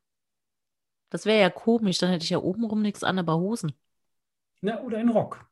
[1.09, 3.73] Das wäre ja komisch, dann hätte ich ja obenrum nichts an, aber Hosen.
[4.61, 5.49] Ja, oder ein Rock.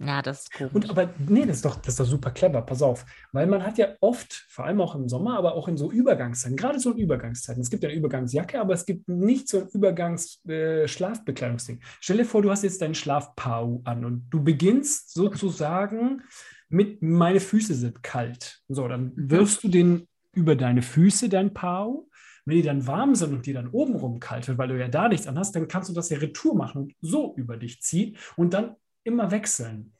[0.00, 0.74] Ja, das ist komisch.
[0.74, 3.06] Und aber nee, das ist doch, das ist doch super clever, pass auf.
[3.32, 6.56] Weil man hat ja oft, vor allem auch im Sommer, aber auch in so Übergangszeiten,
[6.56, 9.68] gerade so in Übergangszeiten, es gibt ja eine Übergangsjacke, aber es gibt nicht so ein
[9.68, 11.76] Übergangs-Schlafbekleidungsding.
[11.76, 16.22] Äh, Stell dir vor, du hast jetzt deinen Schlafpau an und du beginnst sozusagen
[16.68, 18.62] mit meine Füße sind kalt.
[18.68, 22.08] So, dann wirfst du den über deine Füße, dein Pau.
[22.46, 25.08] Wenn die dann warm sind und die dann obenrum kalt wird, weil du ja da
[25.08, 28.18] nichts an hast, dann kannst du das ja retour machen und so über dich ziehen
[28.36, 29.94] und dann immer wechseln.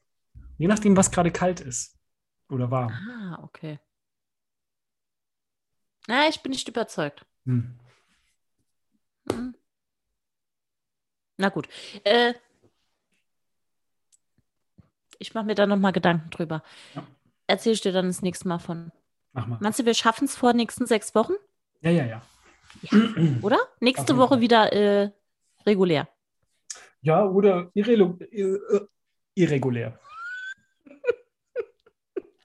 [0.58, 1.98] Je nachdem, was gerade kalt ist
[2.48, 2.90] oder warm.
[2.90, 3.78] Ah, okay.
[6.06, 7.24] Na, ich bin nicht überzeugt.
[7.44, 7.78] Hm.
[9.30, 9.54] Hm.
[11.36, 11.68] Na gut.
[12.04, 12.34] Äh,
[15.18, 16.62] ich mache mir da nochmal Gedanken drüber.
[16.94, 17.06] Ja.
[17.46, 18.92] Erzähl ich dir dann das nächste Mal von.
[19.32, 19.58] Mach mal.
[19.60, 21.34] Meinst du, wir schaffen es vor den nächsten sechs Wochen?
[21.80, 22.22] Ja, ja, ja.
[22.82, 22.98] ja.
[23.42, 23.58] Oder?
[23.80, 25.10] Nächste Woche wieder äh,
[25.66, 26.08] regulär.
[27.00, 28.88] Ja, oder irre
[29.34, 29.98] irregulär.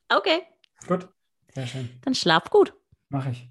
[0.10, 0.42] Okay.
[0.88, 1.08] Gut,
[1.54, 1.90] sehr schön.
[2.02, 2.74] Dann schlaf gut.
[3.10, 3.48] Mach ich.